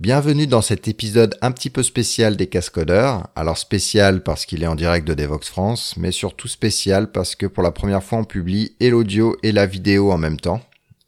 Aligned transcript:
Bienvenue 0.00 0.46
dans 0.46 0.62
cet 0.62 0.88
épisode 0.88 1.36
un 1.42 1.52
petit 1.52 1.68
peu 1.68 1.82
spécial 1.82 2.34
des 2.38 2.46
Cascodeurs. 2.46 3.28
Alors 3.36 3.58
spécial 3.58 4.22
parce 4.22 4.46
qu'il 4.46 4.62
est 4.62 4.66
en 4.66 4.74
direct 4.74 5.06
de 5.06 5.12
Devox 5.12 5.46
France, 5.46 5.94
mais 5.98 6.10
surtout 6.10 6.48
spécial 6.48 7.12
parce 7.12 7.34
que 7.36 7.44
pour 7.44 7.62
la 7.62 7.70
première 7.70 8.02
fois 8.02 8.20
on 8.20 8.24
publie 8.24 8.74
et 8.80 8.88
l'audio 8.88 9.36
et 9.42 9.52
la 9.52 9.66
vidéo 9.66 10.10
en 10.10 10.16
même 10.16 10.40
temps. 10.40 10.62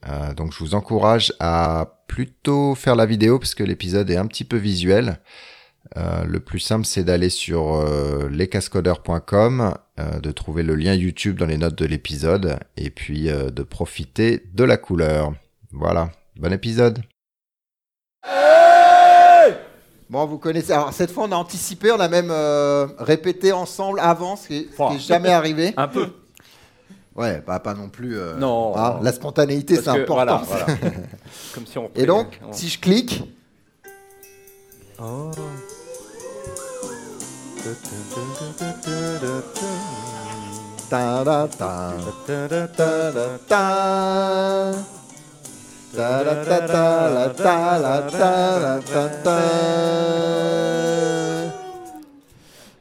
Euh, 0.06 0.34
donc 0.34 0.52
je 0.52 0.58
vous 0.58 0.74
encourage 0.74 1.32
à 1.40 2.02
plutôt 2.06 2.74
faire 2.74 2.94
la 2.94 3.06
vidéo 3.06 3.38
parce 3.38 3.54
que 3.54 3.64
l'épisode 3.64 4.10
est 4.10 4.18
un 4.18 4.26
petit 4.26 4.44
peu 4.44 4.58
visuel. 4.58 5.20
Euh, 5.96 6.24
le 6.24 6.40
plus 6.40 6.60
simple 6.60 6.84
c'est 6.84 7.02
d'aller 7.02 7.30
sur 7.30 7.72
euh, 7.72 8.28
lescascodeurs.com, 8.28 9.72
euh, 10.00 10.20
de 10.20 10.30
trouver 10.32 10.62
le 10.62 10.74
lien 10.74 10.92
YouTube 10.92 11.38
dans 11.38 11.46
les 11.46 11.56
notes 11.56 11.78
de 11.78 11.86
l'épisode 11.86 12.58
et 12.76 12.90
puis 12.90 13.30
euh, 13.30 13.48
de 13.48 13.62
profiter 13.62 14.42
de 14.52 14.64
la 14.64 14.76
couleur. 14.76 15.32
Voilà, 15.70 16.12
bon 16.36 16.52
épisode. 16.52 17.02
Bon, 20.12 20.26
vous 20.26 20.36
connaissez. 20.36 20.72
Alors, 20.74 20.92
cette 20.92 21.10
fois, 21.10 21.24
on 21.26 21.32
a 21.32 21.36
anticipé, 21.36 21.90
on 21.90 21.98
a 21.98 22.06
même 22.06 22.28
euh, 22.30 22.86
répété 22.98 23.50
ensemble 23.50 23.98
avant, 23.98 24.36
ce 24.36 24.46
qui 24.48 24.56
est, 24.58 24.60
ce 24.70 24.76
qui 24.76 24.82
est 24.82 24.84
Enfin. 24.84 24.98
jamais 24.98 25.30
arrivé. 25.30 25.72
Un 25.78 25.88
peu. 25.88 26.08
Ouais, 27.16 27.42
bah, 27.46 27.58
pas 27.60 27.72
non 27.72 27.88
plus. 27.88 28.18
euh, 28.18 28.36
Non, 28.36 28.76
hein, 28.76 28.96
non. 28.98 29.02
La 29.02 29.12
spontanéité, 29.12 29.76
c'est 29.76 29.88
important. 29.88 30.42
Voilà, 30.44 30.66
voilà. 30.66 30.66
Comme 31.54 31.66
si 31.66 31.78
on. 31.78 31.90
Et 31.96 32.04
donc, 32.04 32.38
on- 32.46 32.52
si 32.52 32.68
je 32.68 32.78
clique, 32.78 33.22
Oh. 35.02 35.30
ta 40.90 41.24
da 41.24 41.48
ta 41.48 41.94
ta 42.26 42.48
da 42.48 43.38
ta 43.48 44.72
ta 45.94 46.24
da 46.24 46.44
ta 46.44 46.60
ta 46.66 47.10
la 47.10 47.28
ta 47.28 47.78
la 47.78 48.02
ta 48.02 48.58
la 48.58 48.80
ta 48.80 49.08
ta. 49.24 49.38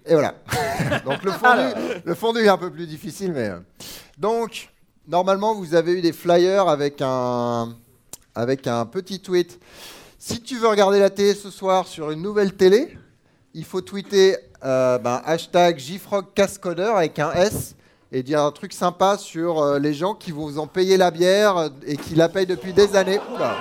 Et 0.06 0.14
voilà. 0.14 0.34
Donc 1.06 1.24
le 1.24 1.32
fondu, 1.32 2.02
le 2.04 2.16
fondu 2.16 2.40
est 2.40 2.48
un 2.48 2.58
peu 2.58 2.72
plus 2.72 2.88
difficile, 2.88 3.32
mais 3.34 3.50
euh. 3.50 3.60
donc 4.18 4.70
normalement 5.08 5.56
vous 5.56 5.74
avez 5.74 5.94
eu 5.94 6.02
des 6.02 6.12
flyers 6.12 6.68
avec 6.68 7.02
un 7.02 7.76
avec 8.36 8.68
un 8.68 8.86
petit 8.86 9.20
tweet. 9.20 9.60
Si 10.18 10.42
tu 10.42 10.58
veux 10.58 10.68
regarder 10.68 11.00
la 11.00 11.10
télé 11.10 11.34
ce 11.34 11.50
soir 11.50 11.88
sur 11.88 12.12
une 12.12 12.22
nouvelle 12.22 12.54
télé, 12.54 12.98
il 13.54 13.66
faut 13.66 13.82
tweeter 13.82 14.38
euh, 14.64 14.98
ben, 15.00 15.22
hashtag 15.26 15.80
JFrogCascodeur 15.80 16.98
avec 16.98 17.20
un 17.20 17.32
S 17.34 17.76
et 18.12 18.24
dire 18.24 18.42
un 18.42 18.52
truc 18.52 18.74
sympa 18.74 19.18
sur 19.18 19.62
euh, 19.62 19.80
les 19.80 19.94
gens 19.94 20.14
qui 20.14 20.32
vous 20.32 20.60
ont 20.60 20.68
payé 20.68 20.98
la 20.98 21.12
bière 21.12 21.58
euh, 21.58 21.70
et 21.86 21.96
qui 21.96 22.16
la 22.16 22.28
payent 22.28 22.46
depuis 22.46 22.74
des 22.74 22.96
années. 22.96 23.20
Oula. 23.34 23.56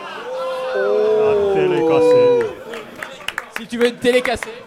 Télé 1.55 1.87
cassée. 1.87 2.41
Si 3.59 3.67
tu 3.67 3.79
veux 3.79 3.89
une 3.89 3.97
télé 3.97 4.23
cassée. 4.23 4.65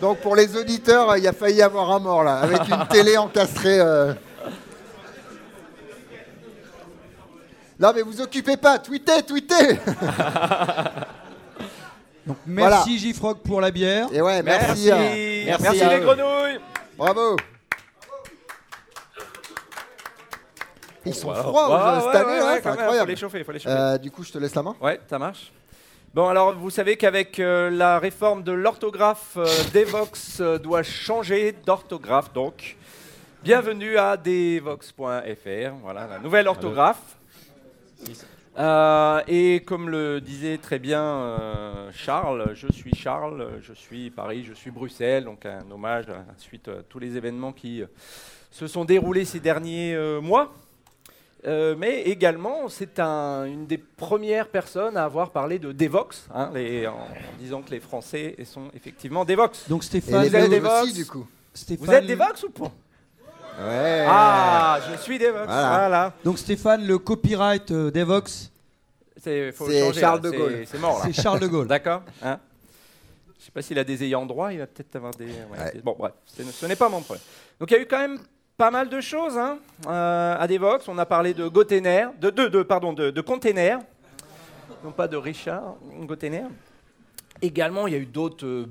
Donc 0.00 0.18
pour 0.20 0.36
les 0.36 0.56
auditeurs, 0.56 1.16
il 1.16 1.24
y 1.24 1.28
a 1.28 1.32
failli 1.32 1.56
y 1.58 1.62
avoir 1.62 1.90
un 1.90 1.98
mort 1.98 2.22
là, 2.22 2.38
avec 2.38 2.68
une 2.68 2.86
télé 2.88 3.16
encastrée. 3.16 3.78
euh. 3.80 4.12
Non 7.78 7.92
mais 7.94 8.02
vous 8.02 8.20
occupez 8.20 8.56
pas, 8.56 8.78
tweetez, 8.78 9.22
tweetez 9.22 9.78
Donc 12.26 12.36
Voilà. 12.46 12.76
merci 12.76 12.98
J-Frog 12.98 13.38
pour 13.38 13.60
la 13.60 13.70
bière. 13.70 14.08
Et 14.12 14.20
ouais, 14.20 14.42
merci. 14.42 14.88
Merci. 14.88 14.90
hein. 14.92 15.44
Merci, 15.46 15.62
Merci 15.62 15.82
à 15.82 15.96
les 15.98 16.04
grenouilles. 16.04 16.60
Bravo 16.98 17.36
Ils 21.04 21.14
sont 21.14 21.28
Wow. 21.28 21.34
froids 21.34 22.00
cette 22.00 22.08
ouais, 22.10 22.16
année, 22.16 22.26
ouais, 22.26 22.38
hein, 22.40 22.42
c'est 22.42 22.64
même, 22.64 22.74
Faut 22.74 22.80
incroyable. 22.80 23.10
les 23.10 23.16
chauffer, 23.16 23.44
faut 23.44 23.52
les 23.52 23.58
chauffer. 23.60 23.76
Euh, 23.78 23.98
du 23.98 24.10
coup, 24.10 24.24
je 24.24 24.32
te 24.32 24.38
laisse 24.38 24.54
la 24.56 24.62
main. 24.64 24.74
Ouais, 24.80 25.00
ça 25.08 25.18
marche. 25.20 25.52
Bon, 26.12 26.28
alors 26.28 26.52
vous 26.54 26.70
savez 26.70 26.96
qu'avec 26.96 27.38
euh, 27.38 27.70
la 27.70 27.98
réforme 28.00 28.42
de 28.42 28.50
l'orthographe, 28.50 29.34
euh, 29.36 29.46
Devox 29.74 30.40
euh, 30.40 30.58
doit 30.58 30.82
changer 30.82 31.52
d'orthographe. 31.64 32.32
Donc, 32.32 32.76
bienvenue 33.44 33.96
à 33.98 34.16
devox.fr. 34.16 35.74
Voilà, 35.82 36.06
la 36.08 36.18
nouvelle 36.18 36.48
orthographe. 36.48 36.98
Euh, 38.58 39.20
et 39.28 39.60
comme 39.66 39.90
le 39.90 40.20
disait 40.20 40.56
très 40.56 40.78
bien 40.78 41.02
euh, 41.02 41.90
Charles, 41.92 42.52
je 42.54 42.68
suis 42.72 42.94
Charles, 42.94 43.46
je 43.62 43.74
suis 43.74 44.10
Paris, 44.10 44.44
je 44.48 44.54
suis 44.54 44.70
Bruxelles. 44.70 45.24
Donc, 45.24 45.44
un 45.44 45.70
hommage 45.70 46.08
à, 46.08 46.24
suite 46.38 46.68
à 46.68 46.82
tous 46.88 46.98
les 46.98 47.16
événements 47.16 47.52
qui 47.52 47.82
euh, 47.82 47.86
se 48.50 48.66
sont 48.66 48.84
déroulés 48.86 49.26
ces 49.26 49.40
derniers 49.40 49.94
euh, 49.94 50.20
mois. 50.22 50.54
Euh, 51.46 51.76
mais 51.78 52.02
également, 52.04 52.68
c'est 52.68 52.98
un- 52.98 53.44
une 53.44 53.66
des 53.66 53.78
premières 53.78 54.48
personnes 54.48 54.96
à 54.96 55.04
avoir 55.04 55.30
parlé 55.30 55.58
de 55.58 55.70
Devox, 55.70 56.26
hein, 56.34 56.50
les- 56.54 56.86
en, 56.86 56.94
en 56.94 57.06
disant 57.38 57.60
que 57.62 57.70
les 57.70 57.78
Français 57.80 58.34
sont 58.44 58.68
effectivement 58.74 59.24
Devox. 59.24 59.68
Donc 59.68 59.84
Stéphane, 59.84 60.20
vous 60.20 60.26
êtes 60.26 60.32
Belges 60.32 60.48
des 60.48 60.56
aussi, 60.60 60.68
Vox 60.80 60.92
du 60.94 61.06
coup. 61.06 61.26
Stéphane- 61.52 61.86
Vous 61.86 61.92
êtes 61.92 62.06
Devox 62.06 62.42
ou 62.44 62.50
pas? 62.50 62.72
Ouais. 63.58 64.04
Ah, 64.08 64.78
je 64.90 64.96
suis 65.02 65.18
Devox. 65.18 65.46
Voilà. 65.46 65.68
Voilà. 65.78 66.12
Donc 66.24 66.38
Stéphane, 66.38 66.86
le 66.86 66.98
copyright 66.98 67.70
euh, 67.70 67.90
d'Evox, 67.90 68.50
C'est 69.22 69.52
faut 69.52 69.66
C'est 69.68 69.80
changer, 69.80 70.00
Charles 70.00 70.20
là. 70.22 70.22
de 70.22 70.30
C'est- 70.30 70.36
Gaulle. 70.38 70.64
C'est 70.66 70.78
mort 70.78 70.98
là. 70.98 71.04
c'est 71.06 71.22
Charles 71.22 71.40
de 71.40 71.46
Gaulle. 71.46 71.66
D'accord. 71.66 72.02
Hein 72.22 72.38
je 73.38 73.44
sais 73.44 73.50
pas 73.52 73.62
s'il 73.62 73.78
a 73.78 73.84
des 73.84 74.02
ayants 74.04 74.26
droit, 74.26 74.52
il 74.52 74.58
va 74.58 74.66
peut-être 74.66 74.96
avoir 74.96 75.12
des. 75.14 75.24
ouais, 75.26 75.32
Ouais. 75.52 75.70
c'est- 75.72 75.82
Bon, 75.84 75.94
bref, 75.98 76.12
c'est- 76.26 76.44
ce 76.44 76.66
n'est 76.66 76.76
pas 76.76 76.88
mon 76.88 77.00
problème. 77.00 77.22
Donc 77.60 77.70
il 77.70 77.74
y 77.74 77.76
a 77.76 77.80
eu 77.80 77.86
quand 77.86 77.98
même 77.98 78.18
pas 78.56 78.70
mal 78.70 78.88
de 78.88 79.00
choses 79.00 79.36
hein, 79.38 79.58
euh, 79.86 80.36
à 80.38 80.46
Devox. 80.46 80.88
On 80.88 80.98
a 80.98 81.06
parlé 81.06 81.32
de 81.34 81.46
Gotener, 81.48 82.08
de, 82.20 82.30
de, 82.30 82.48
de- 82.48 82.62
pardon, 82.62 82.92
de, 82.92 83.10
de 83.10 83.20
container, 83.20 83.78
non 84.84 84.90
pas 84.92 85.08
de 85.08 85.16
Richard 85.16 85.76
Gotener. 86.02 86.44
Également, 87.42 87.86
il 87.86 87.92
y 87.92 87.96
a 87.96 88.00
eu 88.00 88.06
d'autres 88.06 88.46
euh, 88.46 88.66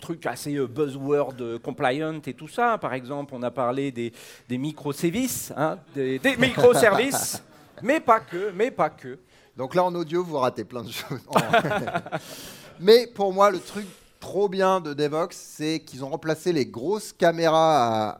trucs 0.00 0.26
assez 0.26 0.56
euh, 0.56 0.66
buzzword 0.66 1.34
euh, 1.40 1.58
compliant 1.58 2.20
et 2.26 2.34
tout 2.34 2.48
ça. 2.48 2.78
Par 2.78 2.94
exemple, 2.94 3.34
on 3.34 3.42
a 3.42 3.50
parlé 3.50 3.92
des, 3.92 4.12
des 4.48 4.58
microservices, 4.58 5.52
hein, 5.56 5.78
des, 5.94 6.18
des 6.18 6.36
microservices, 6.36 7.42
mais 7.82 8.00
pas 8.00 8.20
que, 8.20 8.50
mais 8.54 8.70
pas 8.70 8.90
que. 8.90 9.18
Donc 9.56 9.74
là, 9.74 9.84
en 9.84 9.94
audio, 9.94 10.24
vous 10.24 10.38
ratez 10.38 10.64
plein 10.64 10.82
de 10.82 10.90
choses. 10.90 11.20
Mais 12.80 13.06
pour 13.06 13.30
moi, 13.30 13.50
le 13.50 13.60
truc 13.60 13.86
trop 14.18 14.48
bien 14.48 14.80
de 14.80 14.94
Devox, 14.94 15.36
c'est 15.36 15.80
qu'ils 15.80 16.02
ont 16.02 16.08
remplacé 16.08 16.50
les 16.52 16.64
grosses 16.64 17.12
caméras 17.12 18.10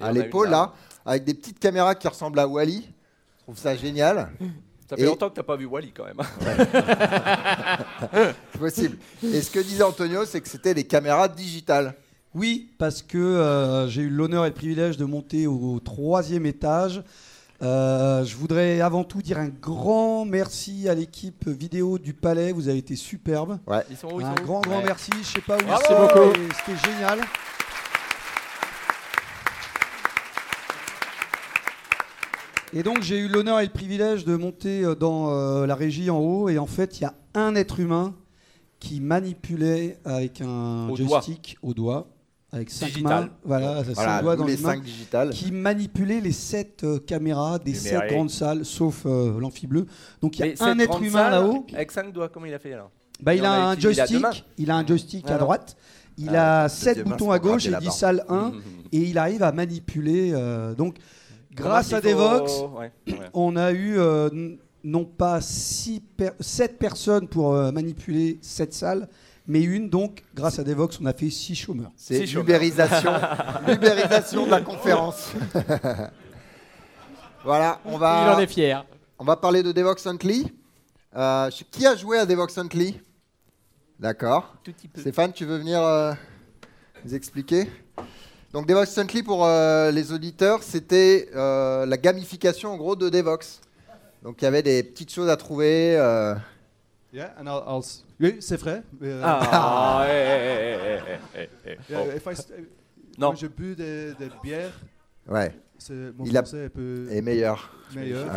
à, 0.00 0.12
l'épaule, 0.12 0.48
là. 0.48 0.56
là, 0.56 0.72
avec 1.04 1.24
des 1.24 1.34
petites 1.34 1.58
caméras 1.58 1.94
qui 1.94 2.08
ressemblent 2.08 2.38
à 2.38 2.46
Wally. 2.46 2.88
Je 3.38 3.42
trouve 3.42 3.58
ça 3.58 3.76
génial. 3.76 4.30
Ça 4.88 4.96
fait 4.96 5.02
Et- 5.02 5.06
longtemps 5.06 5.28
que 5.28 5.34
t'as 5.34 5.42
pas 5.42 5.56
vu 5.56 5.66
Wally 5.66 5.92
quand 5.92 6.04
même. 6.04 6.16
C'est 8.00 8.32
possible. 8.58 8.96
Et 9.22 9.42
ce 9.42 9.50
que 9.50 9.60
disait 9.60 9.82
Antonio, 9.82 10.24
c'est 10.24 10.40
que 10.40 10.48
c'était 10.48 10.74
des 10.74 10.84
caméras 10.84 11.28
digitales. 11.28 11.94
Oui, 12.34 12.70
parce 12.78 13.02
que 13.02 13.18
euh, 13.18 13.88
j'ai 13.88 14.02
eu 14.02 14.10
l'honneur 14.10 14.44
et 14.46 14.48
le 14.48 14.54
privilège 14.54 14.96
de 14.96 15.04
monter 15.04 15.46
au 15.46 15.80
troisième 15.82 16.46
étage. 16.46 17.02
Euh, 17.60 18.24
je 18.24 18.36
voudrais 18.36 18.80
avant 18.80 19.02
tout 19.02 19.20
dire 19.20 19.38
un 19.38 19.48
grand 19.48 20.24
merci 20.24 20.88
à 20.88 20.94
l'équipe 20.94 21.48
vidéo 21.48 21.98
du 21.98 22.14
Palais. 22.14 22.52
Vous 22.52 22.68
avez 22.68 22.78
été 22.78 22.94
superbe. 22.96 23.58
Ils 23.90 23.96
sont 23.96 24.12
où 24.14 24.20
ils 24.20 24.26
Un 24.26 24.36
sont 24.36 24.42
où 24.42 24.44
grand, 24.46 24.60
grand 24.60 24.78
Ouais. 24.78 24.84
merci. 24.86 25.10
Je 25.20 25.26
sais 25.26 25.40
pas 25.40 25.56
où 25.56 25.60
sont, 25.60 26.00
beaucoup. 26.00 26.32
C'était 26.64 26.78
génial. 26.90 27.18
Et 32.74 32.82
donc 32.82 33.02
j'ai 33.02 33.18
eu 33.18 33.28
l'honneur 33.28 33.60
et 33.60 33.64
le 33.64 33.72
privilège 33.72 34.24
de 34.24 34.36
monter 34.36 34.84
euh, 34.84 34.94
dans 34.94 35.30
euh, 35.32 35.66
la 35.66 35.74
régie 35.74 36.10
en 36.10 36.18
haut 36.18 36.48
et 36.48 36.58
en 36.58 36.66
fait 36.66 36.98
il 37.00 37.04
y 37.04 37.06
a 37.06 37.14
un 37.34 37.54
être 37.54 37.80
humain 37.80 38.14
qui 38.78 39.00
manipulait 39.00 39.98
avec 40.04 40.40
un 40.40 40.88
Au 40.88 40.96
doigt. 40.96 41.20
joystick 41.20 41.56
au 41.62 41.72
doigt 41.74 42.08
avec 42.52 42.70
cinq 42.70 42.86
Digital. 42.88 43.24
mains, 43.24 43.30
voilà, 43.44 43.82
cinq 43.94 44.22
doigts 44.22 44.36
dans 44.36 44.44
les 44.46 44.56
les 44.56 44.62
mains, 44.62 44.80
cinq 45.10 45.30
qui 45.30 45.50
manipulait 45.52 46.20
les 46.20 46.32
sept 46.32 46.84
euh, 46.84 46.98
caméras 46.98 47.58
des 47.58 47.74
sept 47.74 48.08
grandes 48.10 48.30
salles 48.30 48.64
sauf 48.64 49.02
euh, 49.06 49.38
l'amphi 49.40 49.66
bleu. 49.66 49.86
Donc 50.22 50.38
il 50.38 50.46
y 50.46 50.54
a 50.58 50.64
un 50.64 50.78
être 50.78 51.02
humain 51.02 51.30
là-haut. 51.30 51.66
Avec 51.74 51.90
5 51.90 52.12
doigts, 52.12 52.28
comment 52.28 52.46
il 52.46 52.54
a 52.54 52.58
fait 52.58 52.72
alors? 52.74 52.90
Bah, 53.20 53.34
il 53.34 53.44
a 53.44 53.68
un 53.70 53.78
joystick, 53.78 54.44
il 54.58 54.70
a 54.70 54.76
un 54.76 54.86
joystick 54.86 55.28
à 55.30 55.36
droite, 55.38 55.76
il 56.16 56.34
Ah, 56.36 56.64
a 56.64 56.68
sept 56.68 57.02
boutons 57.04 57.32
à 57.32 57.38
gauche 57.38 57.66
et 57.66 57.70
gratter 57.70 57.84
il 57.84 57.86
la 57.86 57.90
dit 57.92 57.98
salle 57.98 58.24
1 58.28 58.52
et 58.92 58.98
il 58.98 59.18
arrive 59.18 59.42
à 59.42 59.52
manipuler. 59.52 60.30
euh, 60.32 60.74
donc, 60.74 60.96
grâce 61.58 61.92
à 61.92 62.00
Devox, 62.00 62.52
Ouais, 62.76 62.90
ouais. 63.08 63.18
on 63.34 63.56
a 63.56 63.72
eu 63.72 63.98
euh, 63.98 64.28
non 64.84 65.04
pas 65.04 65.40
7 65.40 66.78
personnes 66.78 67.28
pour 67.28 67.54
euh, 67.54 67.70
manipuler 67.72 68.38
cette 68.42 68.72
salle, 68.72 69.08
mais 69.46 69.62
une. 69.62 69.88
Donc, 69.90 70.22
grâce 70.34 70.58
à 70.58 70.64
Devox, 70.64 70.98
on 71.00 71.06
a 71.06 71.12
fait 71.12 71.30
6 71.30 71.54
chômeurs. 71.54 71.92
C'est 71.96 72.20
l'ubérisation, 72.26 73.12
de 74.46 74.50
la 74.50 74.60
conférence. 74.60 75.32
voilà, 77.44 77.80
on 77.84 77.92
Il 77.92 77.94
en 77.96 77.98
va, 77.98 78.42
est 78.42 78.46
fier. 78.46 78.84
on 79.18 79.24
va 79.24 79.36
parler 79.36 79.62
de 79.62 79.72
Devox 79.72 80.06
Huntley. 80.06 80.42
Euh, 81.16 81.50
qui 81.70 81.86
a 81.86 81.96
joué 81.96 82.18
à 82.18 82.26
Devox 82.26 82.56
Huntley? 82.58 82.94
D'accord. 83.98 84.54
Tout 84.62 84.72
petit 84.72 84.88
peu. 84.88 85.00
Stéphane, 85.00 85.32
tu 85.32 85.44
veux 85.44 85.56
venir 85.58 85.82
euh, 85.82 86.12
nous 87.04 87.14
expliquer? 87.14 87.68
Donc 88.52 88.66
Devox 88.66 88.96
Huntley, 88.96 89.22
pour 89.22 89.44
euh, 89.44 89.90
les 89.90 90.12
auditeurs, 90.12 90.62
c'était 90.62 91.28
euh, 91.36 91.84
la 91.84 91.96
gamification 91.98 92.72
en 92.72 92.76
gros 92.76 92.96
de 92.96 93.08
Devox. 93.10 93.60
Donc 94.22 94.40
il 94.40 94.44
y 94.44 94.48
avait 94.48 94.62
des 94.62 94.82
petites 94.82 95.12
choses 95.12 95.28
à 95.28 95.36
trouver. 95.36 95.96
euh, 95.98 96.34
Yeah, 97.12 97.34
and 97.40 97.46
I'll, 97.46 97.82
oui, 98.20 98.36
c'est 98.40 98.56
vrai. 98.60 98.82
Ah, 99.22 100.04
yeah, 100.06 101.00
Oh. 101.94 102.06
if 102.14 102.26
I 102.26 102.34
st- 102.36 102.52
Non. 103.18 103.30
Quand 103.30 103.36
je 103.36 103.46
bu 103.46 103.74
des 103.74 104.12
des 104.14 104.28
bières, 104.42 104.72
Ouais, 105.26 105.52
c'est- 105.78 105.92
mon 106.16 106.24
Il 106.24 106.36
a- 106.36 106.40
est 106.40 106.64
un 106.66 106.68
peu 106.68 107.06
et 107.10 107.20
meilleur. 107.22 107.70
meilleur. 107.94 108.26
Ouais. 108.26 108.32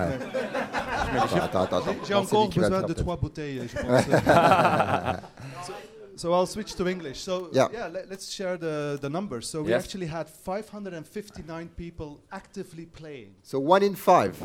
mais- 1.13 1.19
Attends, 1.19 1.63
attends, 1.63 1.77
attends. 1.77 1.95
J'ai- 2.07 2.13
encore 2.13 2.49
besoin 2.49 2.81
de 2.81 2.93
trois 2.93 3.17
bouteilles, 3.17 3.61
je 3.67 3.77
pense. 3.81 4.03
so, 6.21 6.33
I'll 6.33 6.45
switch 6.45 6.71
to 6.75 6.88
English. 6.88 7.19
So 7.21 7.50
Yeah. 7.51 7.88
let, 7.88 8.12
us 8.12 8.31
share 8.31 8.57
the, 8.57 8.97
the 9.01 9.09
numbers. 9.09 9.45
So 9.51 9.63
we 9.63 9.73
actually 9.73 10.07
had 10.07 10.29
559 10.29 11.69
people 11.83 12.09
actively 12.31 12.85
playing. 12.85 13.35
So 13.44 13.59
one 13.59 13.83
in 13.83 13.95
five. 13.95 14.35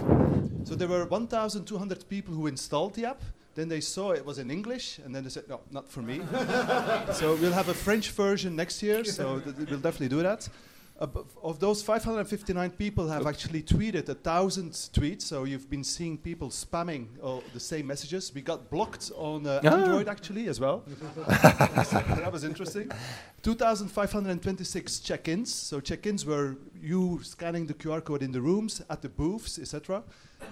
So 0.64 0.74
there 0.74 0.88
were 0.88 1.04
1,200 1.04 2.08
people 2.08 2.34
who 2.34 2.46
installed 2.46 2.94
the 2.94 3.06
app. 3.06 3.22
Then 3.54 3.68
they 3.68 3.80
saw 3.80 4.12
it 4.12 4.24
was 4.24 4.38
in 4.38 4.50
English, 4.50 4.98
and 5.02 5.14
then 5.14 5.24
they 5.24 5.30
said, 5.30 5.48
"No, 5.48 5.60
not 5.70 5.88
for 5.88 6.02
me." 6.02 6.20
so 7.20 7.36
we'll 7.40 7.54
have 7.60 7.70
a 7.70 7.74
French 7.86 8.10
version 8.10 8.54
next 8.54 8.82
year. 8.82 9.02
So 9.02 9.40
we'll 9.70 9.80
definitely 9.80 10.10
do 10.16 10.22
that. 10.22 10.46
Uh, 10.98 11.06
of 11.42 11.58
those 11.60 11.82
559 11.82 12.70
people 12.70 13.06
have 13.08 13.26
actually 13.26 13.62
tweeted 13.62 14.08
a 14.08 14.14
thousand 14.14 14.70
tweets. 14.72 15.22
So 15.22 15.44
you've 15.44 15.68
been 15.68 15.84
seeing 15.84 16.16
people 16.16 16.48
spamming 16.48 17.08
all 17.22 17.42
the 17.52 17.60
same 17.60 17.86
messages. 17.86 18.32
We 18.34 18.40
got 18.40 18.70
blocked 18.70 19.10
on 19.14 19.46
uh, 19.46 19.60
Ah. 19.62 19.74
Android 19.76 20.08
actually 20.08 20.48
as 20.48 20.58
well. 20.58 20.82
So 20.86 21.22
that 22.22 22.32
was 22.32 22.44
interesting. 22.44 22.90
2,526 23.42 25.00
check-ins. 25.00 25.52
So 25.54 25.80
check-ins 25.80 26.24
were 26.24 26.56
you 26.86 27.20
scanning 27.22 27.66
the 27.66 27.74
QR 27.74 28.02
code 28.02 28.22
in 28.22 28.32
the 28.32 28.40
rooms, 28.40 28.82
at 28.88 29.02
the 29.02 29.08
booths, 29.08 29.58
etc. 29.58 30.02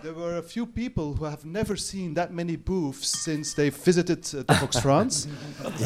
There 0.02 0.14
were 0.14 0.38
a 0.38 0.42
few 0.42 0.66
people 0.66 1.14
who 1.14 1.24
have 1.26 1.44
never 1.44 1.76
seen 1.76 2.14
that 2.14 2.32
many 2.32 2.56
booths 2.56 3.08
since 3.08 3.54
they 3.54 3.70
visited 3.70 4.18
uh, 4.18 4.42
Devox 4.42 4.82
France, 4.86 5.28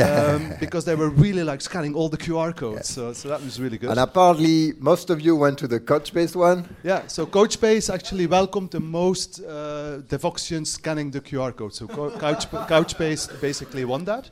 um, 0.01 0.55
because 0.59 0.85
they 0.85 0.95
were 0.95 1.11
really 1.11 1.45
like 1.45 1.61
scanning 1.61 1.95
all 1.95 2.09
the 2.09 2.17
QR 2.17 2.57
codes. 2.57 2.89
So, 2.89 3.13
so 3.13 3.29
that 3.29 3.43
was 3.43 3.61
really 3.61 3.77
good. 3.77 3.91
And 3.91 4.01
apparently, 4.01 4.73
most 4.79 5.11
of 5.11 5.21
you 5.21 5.37
went 5.37 5.59
to 5.59 5.69
the 5.69 5.81
Couchbase 5.81 6.35
one. 6.35 6.69
Yeah, 6.83 7.07
so 7.09 7.27
Couchbase 7.27 7.93
actually 7.93 8.27
welcomed 8.27 8.71
the 8.71 8.81
most 8.81 9.41
uh, 9.41 10.01
Devoxians 10.09 10.69
scanning 10.69 11.11
the 11.11 11.21
QR 11.21 11.55
code. 11.55 11.75
So 11.75 11.87
Co- 11.87 12.17
Couch, 12.19 12.51
Couchbase 12.51 13.41
basically 13.41 13.85
won 13.85 14.05
that. 14.05 14.31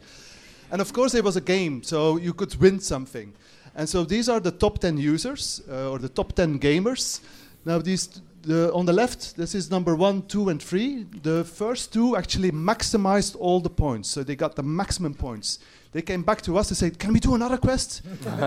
And 0.71 0.81
of 0.81 0.93
course, 0.93 1.15
it 1.15 1.23
was 1.23 1.37
a 1.37 1.41
game, 1.41 1.83
so 1.83 2.17
you 2.17 2.33
could 2.35 2.55
win 2.57 2.81
something. 2.81 3.33
And 3.77 3.89
so 3.89 4.05
these 4.05 4.29
are 4.29 4.41
the 4.41 4.51
top 4.51 4.79
10 4.79 4.97
users, 4.97 5.63
uh, 5.71 5.91
or 5.91 5.99
the 5.99 6.09
top 6.09 6.33
10 6.33 6.59
gamers. 6.59 7.21
Now, 7.65 7.79
these 7.79 8.09
the, 8.47 8.73
on 8.73 8.87
the 8.87 8.93
left, 8.93 9.37
this 9.37 9.55
is 9.55 9.71
number 9.71 9.95
one, 9.95 10.23
two, 10.23 10.49
and 10.49 10.63
three. 10.63 11.05
The 11.23 11.45
first 11.45 11.93
two 11.93 12.17
actually 12.17 12.53
maximized 12.53 13.37
all 13.39 13.61
the 13.61 13.71
points, 13.71 14.09
so 14.09 14.23
they 14.23 14.37
got 14.37 14.55
the 14.55 14.63
maximum 14.63 15.15
points. 15.15 15.59
They 15.93 16.03
came 16.03 16.23
back 16.23 16.43
to 16.43 16.57
us 16.57 16.71
and 16.71 16.77
said, 16.77 16.99
"Can 16.99 17.13
we 17.13 17.21
do 17.21 17.35
another 17.35 17.57
quest?" 17.57 18.03
I 18.27 18.45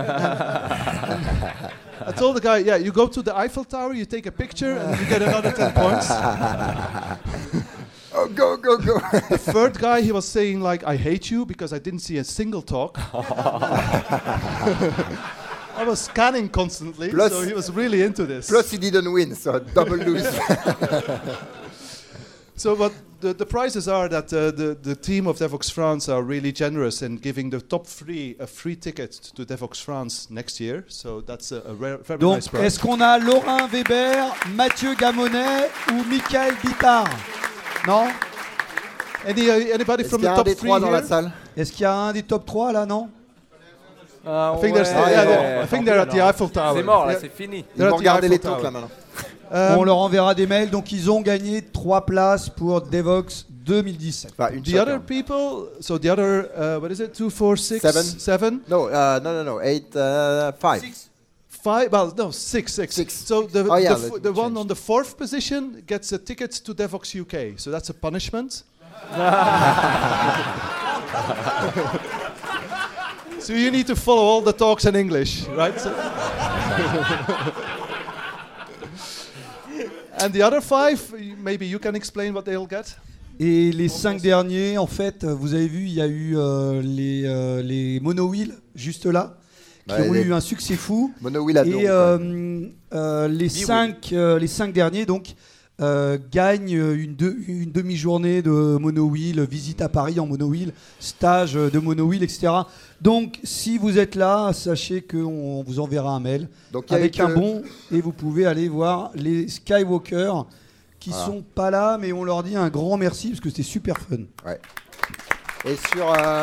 told 2.16 2.36
the 2.36 2.40
guy, 2.40 2.58
"Yeah, 2.58 2.76
you 2.76 2.92
go 2.92 3.08
to 3.08 3.22
the 3.22 3.36
Eiffel 3.36 3.64
Tower, 3.64 3.92
you 3.92 4.06
take 4.06 4.26
a 4.26 4.32
picture, 4.32 4.78
and 4.78 4.98
you 4.98 5.06
get 5.06 5.22
another 5.22 5.52
10 5.52 5.72
points." 5.72 6.10
Oh, 8.12 8.26
go, 8.28 8.56
go, 8.56 8.76
go. 8.76 8.98
The 9.30 9.38
third 9.38 9.78
guy, 9.78 10.00
he 10.00 10.10
was 10.12 10.26
saying 10.26 10.60
like, 10.60 10.82
"I 10.84 10.96
hate 10.96 11.30
you" 11.30 11.46
because 11.46 11.72
I 11.72 11.78
didn't 11.78 12.00
see 12.00 12.18
a 12.18 12.24
single 12.24 12.62
talk. 12.62 12.98
I 15.76 15.84
was 15.86 16.00
scanning 16.00 16.48
constantly, 16.48 17.10
Plus- 17.10 17.32
so 17.32 17.42
he 17.42 17.52
was 17.54 17.70
really 17.70 18.02
into 18.02 18.26
this. 18.26 18.48
Plus, 18.50 18.70
he 18.70 18.78
didn't 18.78 19.10
win, 19.12 19.34
so 19.34 19.58
double 19.60 19.96
lose. 19.96 20.26
So, 22.56 22.76
but 22.76 22.92
the, 23.22 23.32
the 23.32 23.46
prizes 23.46 23.88
are 23.88 24.06
that 24.10 24.30
uh, 24.34 24.50
the, 24.50 24.76
the 24.82 24.94
team 24.94 25.26
of 25.26 25.38
Devox 25.38 25.70
France 25.72 26.10
are 26.10 26.22
really 26.22 26.52
generous 26.52 27.00
in 27.00 27.16
giving 27.16 27.48
the 27.48 27.58
top 27.58 27.86
three 27.86 28.36
a 28.38 28.46
free 28.46 28.76
ticket 28.76 29.12
to 29.34 29.46
Devox 29.46 29.80
France 29.82 30.28
next 30.28 30.60
year. 30.60 30.84
So 30.88 31.22
that's 31.22 31.52
a, 31.52 31.62
a 31.62 31.72
rare, 31.72 31.96
very 31.96 32.18
Donc, 32.18 32.34
nice 32.34 32.48
prize. 32.48 32.62
est-ce 32.66 32.78
qu'on 32.78 33.00
a 33.00 33.16
Laurent 33.18 33.66
Weber, 33.72 34.30
Mathieu 34.54 34.94
Gamonet 34.94 35.70
ou 35.90 36.04
Michael 36.04 36.54
Bittard 36.62 37.08
Non? 37.86 38.04
Any, 39.26 39.48
uh, 39.48 39.72
anybody 39.74 40.02
Est-ce 40.02 40.08
from 40.10 40.20
qu'il 40.20 40.28
y 40.28 40.28
the 40.28 40.28
a 40.28 40.32
un 40.32 40.36
top 40.36 40.46
des 40.46 40.54
three 40.54 40.66
trois 40.68 40.80
dans 40.80 40.90
la 40.90 41.02
salle? 41.02 41.30
Est-ce 41.56 41.72
qu'il 41.72 41.82
y 41.82 41.84
a 41.84 41.94
un 41.94 42.12
des 42.12 42.22
top 42.22 42.46
3 42.46 42.72
là, 42.72 42.86
non? 42.86 43.08
Ah, 44.26 44.54
I 44.56 44.60
think, 44.60 44.74
they're, 44.74 44.84
ouais. 44.84 44.84
still- 44.84 45.10
yeah, 45.10 45.24
they're- 45.24 45.64
I 45.64 45.66
think 45.66 45.84
they're 45.86 46.00
at 46.00 46.06
the 46.06 46.14
Eiffel 46.20 46.50
Tower. 46.50 46.74
C'est 46.76 46.82
mort 46.82 47.06
là, 47.06 47.12
Yeah. 47.12 47.20
c'est 47.22 47.32
fini. 47.34 47.64
Ils 47.76 47.84
vont 47.84 47.96
regarder 47.96 48.28
les 48.28 48.38
talks 48.38 48.62
là 48.62 48.70
maintenant. 48.70 48.90
Um, 49.52 49.78
On 49.78 49.84
leur 49.84 49.96
enverra 49.96 50.34
des 50.34 50.46
mails. 50.46 50.70
Donc, 50.70 50.92
ils 50.92 51.10
ont 51.10 51.20
gagné 51.22 51.60
3 51.62 52.06
places 52.06 52.48
pour 52.48 52.82
Devox 52.82 53.46
2017. 53.48 54.32
Enfin, 54.38 54.50
une 54.54 54.62
the 54.62 54.76
other 54.78 55.00
people, 55.00 55.70
so 55.80 55.98
the 55.98 56.06
other, 56.06 56.48
uh, 56.56 56.78
what 56.80 56.88
is 56.90 57.00
it, 57.00 57.12
two, 57.12 57.30
four, 57.30 57.56
six, 57.58 57.80
Seven? 57.80 58.02
seven? 58.02 58.60
No, 58.68 58.86
uh, 58.88 59.18
no, 59.22 59.32
no, 59.32 59.42
no. 59.42 59.60
Eight, 59.60 59.96
uh, 59.96 60.52
five. 61.62 61.84
Five, 61.84 61.92
well, 61.92 62.12
no, 62.16 62.30
six, 62.30 62.72
six. 62.74 62.94
Six. 62.94 63.12
So 63.14 63.42
the, 63.42 63.66
Oh, 63.70 63.76
yeah, 63.76 63.94
the, 63.94 64.06
f- 64.16 64.22
the 64.22 64.32
one 64.32 64.56
on 64.56 64.66
the 64.66 64.74
fourth 64.76 65.16
position 65.16 65.82
gets 65.86 66.12
a 66.12 66.18
ticket 66.18 66.52
to 66.64 66.74
Devox 66.74 67.14
UK. 67.14 67.58
So 67.58 67.70
that's 67.70 67.90
a 67.90 67.94
punishment. 67.94 68.64
so 73.40 73.52
you 73.54 73.70
need 73.70 73.86
to 73.86 73.96
follow 73.96 74.22
all 74.22 74.42
the 74.42 74.52
talks 74.52 74.84
in 74.84 74.94
English, 74.96 75.46
right? 75.56 75.78
So- 75.80 75.94
and 80.18 80.32
the 80.32 80.42
other 80.42 80.60
five, 80.60 81.00
maybe 81.38 81.66
you 81.66 81.78
can 81.78 81.94
explain 81.94 82.34
what 82.34 82.44
they'll 82.44 82.66
get. 82.66 82.94
Et 83.42 83.72
les 83.72 83.88
5 83.88 84.20
derniers, 84.20 84.76
en 84.76 84.86
fait, 84.86 85.24
vous 85.24 85.54
avez 85.54 85.66
vu, 85.66 85.84
il 85.86 85.94
y 85.94 86.02
a 86.02 86.06
eu 86.06 86.36
euh, 86.36 86.82
les, 86.82 87.22
euh, 87.24 87.62
les 87.62 87.98
monowheels 88.00 88.52
juste 88.74 89.06
là, 89.06 89.32
qui 89.88 89.94
Ouais, 89.94 90.08
ont 90.08 90.12
les- 90.12 90.22
eu 90.22 90.32
un 90.32 90.40
succès 90.40 90.76
fou. 90.76 91.12
Mono 91.20 91.48
Et 91.50 91.56
euh, 91.88 92.66
euh, 92.94 93.28
les, 93.28 93.48
Bee-wheel. 93.48 93.66
5, 93.66 94.10
les 94.40 94.46
cinq 94.46 94.72
derniers 94.72 95.06
donc 95.06 95.34
euh, 95.80 96.18
gagnent 96.30 96.68
une, 96.94 97.16
demi-journée 97.16 98.42
de 98.42 98.50
monowheel, 98.50 99.40
visite 99.44 99.80
à 99.80 99.88
Paris 99.88 100.20
en 100.20 100.26
monowheel, 100.26 100.72
stage 100.98 101.54
de 101.54 101.78
monowheel, 101.78 102.22
etc. 102.22 102.48
Donc 103.00 103.38
si 103.44 103.78
vous 103.78 103.98
êtes 103.98 104.14
là, 104.14 104.52
sachez 104.52 105.00
qu'on 105.00 105.62
vous 105.66 105.80
enverra 105.80 106.10
un 106.10 106.20
mail 106.20 106.48
Donc, 106.72 106.92
avec 106.92 107.18
un 107.18 107.32
bon 107.34 107.62
et 107.90 108.02
vous 108.02 108.12
pouvez 108.12 108.44
aller 108.44 108.68
voir 108.68 109.10
les 109.14 109.48
Skywalkers 109.48 110.44
qui 110.98 111.08
Voilà. 111.10 111.24
sont 111.24 111.42
pas 111.54 111.70
là, 111.70 111.96
mais 111.98 112.12
on 112.12 112.24
leur 112.24 112.42
dit 112.42 112.56
un 112.56 112.68
grand 112.68 112.98
merci 112.98 113.28
parce 113.28 113.40
que 113.40 113.48
c'était 113.48 113.62
super 113.62 113.96
fun. 113.96 114.18
Et 115.64 115.76
sur, 115.94 116.12
euh, 116.12 116.42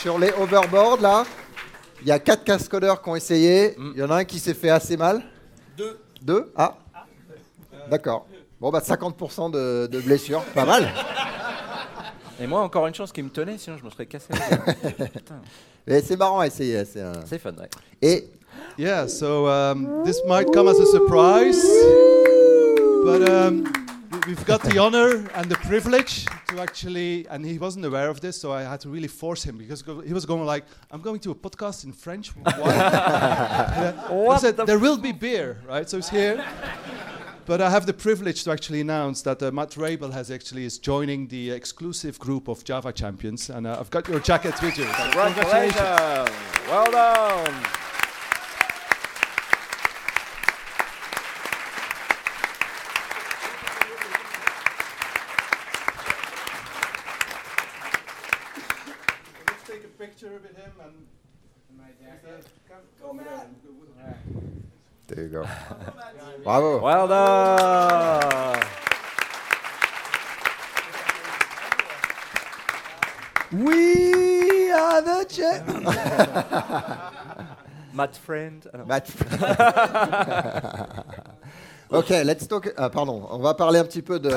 sur 0.00 0.18
les 0.18 0.30
overboards, 0.32 1.00
là, 1.00 1.24
il 2.02 2.08
y 2.08 2.12
a 2.12 2.18
quatre 2.18 2.44
cascodeurs 2.44 3.02
qui 3.02 3.08
ont 3.08 3.16
essayé. 3.16 3.74
Il 3.76 3.82
Mm. 3.84 3.94
y 3.96 4.02
en 4.02 4.10
a 4.10 4.16
un 4.16 4.24
qui 4.24 4.38
s'est 4.38 4.54
fait 4.54 4.70
assez 4.70 4.96
mal. 4.96 5.22
Deux. 5.76 5.98
Deux? 6.22 6.52
Ah. 6.56 6.76
D'accord. 7.90 8.26
Bon, 8.60 8.70
bah 8.70 8.80
50% 8.80 9.50
de, 9.50 9.86
de 9.86 10.00
blessures. 10.00 10.42
Pas 10.54 10.64
mal. 10.64 10.88
Et 12.40 12.46
moi, 12.46 12.60
encore 12.60 12.86
une 12.86 12.94
chance 12.94 13.12
qui 13.12 13.22
me 13.22 13.30
tenait, 13.30 13.58
sinon 13.58 13.76
je 13.78 13.84
me 13.84 13.90
serais 13.90 14.06
cassé. 14.06 14.28
Et 15.86 16.00
c'est 16.02 16.16
marrant 16.16 16.40
à 16.40 16.46
essayer. 16.46 16.84
C'est 16.84 17.00
un- 17.00 17.24
c'est 17.26 17.38
fun, 17.38 17.52
ouais. 17.52 17.68
Et 18.02 18.28
Yeah, 18.76 19.08
so 19.08 19.48
um, 19.48 20.02
this 20.04 20.20
might 20.26 20.52
come 20.52 20.68
as 20.68 20.78
a 20.80 20.86
surprise, 20.86 21.60
but 23.04 23.28
um, 23.28 23.64
we've 24.26 24.44
got 24.44 24.62
the 24.62 24.78
honor 24.78 25.28
and 25.34 25.50
the 25.50 25.56
privilege 25.56 26.26
to 26.48 26.60
actually, 26.60 27.26
and 27.28 27.44
he 27.44 27.58
wasn't 27.58 27.84
aware 27.84 28.08
of 28.08 28.20
this, 28.20 28.40
so 28.40 28.52
I 28.52 28.62
had 28.62 28.80
to 28.80 28.88
really 28.88 29.08
force 29.08 29.42
him 29.44 29.58
because 29.58 29.82
go- 29.82 30.00
he 30.00 30.12
was 30.12 30.24
going 30.26 30.44
like, 30.44 30.64
"I'm 30.90 31.00
going 31.00 31.20
to 31.20 31.30
a 31.30 31.34
podcast 31.34 31.84
in 31.84 31.92
French." 31.92 32.28
Why? 32.36 32.52
Yeah. 32.54 34.08
I 34.30 34.38
said, 34.38 34.56
"There 34.56 34.78
will 34.78 34.98
be 34.98 35.12
beer, 35.12 35.60
right?" 35.66 35.88
So 35.88 35.98
it's 35.98 36.08
here. 36.08 36.44
But 37.46 37.62
I 37.62 37.70
have 37.70 37.86
the 37.86 37.94
privilege 37.94 38.44
to 38.44 38.50
actually 38.52 38.82
announce 38.82 39.22
that 39.22 39.42
uh, 39.42 39.50
Matt 39.50 39.74
Rabel 39.78 40.10
has 40.10 40.30
actually 40.30 40.66
is 40.66 40.78
joining 40.78 41.28
the 41.28 41.50
exclusive 41.50 42.18
group 42.18 42.46
of 42.48 42.62
Java 42.62 42.92
champions, 42.92 43.48
and 43.48 43.66
uh, 43.66 43.78
I've 43.80 43.88
got 43.90 44.06
your 44.06 44.20
jacket 44.20 44.60
with 44.60 44.76
you. 44.76 44.84
Congratulations! 44.84 46.30
Well 46.68 46.90
done! 46.90 47.87
There 65.06 65.24
you 65.24 65.28
go. 65.30 65.46
Bravo. 66.44 66.80
Well 66.80 67.08
done! 67.08 68.62
We 73.50 74.70
are 74.70 75.00
the 75.00 75.24
champ. 75.28 75.66
Matt 77.94 78.16
Friend. 78.16 78.68
alors. 78.74 78.86
Matt. 78.86 79.08
Ok, 81.90 82.10
let's 82.10 82.46
talk. 82.46 82.70
Ah, 82.76 82.90
pardon, 82.90 83.26
on 83.30 83.38
va 83.38 83.54
parler 83.54 83.78
un 83.78 83.84
petit 83.84 84.02
peu 84.02 84.18
de. 84.18 84.30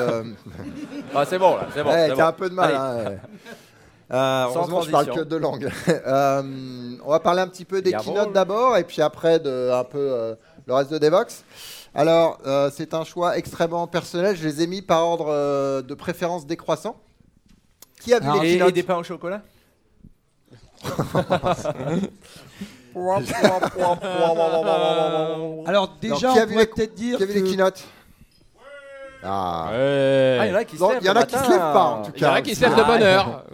Ah, 1.14 1.26
c'est 1.26 1.38
bon, 1.38 1.56
là, 1.56 1.66
c'est 1.74 1.82
bon. 1.82 1.90
Ouais, 1.90 2.08
c'est 2.08 2.16
t'as 2.16 2.22
bon. 2.22 2.28
un 2.28 2.32
peu 2.32 2.48
de 2.48 2.54
mal. 2.54 2.74
Hein, 2.74 2.96
ouais. 2.96 3.18
Euh, 4.12 4.44
Sans 4.48 4.56
heureusement, 4.56 4.82
je 4.82 4.90
parle 4.90 5.06
que 5.10 5.20
deux 5.22 5.38
langues. 5.38 5.70
Euh, 5.88 6.42
on 7.04 7.10
va 7.10 7.20
parler 7.20 7.40
un 7.40 7.48
petit 7.48 7.64
peu 7.64 7.80
des 7.80 7.92
keynotes 7.92 8.32
d'abord, 8.32 8.76
et 8.76 8.84
puis 8.84 9.00
après 9.02 9.38
de 9.40 9.70
un 9.72 9.84
peu 9.84 9.98
euh, 9.98 10.34
le 10.66 10.74
reste 10.74 10.90
de 10.90 10.98
Devox. 10.98 11.44
Alors, 11.94 12.38
euh, 12.46 12.70
c'est 12.74 12.92
un 12.94 13.04
choix 13.04 13.36
extrêmement 13.38 13.86
personnel. 13.86 14.36
Je 14.36 14.46
les 14.46 14.62
ai 14.62 14.66
mis 14.66 14.82
par 14.82 15.04
ordre 15.06 15.26
euh, 15.28 15.82
de 15.82 15.94
préférence 15.94 16.46
décroissant. 16.46 16.96
Qui 18.02 18.12
a 18.14 18.18
vu 18.20 18.26
Alors, 18.28 18.42
les 18.42 18.48
Et, 18.50 18.54
et 18.54 18.58
keynotes 18.58 18.74
des 18.74 18.82
pains 18.82 18.96
au 18.98 19.02
chocolat? 19.02 19.42
Alors 25.66 25.90
déjà, 26.00 26.16
qui 26.32 26.38
a 26.38 26.42
on 26.42 26.46
vu 26.46 26.52
pourrait 26.52 26.64
les- 26.64 26.66
peut-être 26.66 26.94
dire 26.94 27.16
Qui 27.16 27.22
a 27.22 27.26
vu 27.26 27.34
les 27.34 27.42
que- 27.42 27.48
keynotes? 27.50 27.84
Ah. 29.24 29.68
Ah, 29.70 30.46
il 30.46 30.50
y 30.50 30.52
en 30.52 30.56
a 30.56 30.64
qui 30.64 30.76
se 30.76 30.82
lèvent 30.82 30.98
il 31.00 31.06
y 31.06 31.10
en 31.10 31.14
a 31.16 31.24
qui 31.24 31.36
se 31.36 31.48
lèvent 31.48 31.58
pas, 31.58 31.84
en 31.84 32.02
tout 32.02 32.10
Il 32.16 32.22
y 32.22 32.26
en 32.26 32.30
a 32.30 32.34
cas. 32.36 32.42
qui 32.42 32.54
se 32.56 32.60
lèvent 32.62 32.74
de 32.76 32.82
bonne 32.82 33.02
heure. 33.02 33.44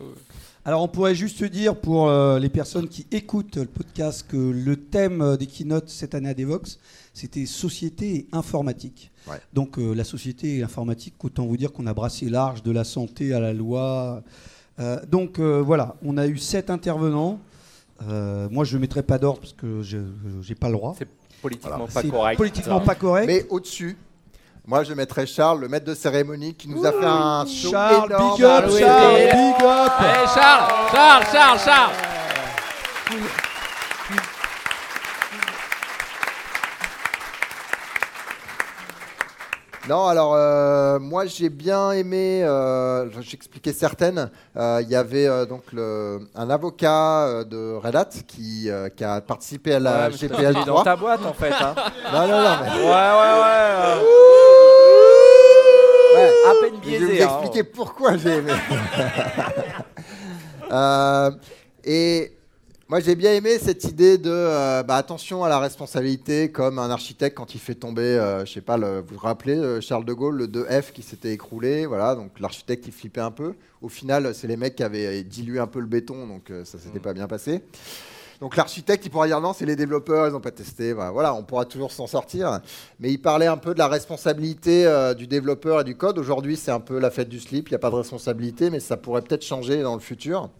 Alors 0.68 0.82
on 0.82 0.88
pourrait 0.88 1.14
juste 1.14 1.42
dire 1.44 1.74
pour 1.76 2.10
euh, 2.10 2.38
les 2.38 2.50
personnes 2.50 2.88
qui 2.88 3.06
écoutent 3.10 3.56
le 3.56 3.64
podcast 3.64 4.26
que 4.28 4.36
le 4.36 4.76
thème 4.76 5.22
euh, 5.22 5.36
des 5.38 5.46
keynotes 5.46 5.88
cette 5.88 6.14
année 6.14 6.28
à 6.28 6.34
Devox, 6.34 6.78
c'était 7.14 7.46
société 7.46 8.14
et 8.16 8.28
informatique. 8.32 9.10
Ouais. 9.26 9.36
Donc 9.54 9.78
euh, 9.78 9.94
la 9.94 10.04
société 10.04 10.56
et 10.56 10.60
l'informatique, 10.60 11.14
autant 11.24 11.46
vous 11.46 11.56
dire 11.56 11.72
qu'on 11.72 11.86
a 11.86 11.94
brassé 11.94 12.28
large 12.28 12.62
de 12.62 12.70
la 12.70 12.84
santé 12.84 13.32
à 13.32 13.40
la 13.40 13.54
loi. 13.54 14.22
Euh, 14.78 15.00
donc 15.10 15.38
euh, 15.38 15.62
voilà, 15.62 15.96
on 16.04 16.18
a 16.18 16.26
eu 16.26 16.36
sept 16.36 16.68
intervenants. 16.68 17.40
Euh, 18.06 18.46
moi 18.50 18.64
je 18.66 18.76
ne 18.76 18.82
mettrai 18.82 19.02
pas 19.02 19.16
d'ordre 19.16 19.40
parce 19.40 19.54
que 19.54 19.80
je 19.80 19.96
n'ai 19.96 20.54
pas 20.54 20.68
le 20.68 20.74
droit. 20.74 20.94
C'est 20.98 21.08
politiquement 21.40 21.76
Voilà. 21.78 21.92
pas 21.94 22.02
C'est 22.02 22.10
correct. 22.10 22.36
politiquement 22.36 22.80
pas 22.82 22.94
correct. 22.94 23.26
Mais 23.26 23.46
au-dessus, 23.48 23.96
moi 24.68 24.84
je 24.84 24.92
mettrais 24.92 25.24
Charles, 25.26 25.60
le 25.62 25.68
maître 25.68 25.86
de 25.86 25.94
cérémonie, 25.94 26.54
qui 26.54 26.68
nous 26.68 26.84
a 26.84 26.92
fait 26.92 27.04
un 27.04 27.44
show 27.46 27.70
Charles, 27.70 28.10
énorme. 28.12 28.36
big 28.36 28.44
up, 28.44 28.50
Ah 28.64 28.68
oui, 28.70 28.78
Charles, 28.80 29.14
big 29.16 29.66
up. 29.66 29.92
Allez, 29.98 30.28
Charles, 30.34 30.72
Charles, 30.92 31.24
Charles, 31.32 31.58
Charles. 31.64 31.92
Non, 39.88 40.06
alors 40.06 40.34
euh, 40.34 40.98
moi 40.98 41.24
j'ai 41.24 41.48
bien 41.48 41.92
aimé, 41.92 42.42
euh, 42.44 43.08
j'expliquais 43.22 43.72
certaines. 43.72 44.30
Euh, 44.56 44.80
Il 44.82 44.88
y 44.90 44.96
avait 44.96 45.26
euh, 45.26 45.46
donc 45.46 45.62
le- 45.72 46.20
un 46.34 46.50
avocat 46.50 47.24
euh, 47.26 47.44
de 47.44 47.74
Red 47.82 47.96
Hat 47.96 48.10
qui, 48.26 48.68
euh, 48.68 48.90
qui 48.90 49.02
a 49.02 49.22
participé 49.22 49.76
à 49.76 49.80
la 49.80 50.08
Ouais, 50.08 50.12
GPL 50.12 50.36
qu'il 50.36 50.44
est 50.62 50.64
dans 50.66 50.82
3. 50.82 50.84
ta 50.84 50.96
boîte 50.96 51.24
en 51.24 51.32
fait. 51.32 51.52
Hein. 51.52 51.74
Non, 52.12 52.20
non, 52.28 52.42
non, 52.42 52.56
mais 52.62 52.82
ouais, 52.82 52.84
ouais, 52.84 53.40
ouais. 53.40 54.57
Ouais. 56.18 56.32
À 56.46 56.52
peine 56.60 56.80
je 56.82 56.90
vais 56.90 56.98
vous 56.98 57.06
biaisé. 57.06 57.22
hein. 57.22 57.28
expliquer 57.40 57.64
pourquoi 57.64 58.16
j'ai 58.16 58.30
aimé. 58.36 58.52
Euh, 60.70 61.30
et 61.82 62.32
moi 62.90 63.00
j'ai 63.00 63.14
bien 63.14 63.32
aimé 63.32 63.58
cette 63.58 63.84
idée 63.84 64.18
de 64.18 64.30
euh, 64.30 64.82
bah, 64.82 64.96
attention 64.96 65.42
à 65.42 65.48
la 65.48 65.58
responsabilité, 65.58 66.50
comme 66.50 66.78
un 66.78 66.90
architecte 66.90 67.38
quand 67.38 67.54
il 67.54 67.58
fait 67.60 67.74
tomber, 67.74 68.02
euh, 68.02 68.44
je 68.44 68.52
sais 68.52 68.60
pas, 68.60 68.76
le- 68.76 69.00
vous 69.00 69.14
vous 69.14 69.18
rappelez 69.18 69.56
euh, 69.56 69.80
Charles 69.80 70.04
de 70.04 70.12
Gaulle, 70.12 70.36
le 70.36 70.46
2F 70.46 70.92
qui 70.92 71.00
s'était 71.02 71.32
écroulé, 71.32 71.86
voilà, 71.86 72.14
donc 72.14 72.38
l'architecte 72.38 72.86
il 72.86 72.92
flippait 72.92 73.22
un 73.22 73.30
peu. 73.30 73.54
Au 73.80 73.88
final, 73.88 74.34
c'est 74.34 74.46
les 74.46 74.58
mecs 74.58 74.76
qui 74.76 74.82
avaient 74.82 75.22
dilué 75.22 75.58
un 75.58 75.66
peu 75.66 75.80
le 75.80 75.86
béton, 75.86 76.26
donc 76.26 76.52
ça 76.64 76.78
s'était 76.78 77.00
pas 77.00 77.14
bien 77.14 77.28
passé. 77.28 77.62
Donc 78.40 78.56
l'architecte, 78.56 79.04
il 79.04 79.10
pourra 79.10 79.26
dire 79.26 79.40
non, 79.40 79.52
c'est 79.52 79.66
les 79.66 79.74
développeurs, 79.74 80.28
ils 80.28 80.32
n'ont 80.32 80.40
pas 80.40 80.52
testé. 80.52 80.92
Voilà, 80.92 81.10
voilà, 81.10 81.34
on 81.34 81.42
pourra 81.42 81.64
toujours 81.64 81.90
s'en 81.90 82.06
sortir. 82.06 82.60
Mais 83.00 83.10
il 83.10 83.18
parlait 83.18 83.46
un 83.46 83.56
peu 83.56 83.74
de 83.74 83.78
la 83.78 83.88
responsabilité 83.88 84.86
euh, 84.86 85.12
du 85.14 85.26
développeur 85.26 85.80
et 85.80 85.84
du 85.84 85.96
code. 85.96 86.18
Aujourd'hui, 86.18 86.56
c'est 86.56 86.70
un 86.70 86.80
peu 86.80 86.98
la 87.00 87.10
fête 87.10 87.28
du 87.28 87.40
slip, 87.40 87.68
il 87.68 87.72
n'y 87.72 87.76
a 87.76 87.80
pas 87.80 87.90
de 87.90 87.96
responsabilité, 87.96 88.70
mais 88.70 88.78
ça 88.80 88.96
pourrait 88.96 89.22
peut-être 89.22 89.44
changer 89.44 89.82
dans 89.82 89.94
le 89.94 90.00
futur. 90.00 90.50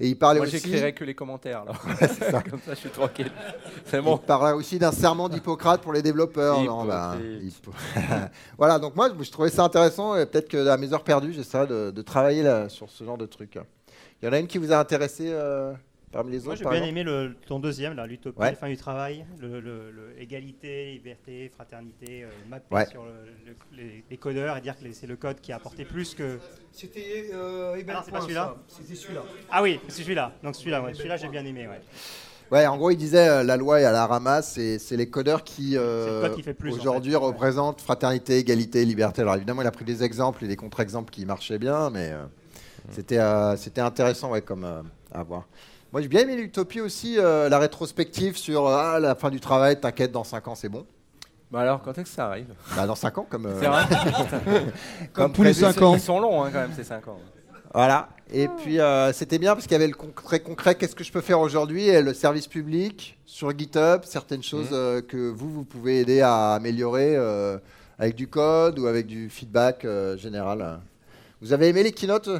Et 0.00 0.08
il 0.08 0.18
parlait 0.18 0.40
Moi 0.40 0.48
aussi. 0.48 0.56
j'écrirai 0.58 0.92
que 0.92 1.04
les 1.04 1.14
commentaires 1.14 1.62
alors. 1.62 1.80
ça. 2.30 2.42
Comme 2.42 2.58
ça 2.58 2.70
je 2.74 2.80
suis 2.80 2.90
tranquille. 2.90 3.30
C'est 3.86 3.98
Il 3.98 4.02
bon. 4.02 4.18
parlait 4.18 4.52
aussi 4.52 4.76
d'un 4.78 4.90
serment 4.90 5.28
d'Hippocrate 5.28 5.80
pour 5.82 5.92
les 5.92 6.02
développeurs. 6.02 6.60
Non, 6.64 6.84
bah, 6.84 7.14
Hippo- 7.40 7.70
voilà, 8.58 8.80
donc 8.80 8.96
moi, 8.96 9.08
je 9.20 9.30
trouvais 9.30 9.50
ça 9.50 9.62
intéressant. 9.62 10.16
Et 10.18 10.26
peut-être 10.26 10.48
que 10.48 10.66
à 10.66 10.76
mes 10.76 10.92
heures 10.92 11.04
perdues, 11.04 11.32
j'essaierai 11.32 11.68
de, 11.68 11.90
de 11.92 12.02
travailler 12.02 12.42
là, 12.42 12.68
sur 12.68 12.90
ce 12.90 13.04
genre 13.04 13.16
de 13.16 13.26
truc. 13.26 13.56
Il 14.20 14.26
y 14.26 14.28
en 14.28 14.32
a 14.32 14.38
une 14.40 14.48
qui 14.48 14.58
vous 14.58 14.72
a 14.72 14.78
intéressé 14.78 15.26
euh, 15.28 15.72
parmi 16.14 16.30
les 16.32 16.38
autres 16.38 16.46
Moi, 16.46 16.54
j'ai 16.56 16.64
bien 16.64 16.72
exemple 16.72 16.88
aimé 16.88 17.02
le, 17.02 17.34
ton 17.46 17.58
deuxième, 17.60 17.94
là, 17.94 18.06
l'utopie, 18.06 18.38
Ouais. 18.40 18.50
la 18.50 18.56
fin 18.56 18.68
du 18.68 18.76
travail, 18.76 19.26
le, 19.40 19.60
le- 19.60 19.90
le 19.90 20.20
égalité, 20.20 20.92
liberté, 20.92 21.50
fraternité, 21.54 22.22
euh, 22.24 22.28
mapper 22.48 22.74
Ouais. 22.74 22.86
sur 22.86 23.04
le- 23.04 23.10
le- 23.46 23.76
les, 23.76 24.04
les 24.10 24.16
codeurs 24.16 24.56
et 24.56 24.60
dire 24.60 24.78
que 24.78 24.90
c'est 24.92 25.06
le 25.06 25.16
code 25.16 25.40
qui 25.40 25.52
a 25.52 25.56
apporté 25.56 25.84
plus 25.84 26.14
que. 26.14 26.38
C'était 26.72 27.30
Ah 27.32 27.92
non, 27.92 28.00
c'est 28.04 28.10
pas 28.12 28.20
celui-là 28.22 28.56
C'était 28.68 28.94
celui-là. 28.94 29.22
Ah 29.50 29.62
oui, 29.62 29.78
c'est 29.88 30.02
celui-là. 30.02 30.32
Donc 30.42 30.56
celui-là, 30.56 30.82
ouais, 30.82 30.94
celui-là 30.94 31.16
j'ai 31.16 31.28
bien 31.28 31.44
aimé. 31.44 31.68
Ouais. 31.68 31.80
Ouais, 32.52 32.66
en 32.66 32.76
gros, 32.76 32.90
il 32.90 32.96
disait 32.96 33.26
euh, 33.28 33.42
la 33.42 33.56
loi 33.56 33.80
est 33.80 33.84
à 33.84 33.90
la 33.92 34.06
ramasse 34.06 34.58
et 34.58 34.78
c'est 34.78 34.96
les 34.98 35.08
codeurs 35.08 35.42
qui, 35.44 35.76
euh, 35.76 36.28
le 36.28 36.34
qui 36.34 36.48
en 36.48 36.72
aujourd'hui 36.78 37.12
fait. 37.12 37.16
Représentent 37.16 37.80
fraternité, 37.80 38.38
égalité, 38.38 38.84
liberté. 38.84 39.22
Alors 39.22 39.34
évidemment, 39.36 39.62
il 39.62 39.66
a 39.66 39.70
pris 39.72 39.84
des 39.84 40.04
exemples 40.04 40.44
et 40.44 40.48
des 40.48 40.54
contre-exemples 40.56 41.10
qui 41.10 41.24
marchaient 41.24 41.58
bien, 41.58 41.88
mais 41.90 42.10
euh, 42.12 42.22
c'était 42.90 43.18
euh, 43.18 43.56
c'était 43.56 43.80
intéressant 43.80 44.30
ouais, 44.30 44.42
comme 44.42 44.64
euh, 44.64 44.82
à 45.12 45.22
voir. 45.22 45.48
Moi, 45.94 46.02
j'ai 46.02 46.08
bien 46.08 46.22
aimé 46.22 46.34
l'utopie 46.34 46.80
aussi, 46.80 47.20
euh, 47.20 47.48
la 47.48 47.60
rétrospective 47.60 48.36
sur 48.36 48.66
euh, 48.66 48.76
ah, 48.76 48.98
la 48.98 49.14
fin 49.14 49.30
du 49.30 49.38
travail. 49.38 49.78
T'inquiète, 49.78 50.10
dans 50.10 50.24
5 50.24 50.48
ans, 50.48 50.56
c'est 50.56 50.68
bon. 50.68 50.84
Bah 51.52 51.60
alors 51.60 51.82
quand 51.82 51.92
est-ce 51.92 52.02
que 52.02 52.08
ça 52.08 52.26
arrive? 52.26 52.52
Bah, 52.74 52.84
dans 52.84 52.96
5 52.96 53.16
ans, 53.16 53.26
comme 53.30 53.46
euh, 53.46 53.60
C'est 53.60 53.68
vrai? 53.68 53.84
comme 55.12 55.32
tous 55.32 55.44
les 55.44 55.52
prévu. 55.52 55.72
5 55.72 55.82
ans. 55.82 55.94
Ils 55.94 56.00
sont 56.00 56.18
longs 56.18 56.42
hein, 56.42 56.50
quand 56.52 56.62
même 56.62 56.72
ces 56.74 56.82
5 56.82 57.06
ans. 57.06 57.20
Voilà. 57.72 58.08
Et 58.32 58.48
puis 58.48 58.80
euh, 58.80 59.12
c'était 59.12 59.38
bien 59.38 59.54
parce 59.54 59.68
qu'il 59.68 59.74
y 59.74 59.76
avait 59.76 59.86
le 59.86 59.94
concret 59.94 60.40
concret. 60.40 60.74
Qu'est-ce 60.74 60.96
que 60.96 61.04
je 61.04 61.12
peux 61.12 61.20
faire 61.20 61.38
aujourd'hui? 61.38 61.86
Et 61.86 62.02
le 62.02 62.12
service 62.12 62.48
public 62.48 63.16
sur 63.24 63.56
GitHub, 63.56 64.00
certaines 64.02 64.42
choses 64.42 64.70
euh, 64.72 65.00
que 65.00 65.30
vous 65.30 65.48
vous 65.48 65.64
pouvez 65.64 66.00
aider 66.00 66.22
à 66.22 66.54
améliorer 66.54 67.14
euh, 67.14 67.56
avec 68.00 68.16
du 68.16 68.26
code 68.26 68.80
ou 68.80 68.88
avec 68.88 69.06
du 69.06 69.30
feedback 69.30 69.84
euh, 69.84 70.16
général. 70.16 70.80
Vous 71.40 71.52
avez 71.52 71.68
aimé 71.68 71.84
les 71.84 71.92
keynotes? 71.92 72.30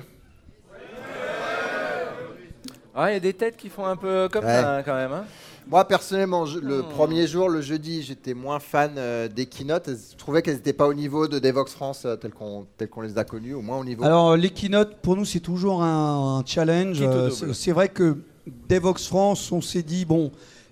Ah, 2.94 3.10
il 3.10 3.14
y 3.14 3.16
a 3.16 3.20
des 3.20 3.32
têtes 3.34 3.56
qui 3.56 3.68
font 3.68 3.84
un 3.86 3.96
peu 3.96 4.28
comme 4.30 4.44
Ouais. 4.44 4.60
ça 4.60 4.82
quand 4.84 4.94
même. 4.94 5.12
Hein. 5.12 5.24
Moi 5.68 5.86
personnellement, 5.88 6.44
je- 6.46 6.58
le 6.58 6.82
Hmm. 6.82 6.88
premier 6.90 7.26
jour, 7.26 7.48
le 7.48 7.60
jeudi, 7.60 8.02
j'étais 8.02 8.34
moins 8.34 8.60
fan 8.60 8.92
euh, 8.98 9.28
des 9.28 9.46
keynotes. 9.46 9.88
Je 10.12 10.16
trouvais 10.16 10.42
qu'elles 10.42 10.56
n'étaient 10.56 10.72
pas 10.74 10.86
au 10.86 10.94
niveau 10.94 11.26
de 11.26 11.38
Devox 11.38 11.72
France 11.72 12.04
euh, 12.04 12.16
tel 12.16 12.32
qu'on 12.32 12.66
tel 12.76 12.88
qu'on 12.88 13.00
les 13.00 13.16
a 13.18 13.24
connus, 13.24 13.54
au 13.54 13.62
moins 13.62 13.78
au 13.78 13.84
niveau. 13.84 14.04
Alors, 14.04 14.36
les 14.36 14.50
keynotes, 14.50 14.96
pour 15.02 15.16
nous, 15.16 15.24
c'est 15.24 15.40
toujours 15.40 15.82
un, 15.82 16.38
un 16.38 16.44
challenge. 16.44 16.98
Euh, 17.00 17.30
c'est 17.52 17.72
vrai 17.72 17.88
que 17.88 18.18
Devox 18.68 19.06
France, 19.06 19.50
on 19.52 19.62
s'est 19.62 19.82
dit, 19.82 20.04
bon, 20.04 20.30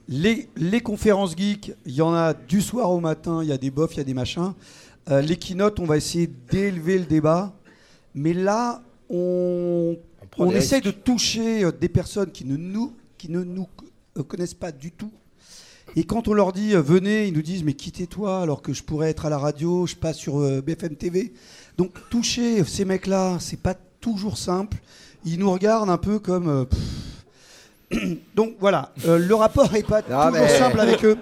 les, 0.08 0.48
les 0.56 0.80
conférences 0.82 1.34
geeks, 1.36 1.72
il 1.86 1.94
y 1.94 2.02
en 2.02 2.12
a 2.14 2.34
du 2.34 2.60
soir 2.60 2.90
au 2.90 3.00
matin, 3.00 3.40
il 3.42 3.48
y 3.48 3.52
a 3.52 3.58
des 3.58 3.70
bofs, 3.70 3.94
il 3.94 3.98
y 3.98 4.00
a 4.00 4.04
des 4.04 4.14
machins. 4.14 4.52
Euh, 5.10 5.22
les 5.22 5.36
keynotes, 5.36 5.80
on 5.80 5.86
va 5.86 5.96
essayer 5.96 6.26
d'élever 6.50 6.98
le 6.98 7.06
débat. 7.06 7.52
Mais 8.14 8.34
là, 8.34 8.82
On 9.14 9.96
prend 10.32 10.46
on 10.46 10.50
des 10.50 10.56
essaye 10.56 10.80
risques. 10.80 10.86
de 10.96 11.00
toucher 11.02 11.64
euh, 11.64 11.70
des 11.72 11.88
personnes 11.88 12.32
qui 12.32 12.44
ne 12.44 12.56
nous, 12.56 12.94
qui 13.18 13.30
ne 13.30 13.42
nous 13.44 13.68
euh, 14.18 14.22
connaissent 14.24 14.54
pas 14.54 14.72
du 14.72 14.90
tout. 14.90 15.12
Et 15.96 16.04
quand 16.04 16.26
on 16.28 16.34
leur 16.34 16.52
dit 16.52 16.74
euh, 16.74 16.82
venez, 16.82 17.26
ils 17.28 17.32
nous 17.34 17.42
disent 17.42 17.62
mais 17.64 17.74
quittez-toi 17.74 18.40
alors 18.42 18.60
que 18.62 18.72
je 18.72 18.82
pourrais 18.82 19.10
être 19.10 19.26
à 19.26 19.30
la 19.30 19.38
radio, 19.38 19.86
je 19.86 19.94
passe 19.96 20.16
sur 20.16 20.38
BFM 20.62 20.96
TV. 20.96 21.32
Donc 21.78 21.92
toucher 22.10 22.64
ces 22.64 22.84
mecs-là, 22.84 23.38
c'est 23.40 23.60
pas 23.60 23.74
toujours 24.00 24.36
simple. 24.38 24.78
Ils 25.24 25.38
nous 25.38 25.50
regardent 25.52 25.90
un 25.90 25.98
peu 25.98 26.18
comme. 26.18 26.66
pff. 26.66 26.78
Donc 28.34 28.54
voilà, 28.58 28.92
euh, 29.06 29.18
le 29.18 29.34
rapport 29.34 29.74
est 29.74 29.86
pas 29.86 30.00
Non, 30.08 30.26
toujours 30.26 30.32
mais- 30.32 30.58
simple 30.58 30.80
avec 30.80 31.04
eux. 31.04 31.16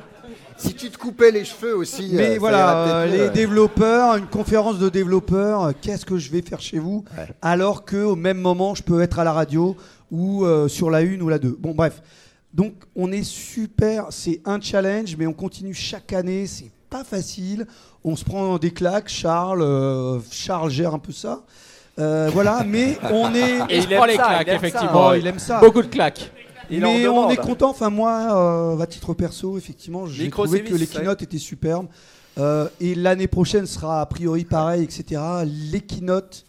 Si 0.60 0.74
tu 0.74 0.90
te 0.90 0.98
coupais 0.98 1.30
les 1.30 1.44
cheveux 1.44 1.76
aussi. 1.76 2.10
euh, 2.14 2.16
Mais 2.18 2.32
ça 2.34 2.38
voilà, 2.40 2.76
euh, 2.86 3.06
les 3.06 3.18
mieux. 3.18 3.30
développeurs, 3.30 4.16
une 4.16 4.26
conférence 4.26 4.78
de 4.78 4.88
développeurs, 4.88 5.64
euh, 5.64 5.72
qu'est-ce 5.80 6.04
que 6.04 6.18
je 6.18 6.30
vais 6.30 6.42
faire 6.42 6.60
chez 6.60 6.78
vous 6.78 7.04
Ouais. 7.16 7.26
Alors 7.42 7.84
qu'au 7.84 8.14
même 8.16 8.38
moment, 8.38 8.74
je 8.74 8.82
peux 8.82 9.00
être 9.00 9.18
à 9.18 9.24
la 9.24 9.32
radio 9.32 9.76
ou 10.10 10.44
euh, 10.44 10.68
sur 10.68 10.90
la 10.90 11.00
une 11.02 11.22
ou 11.22 11.28
la 11.28 11.38
deux. 11.38 11.56
Bon, 11.58 11.72
bref. 11.74 12.02
Donc, 12.52 12.74
on 12.96 13.10
est 13.12 13.22
super. 13.22 14.06
C'est 14.10 14.40
un 14.44 14.60
challenge, 14.60 15.16
mais 15.16 15.26
on 15.26 15.32
continue 15.32 15.72
chaque 15.74 16.12
année. 16.12 16.46
C'est 16.46 16.70
pas 16.90 17.04
facile. 17.04 17.66
On 18.04 18.16
se 18.16 18.24
prend 18.24 18.58
des 18.58 18.72
claques. 18.72 19.08
Charles, 19.08 19.62
euh, 19.62 20.18
Charles 20.30 20.70
gère 20.70 20.92
un 20.94 20.98
peu 20.98 21.12
ça. 21.12 21.42
Euh, 21.98 22.28
voilà, 22.32 22.64
mais 22.66 22.98
on 23.12 23.34
est. 23.34 23.58
Et 23.70 23.78
il 23.78 23.82
Il 23.84 23.86
prend 23.96 24.04
aime 24.04 24.10
les 24.10 24.16
ça, 24.16 24.24
claques, 24.24 24.46
il 24.46 24.50
aime 24.50 24.60
ça. 24.60 24.66
effectivement. 24.66 25.08
Oh, 25.10 25.14
il 25.16 25.26
aime 25.26 25.38
ça. 25.38 25.60
Beaucoup 25.60 25.82
de 25.82 25.86
claques. 25.88 26.32
Il 26.70 26.80
Mais 26.80 27.06
on 27.08 27.22
demande. 27.26 27.32
est 27.32 27.36
content. 27.36 27.70
Enfin, 27.70 27.90
moi, 27.90 28.74
euh, 28.76 28.78
à 28.80 28.86
titre 28.86 29.14
perso, 29.14 29.58
effectivement, 29.58 30.06
j'ai 30.06 30.30
trouvé 30.30 30.62
que 30.62 30.74
les 30.74 30.86
keynotes 30.86 31.22
étaient 31.22 31.38
superbes. 31.38 31.86
Euh, 32.38 32.68
et 32.80 32.94
l'année 32.94 33.26
prochaine 33.26 33.66
sera 33.66 34.00
a 34.00 34.06
priori 34.06 34.44
pareil, 34.44 34.84
etc. 34.84 35.20
Les 35.72 35.80
keynotes 35.80 36.44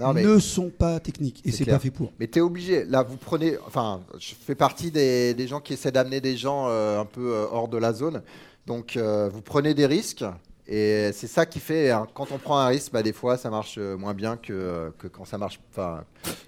Non, 0.00 0.14
ne 0.14 0.38
sont 0.38 0.70
pas 0.70 0.98
techniques 0.98 1.42
et 1.44 1.52
C'est 1.52 1.66
pas 1.66 1.78
fait 1.78 1.90
pour. 1.90 2.12
Mais 2.18 2.26
tu 2.26 2.38
es 2.38 2.42
obligé. 2.42 2.84
Là, 2.84 3.02
vous 3.02 3.16
prenez. 3.18 3.56
Enfin, 3.66 4.00
je 4.18 4.32
fais 4.34 4.54
partie 4.54 4.90
des, 4.90 5.34
des 5.34 5.46
gens 5.46 5.60
qui 5.60 5.74
essaient 5.74 5.92
d'amener 5.92 6.20
des 6.20 6.36
gens 6.36 6.66
euh, 6.68 7.00
un 7.00 7.04
peu 7.04 7.32
euh, 7.34 7.44
hors 7.52 7.68
de 7.68 7.76
la 7.76 7.92
zone. 7.92 8.22
Donc, 8.66 8.96
euh, 8.96 9.28
vous 9.32 9.42
prenez 9.42 9.74
des 9.74 9.86
risques. 9.86 10.24
Et 10.68 11.10
c'est 11.12 11.28
ça 11.28 11.46
qui 11.46 11.60
fait, 11.60 11.90
hein, 11.90 12.06
quand 12.12 12.32
on 12.32 12.38
prend 12.38 12.58
un 12.58 12.66
risque, 12.66 12.90
bah, 12.92 13.02
des 13.02 13.12
fois 13.12 13.36
ça 13.36 13.50
marche 13.50 13.76
euh, 13.78 13.96
moins 13.96 14.14
bien 14.14 14.36
que, 14.36 14.92
que 14.98 15.06
quand 15.06 15.24
ça 15.24 15.38
marche. 15.38 15.60
Enfin, 15.72 16.02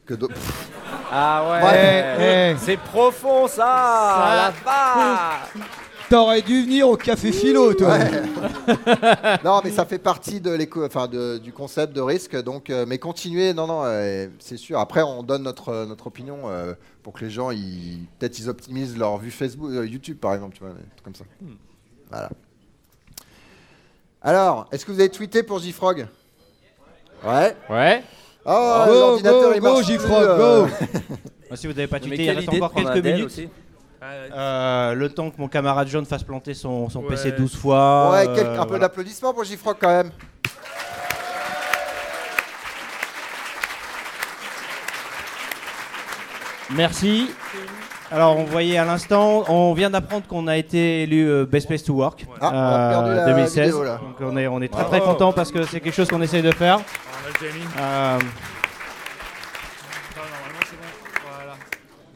que 0.05 0.15
d'autres. 0.15 0.35
Ah 1.13 1.49
ouais. 1.51 1.63
Ouais, 1.65 2.53
eh. 2.53 2.57
C'est 2.59 2.77
profond 2.79 3.47
ça. 3.47 3.63
La 4.35 4.53
vache. 4.65 5.65
T'aurais 6.11 6.41
dû 6.43 6.63
venir 6.65 6.89
au 6.89 6.97
café 6.97 7.31
philo, 7.33 7.75
toi. 7.75 7.99
non, 9.45 9.61
mais 9.63 9.71
ça 9.71 9.85
fait 9.85 9.99
partie 9.99 10.41
de 10.41 10.51
l'éco, 10.51 10.85
enfin 10.85 11.07
de- 11.07 11.37
du 11.39 11.53
concept 11.53 11.93
de 11.95 12.01
risque. 12.01 12.35
Donc, 12.43 12.71
euh, 12.71 12.87
mais 12.89 12.99
continuez, 12.99 13.53
non, 13.53 13.67
non, 13.67 13.83
euh, 13.85 14.27
c'est 14.39 14.57
sûr. 14.57 14.79
Après, 14.81 15.03
on 15.03 15.23
donne 15.23 15.43
notre 15.43 15.85
notre 15.87 16.07
opinion 16.07 16.39
euh, 16.47 16.73
pour 17.03 17.13
que 17.13 17.25
les 17.25 17.31
gens, 17.31 17.51
ils 17.51 18.07
peut-être 18.19 18.39
ils 18.39 18.49
optimisent 18.49 18.97
leur 18.97 19.19
vue 19.19 19.31
Facebook, 19.31 19.71
euh, 19.71 19.87
YouTube, 19.87 20.19
par 20.19 20.35
exemple, 20.35 20.57
tu 20.57 20.65
vois, 20.65 20.73
des 20.73 20.81
trucs 20.97 21.05
comme 21.05 21.15
ça. 21.15 21.25
Voilà. 22.11 22.31
Alors, 24.29 24.67
est-ce 24.71 24.85
que 24.85 24.93
vous 24.93 25.01
avez 25.01 25.09
tweeté 25.09 25.43
pour 25.43 25.59
JFrog? 25.59 26.07
Ouais. 27.25 27.57
Ouais. 27.71 28.03
Oh, 28.45 28.83
Go, 28.87 28.93
l'ordinateur 28.93 29.43
go, 29.43 29.53
il 29.55 29.61
go, 29.61 29.73
marche 29.73 29.87
JFrog, 29.87 30.09
plus, 30.09 30.15
euh. 30.17 30.67
go. 30.67 30.69
Ah, 31.51 31.57
si 31.57 31.67
vous 31.67 31.73
n'avez 31.73 31.87
pas 31.87 31.99
tweeté, 31.99 32.25
il 32.25 32.31
reste 32.33 32.49
encore 32.51 32.75
quelques 32.75 33.03
minutes. 33.03 33.25
aussi 33.25 33.49
Euh, 34.03 34.93
le 34.93 35.09
temps 35.09 35.31
que 35.31 35.41
mon 35.41 35.49
camarade 35.49 35.89
John 35.89 36.05
fasse 36.05 36.25
planter 36.25 36.53
son, 36.53 36.91
son 36.91 37.01
Ouais. 37.05 37.09
PC 37.09 37.33
12 37.33 37.57
fois. 37.57 38.11
Ouais, 38.13 38.29
euh, 38.29 38.35
quelques- 38.35 38.49
un 38.59 38.63
peu 38.65 38.69
voilà. 38.69 38.81
d'applaudissements 38.89 39.33
pour 39.33 39.45
JFrog 39.45 39.77
quand 39.81 39.89
même. 39.89 40.11
Merci. 46.71 47.31
Alors, 48.11 48.38
on 48.38 48.45
voyait 48.45 48.79
à 48.79 48.87
l'instant, 48.87 49.45
on 49.49 49.75
vient 49.75 49.91
d'apprendre 49.91 50.27
qu'on 50.27 50.47
a 50.47 50.57
été 50.57 51.03
élu 51.03 51.29
euh, 51.29 51.45
Best 51.45 51.67
Place 51.69 51.85
to 51.85 51.93
Work 51.93 52.25
Ah, 52.41 52.50
on 52.50 52.57
a 52.57 52.88
perdu 52.91 53.15
la 53.17 53.27
2016. 53.27 53.65
vidéo, 53.67 53.85
là. 53.85 54.00
Donc, 54.03 54.17
on 54.33 54.37
est, 54.38 54.47
on 54.47 54.62
est 54.62 54.69
très 54.69 54.81
Bravo. 54.83 54.97
très 54.97 55.00
content 55.05 55.33
parce 55.33 55.53
que 55.53 55.62
c'est 55.65 55.79
quelque 55.81 55.95
chose 55.95 56.09
qu'on 56.09 56.23
essaye 56.23 56.41
de 56.43 56.53
faire. 56.53 56.79
Euh, 56.79 56.81
c'est 57.41 57.50
bon. 60.77 60.83
Voilà. 61.37 61.55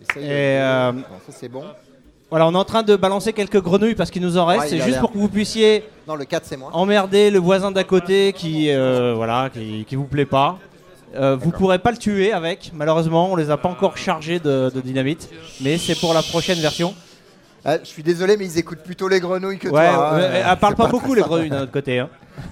Essaye 0.00 0.25
Et, 0.25 0.28
de- 0.28 0.32
euh, 0.62 0.92
Bon, 0.92 1.02
ça 1.26 1.32
c'est 1.38 1.49
bon. 1.50 1.64
voilà, 2.30 2.46
on 2.46 2.54
est 2.54 2.58
en 2.58 2.64
train 2.64 2.82
de 2.82 2.96
balancer 2.96 3.34
quelques 3.34 3.61
grenouilles 3.61 3.94
parce 3.94 4.11
qu'il 4.11 4.22
nous 4.22 4.38
en 4.38 4.46
reste. 4.46 4.62
Ouais, 4.62 4.68
il 4.70 4.80
c'est 4.80 4.87
juste 4.87 5.00
pour 5.00 5.12
que 5.12 5.18
vous 5.18 5.28
puissiez 5.28 5.84
Non, 6.08 6.14
le 6.14 6.25
4 6.25 6.46
c'est 6.46 6.56
moi. 6.56 6.70
emmerder 6.72 7.30
le 7.30 7.38
voisin 7.38 7.70
d'à 7.70 7.84
côté 7.84 8.32
qui, 8.32 8.70
euh, 8.70 9.12
voilà, 9.14 9.50
qui, 9.52 9.84
qui 9.87 9.94
vous 9.96 10.06
plaît 10.06 10.25
pas. 10.25 10.56
Euh, 11.14 11.37
vous 11.38 11.50
pourrez 11.50 11.78
pas 11.78 11.90
le 11.90 11.99
tuer 11.99 12.33
avec, 12.33 12.71
malheureusement, 12.75 13.31
on 13.33 13.37
les 13.37 13.50
a 13.50 13.57
pas 13.57 13.69
encore 13.69 13.97
chargés 13.99 14.38
de, 14.38 14.71
de 14.75 14.81
dynamite, 14.81 15.28
mais 15.61 15.76
c'est 15.78 15.99
pour 15.99 16.14
la 16.14 16.23
prochaine 16.23 16.59
version. 16.59 16.95
Ah, 17.64 17.78
je 17.78 17.85
suis 17.88 18.02
désolé, 18.02 18.37
mais 18.37 18.47
ils 18.47 18.59
écoutent 18.59 18.83
plutôt 18.83 19.07
les 19.09 19.21
grenouilles 19.21 19.59
que 19.59 19.69
Ouais, 19.69 19.88
toi. 19.92 20.14
hein. 20.14 20.16
ouais, 20.19 20.42
elle 20.50 20.59
parle 20.59 20.75
pas 20.75 20.87
beaucoup 20.88 21.14
les 21.14 21.23
grenouilles 21.23 21.50
d'un 21.50 21.62
autre 21.62 21.73
côté. 21.73 21.99
hein. 22.00 22.09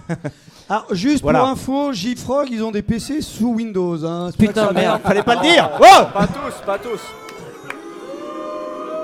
Alors, 0.69 0.87
juste 0.93 1.23
Voilà. 1.23 1.41
pour 1.41 1.49
info, 1.49 1.93
JFrog, 1.93 2.49
ils 2.51 2.63
ont 2.63 2.71
des 2.71 2.83
PC 2.83 3.23
sous 3.23 3.55
Windows. 3.55 4.05
Hein. 4.05 4.31
Putain 4.39 4.67
ça 4.67 4.73
merde, 4.73 5.01
fallait 5.03 5.23
pas 5.25 5.35
le 5.35 5.41
Oh. 5.41 5.45
dire. 5.51 5.71
Oh 5.81 5.85
Pas 6.15 6.27
tous, 6.29 6.65
pas 6.65 6.79
tous. 6.79 7.01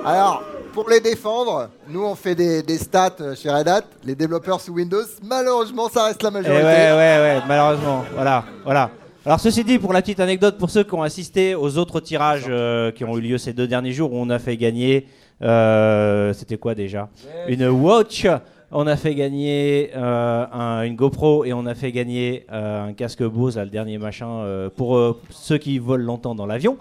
Alors, 0.05 0.43
pour 0.73 0.89
les 0.89 1.01
défendre, 1.01 1.71
nous 1.89 2.05
on 2.05 2.15
fait 2.15 2.35
des, 2.37 2.63
des 2.63 2.79
stats 2.79 3.11
euh, 3.21 3.35
chez 3.35 3.51
Red 3.51 3.67
Hat. 3.67 3.83
Les 4.05 4.15
développeurs 4.15 4.61
sous 4.61 4.75
Windows, 4.75 5.03
malheureusement, 5.25 5.89
ça 5.89 6.05
reste 6.05 6.23
la 6.23 6.29
Eh 6.29 6.33
majorité. 6.33 6.63
ouais, 6.65 6.93
ouais, 6.93 7.19
ouais, 7.19 7.43
malheureusement. 7.49 8.05
Voilà, 8.15 8.45
voilà. 8.65 8.91
Alors 9.27 9.41
ceci 9.41 9.65
dit, 9.65 9.79
pour 9.81 9.93
la 9.93 10.03
petite 10.03 10.21
anecdote, 10.21 10.57
pour 10.57 10.71
ceux 10.71 10.85
qui 10.85 10.95
ont 10.95 11.03
assisté 11.03 11.57
aux 11.57 11.79
autres 11.79 11.99
tirages 11.99 12.45
euh, 12.49 12.93
qui 12.93 13.03
ont 13.05 13.19
eu 13.19 13.21
lieu 13.21 13.39
ces 13.39 13.53
deux 13.53 13.67
derniers 13.67 13.91
jours, 13.93 14.13
où 14.13 14.17
on 14.17 14.31
a 14.31 14.39
fait 14.39 14.57
gagner, 14.57 15.09
euh, 15.43 16.33
c'était 16.33 16.57
quoi 16.59 16.77
déjà 16.77 17.09
Une 17.49 17.67
watch. 17.67 18.27
On 18.71 18.87
a 18.87 18.97
fait 18.97 19.15
gagner 19.17 19.91
euh, 19.97 20.45
un- 20.53 20.83
une 20.83 20.95
GoPro 20.95 21.45
et 21.45 21.53
on 21.53 21.67
a 21.67 21.75
fait 21.75 21.91
gagner 21.91 22.47
un 22.51 22.93
casque 22.93 23.25
Bose, 23.25 23.57
là, 23.57 23.65
le 23.65 23.71
dernier 23.71 23.99
machin, 23.99 24.45
pour 24.77 25.17
ceux 25.31 25.59
qui 25.59 25.79
volent 25.81 26.05
longtemps 26.05 26.37
dans 26.37 26.47
l'avion. 26.47 26.77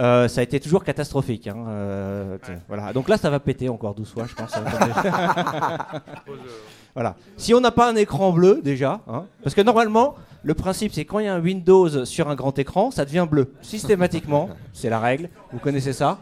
Euh, 0.00 0.26
ça 0.28 0.40
a 0.40 0.44
été 0.44 0.58
toujours 0.60 0.82
catastrophique. 0.84 1.46
hein, 1.48 1.56
euh, 1.68 2.38
Voilà. 2.68 2.92
Donc 2.92 3.08
là, 3.08 3.16
ça 3.16 3.30
va 3.30 3.38
péter 3.40 3.68
encore 3.68 3.94
12 3.94 4.10
fois, 4.12 4.24
je 4.28 4.34
pense. 4.34 4.50
tomber. 4.52 4.70
Voilà. 6.94 7.14
Si 7.36 7.54
on 7.54 7.60
n'a 7.60 7.70
pas 7.70 7.88
un 7.90 7.94
écran 7.94 8.32
bleu 8.32 8.60
déjà, 8.62 9.00
hein, 9.08 9.24
parce 9.42 9.54
que 9.54 9.60
normalement, 9.60 10.16
le 10.42 10.54
principe 10.54 10.92
c'est 10.94 11.04
quand 11.04 11.18
il 11.18 11.26
y 11.26 11.28
a 11.28 11.34
un 11.34 11.40
Windows 11.40 12.04
sur 12.04 12.28
un 12.28 12.34
grand 12.34 12.58
écran, 12.58 12.90
ça 12.90 13.04
devient 13.04 13.26
bleu. 13.30 13.52
Systématiquement, 13.62 14.50
c'est 14.72 14.90
la 14.90 15.00
règle. 15.00 15.28
Vous 15.52 15.58
connaissez 15.58 15.92
ça 15.92 16.18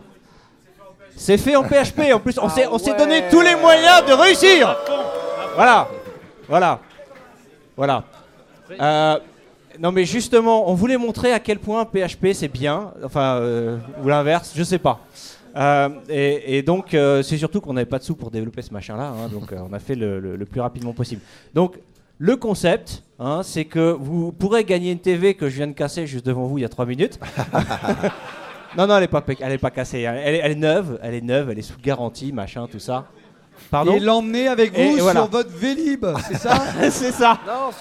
C'est 1.16 1.38
fait 1.38 1.56
en 1.56 1.62
PHP. 1.64 2.12
En 2.14 2.20
plus, 2.20 2.38
on 2.38 2.48
s'est 2.48 2.66
on 2.66 2.78
s'est 2.78 2.96
donné 2.96 3.24
tous 3.30 3.40
les 3.40 3.54
moyens 3.56 4.04
de 4.06 4.12
réussir. 4.12 4.76
Voilà. 5.54 5.88
Voilà. 6.48 6.80
Voilà. 7.76 8.04
Euh, 8.80 9.18
non 9.78 9.92
mais 9.92 10.04
justement, 10.04 10.70
on 10.70 10.74
voulait 10.74 10.96
montrer 10.96 11.32
à 11.32 11.38
quel 11.40 11.58
point 11.58 11.84
PHP 11.84 12.28
c'est 12.32 12.48
bien, 12.48 12.92
enfin 13.04 13.36
euh, 13.36 13.76
ou 14.02 14.08
l'inverse, 14.08 14.52
je 14.56 14.62
sais 14.62 14.78
pas. 14.78 15.00
Euh, 15.54 15.88
et, 16.08 16.58
et 16.58 16.62
donc 16.62 16.94
euh, 16.94 17.22
c'est 17.22 17.36
surtout 17.38 17.60
qu'on 17.60 17.74
n'avait 17.74 17.84
pas 17.86 17.98
de 17.98 18.04
sous 18.04 18.14
pour 18.14 18.30
développer 18.30 18.62
ce 18.62 18.72
machin-là, 18.72 19.08
hein, 19.08 19.28
donc 19.30 19.52
euh, 19.52 19.58
on 19.68 19.72
a 19.74 19.78
fait 19.78 19.94
le, 19.94 20.18
le- 20.20 20.36
le 20.36 20.44
plus 20.46 20.60
rapidement 20.60 20.92
possible. 20.92 21.20
Donc 21.54 21.78
le 22.18 22.36
concept, 22.36 23.02
hein, 23.18 23.40
c'est 23.42 23.64
que 23.66 23.92
vous 23.92 24.32
pourrez 24.32 24.64
gagner 24.64 24.92
une 24.92 24.98
TV 24.98 25.34
que 25.34 25.48
je 25.48 25.56
viens 25.56 25.66
de 25.66 25.72
casser 25.72 26.06
juste 26.06 26.24
devant 26.26 26.44
vous 26.46 26.58
il 26.58 26.62
y 26.62 26.64
a 26.64 26.68
3 26.68 26.86
minutes. 26.86 27.18
non 28.76 28.86
non, 28.86 28.96
elle 28.96 29.04
est 29.04 29.08
pas, 29.08 29.20
pe- 29.22 29.36
elle 29.40 29.52
est 29.52 29.58
pas 29.58 29.70
cassée, 29.70 30.06
hein. 30.06 30.14
elle 30.16 30.34
est, 30.34 30.38
elle 30.38 30.52
est 30.52 30.56
neuve, 30.56 30.98
elle 31.02 31.14
est 31.14 31.20
neuve, 31.20 31.50
elle 31.50 31.58
est 31.58 31.62
sous 31.62 31.78
garantie, 31.80 32.32
machin, 32.32 32.66
tout 32.70 32.78
ça. 32.78 33.06
Pardon 33.70 33.94
Et 33.94 34.00
l'emmener 34.00 34.48
avec 34.48 34.76
Et 34.78 34.90
vous 34.92 34.98
voilà. 34.98 35.20
sur 35.20 35.30
votre 35.30 35.50
Vélib, 35.50 36.06
c'est 36.28 36.36
ça 36.38 36.54
C'est 36.90 37.12
ça. 37.12 37.38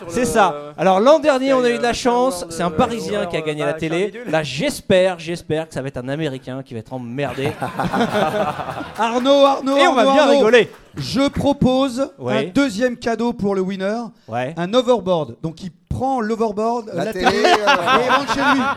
C'est 0.08 0.26
ça. 0.26 0.56
Alors 0.78 1.00
l'an 1.00 1.20
dernier, 1.20 1.54
on 1.54 1.64
a 1.64 1.70
eu 1.70 1.78
de 1.78 1.84
la 1.84 1.94
chance. 1.94 2.46
C'est 2.50 2.64
un 2.64 2.68
euh, 2.68 2.76
Parisien 2.78 3.26
qui 3.28 3.38
a 3.38 3.42
gagné 3.42 3.62
euh, 3.62 3.66
la 3.66 3.72
avec 3.72 3.80
télé. 3.80 4.14
Là, 4.28 4.44
j'espère, 4.44 5.20
j'espère 5.20 5.68
que 5.68 5.74
ça 5.74 5.82
va 5.82 5.88
être 5.88 5.98
un 5.98 6.10
Américain 6.10 6.62
qui 6.64 6.74
va 6.74 6.80
être 6.80 6.94
emmerdé. 6.94 7.52
Arnaud, 8.98 9.46
Arnaud, 9.46 9.78
Et 9.78 9.88
on 9.88 9.94
va 9.94 10.02
Arnaud, 10.02 10.14
bien 10.14 10.22
Arnaud. 10.24 10.38
rigoler. 10.38 10.72
Je 10.98 11.28
propose 11.28 12.10
Ouais. 12.18 12.48
un 12.48 12.52
deuxième 12.54 12.98
cadeau 12.98 13.34
pour 13.34 13.56
le 13.56 13.62
winner, 13.62 14.02
Ouais. 14.28 14.54
un 14.58 14.74
overboard. 14.74 15.36
Donc 15.44 15.62
il 15.64 15.72
prend 15.90 16.22
l'overboard, 16.22 16.90
La 16.94 17.06
la, 17.06 17.14
télé, 17.14 17.26
télé, 17.26 17.44
euh, 17.46 17.48
et 17.48 18.06
il 18.06 18.12
rentre 18.12 18.34
chez 18.34 18.40
lui. 18.42 18.62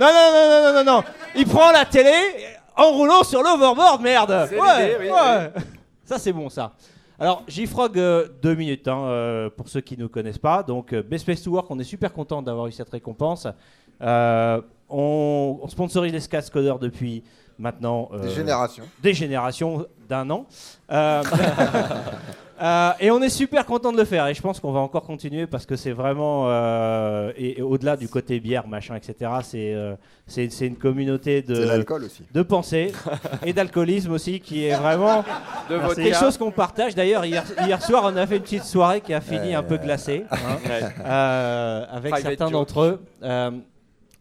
Non, 0.00 0.06
non, 0.06 0.12
non, 0.32 0.48
non, 0.48 0.72
non, 0.72 0.84
non, 0.84 0.92
non. 0.96 1.04
Il 1.36 1.46
prend 1.46 1.70
la 1.70 1.84
télé 1.84 2.14
en 2.78 2.92
roulant 2.92 3.22
sur 3.24 3.42
l'overboard, 3.42 4.00
merde. 4.00 4.48
Oui, 4.50 4.58
ouais. 4.58 5.52
Ça, 6.04 6.18
c'est 6.18 6.32
bon, 6.32 6.48
ça. 6.48 6.72
Alors, 7.18 7.44
JFrog, 7.46 7.98
euh, 7.98 8.28
deux 8.42 8.54
minutes, 8.54 8.88
hein, 8.88 9.04
euh, 9.04 9.50
pour 9.50 9.68
ceux 9.68 9.80
qui 9.80 9.96
ne 9.96 10.02
nous 10.02 10.08
connaissent 10.08 10.38
pas. 10.38 10.62
Donc, 10.62 10.92
euh, 10.92 11.02
Best 11.02 11.24
Place 11.24 11.42
to 11.42 11.50
Work, 11.52 11.70
on 11.70 11.78
est 11.78 11.84
super 11.84 12.12
content 12.12 12.42
d'avoir 12.42 12.66
eu 12.66 12.72
cette 12.72 12.90
récompense. 12.90 13.46
Euh, 14.00 14.60
on, 14.88 15.60
on 15.62 15.68
sponsorise 15.68 16.12
les 16.12 16.20
cascodeurs 16.20 16.78
depuis 16.80 17.22
maintenant 17.58 18.10
Des 18.20 18.26
euh, 18.28 18.34
générations. 18.34 18.84
des 19.02 19.14
générations 19.14 19.86
d'un 20.08 20.28
an. 20.30 20.46
Euh, 22.62 22.92
et 23.00 23.10
on 23.10 23.20
est 23.20 23.28
super 23.28 23.66
content 23.66 23.90
de 23.90 23.96
le 23.96 24.04
faire. 24.04 24.26
Et 24.28 24.34
je 24.34 24.40
pense 24.40 24.60
qu'on 24.60 24.70
va 24.70 24.78
encore 24.80 25.02
continuer 25.02 25.46
parce 25.48 25.66
que 25.66 25.74
c'est 25.74 25.90
vraiment, 25.90 26.44
euh, 26.46 27.32
et, 27.36 27.58
et 27.58 27.62
au-delà 27.62 27.96
du 27.96 28.08
côté 28.08 28.38
bière, 28.38 28.68
machin, 28.68 28.94
etc., 28.94 29.30
c'est 29.42 29.74
euh, 29.74 29.94
c'est 30.28 30.48
c'est 30.50 30.68
une 30.68 30.76
communauté 30.76 31.42
de, 31.42 31.64
l'alcool 31.64 32.04
aussi. 32.04 32.22
de 32.32 32.42
pensée 32.42 32.92
et 33.44 33.52
d'alcoolisme 33.52 34.12
aussi 34.12 34.38
qui 34.38 34.64
est 34.66 34.76
vraiment 34.76 35.24
de 35.68 35.94
quelque 35.94 36.16
chose 36.16 36.38
qu'on 36.38 36.52
partage. 36.52 36.94
D'ailleurs, 36.94 37.24
hier, 37.24 37.42
hier 37.66 37.82
soir, 37.82 38.04
on 38.06 38.16
a 38.16 38.26
fait 38.28 38.36
une 38.36 38.42
petite 38.42 38.64
soirée 38.64 39.00
qui 39.00 39.12
a 39.12 39.20
fini 39.20 39.54
un 39.54 39.62
peu 39.64 39.76
glacée 39.78 40.24
hein, 40.30 40.36
Ouais. 40.64 40.82
euh, 41.04 41.84
avec 41.90 42.12
Private 42.12 42.28
certains 42.30 42.44
joke. 42.46 42.52
d'entre 42.52 42.80
eux. 42.82 43.00
Euh, 43.24 43.50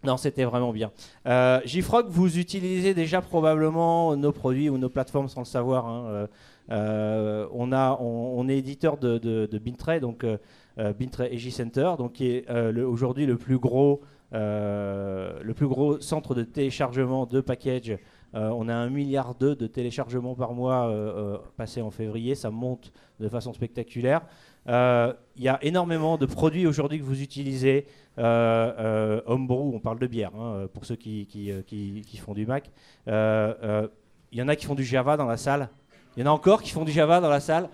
non, 0.03 0.17
c'était 0.17 0.45
vraiment 0.45 0.71
bien. 0.73 0.89
Euh, 1.27 1.59
JFrog, 1.63 2.07
vous 2.09 2.39
utilisez 2.39 2.95
déjà 2.95 3.21
probablement 3.21 4.15
nos 4.15 4.31
produits 4.31 4.67
ou 4.67 4.79
nos 4.79 4.89
plateformes 4.89 5.29
sans 5.29 5.41
le 5.41 5.45
savoir. 5.45 5.85
hein. 5.85 6.27
Euh, 6.69 7.47
on, 7.53 8.47
est 8.47 8.57
éditeur 8.57 8.97
de, 8.97 9.17
de, 9.17 9.57
Bintray, 9.57 9.99
donc 9.99 10.23
euh, 10.23 10.37
euh, 10.77 10.93
Bintray 10.93 11.33
EJ 11.33 11.49
Center, 11.51 11.93
donc 11.97 12.13
qui 12.13 12.27
est 12.27 12.49
euh, 12.49 12.85
aujourd'hui 12.85 13.25
le 13.25 13.37
plus 13.37 13.57
gros, 13.57 14.01
le 14.31 15.51
plus 15.53 15.67
gros 15.67 15.99
centre 15.99 16.35
de 16.35 16.43
téléchargement 16.43 17.25
de 17.25 17.41
packages. 17.41 17.97
On 18.33 18.69
a 18.69 18.73
un 18.73 18.89
milliard 18.89 19.35
de 19.35 19.53
téléchargements 19.67 20.35
par 20.35 20.53
mois 20.53 20.87
euh, 20.87 21.33
euh, 21.35 21.37
passé 21.57 21.81
en 21.81 21.91
février, 21.91 22.33
ça 22.33 22.49
monte 22.49 22.93
de 23.19 23.27
façon 23.27 23.51
spectaculaire. 23.51 24.21
Il 24.67 25.43
y 25.43 25.49
a 25.49 25.59
énormément 25.63 26.17
de 26.17 26.25
produits 26.25 26.65
aujourd'hui 26.65 26.99
que 26.99 27.03
vous 27.03 27.21
utilisez. 27.21 27.85
Homebrew, 28.17 29.73
on 29.75 29.79
parle 29.79 29.99
de 29.99 30.07
bière, 30.07 30.31
hein, 30.35 30.67
pour 30.73 30.85
ceux 30.85 30.95
qui, 30.95 31.25
qui, 31.25 31.51
qui- 31.67 32.01
qui 32.07 32.17
font 32.17 32.33
du 32.33 32.45
Mac. 32.45 32.71
Il 33.07 34.37
y 34.39 34.41
en 34.41 34.47
a 34.47 34.55
qui 34.55 34.65
font 34.65 34.75
du 34.75 34.85
Java 34.85 35.17
dans 35.17 35.25
la 35.25 35.35
salle. 35.37 35.67
Il 36.15 36.23
y 36.23 36.27
en 36.27 36.31
a 36.31 36.33
encore 36.33 36.61
qui 36.61 36.71
font 36.71 36.83
du 36.83 36.91
Java 36.91 37.19
dans 37.19 37.29
la 37.29 37.39
salle. 37.39 37.69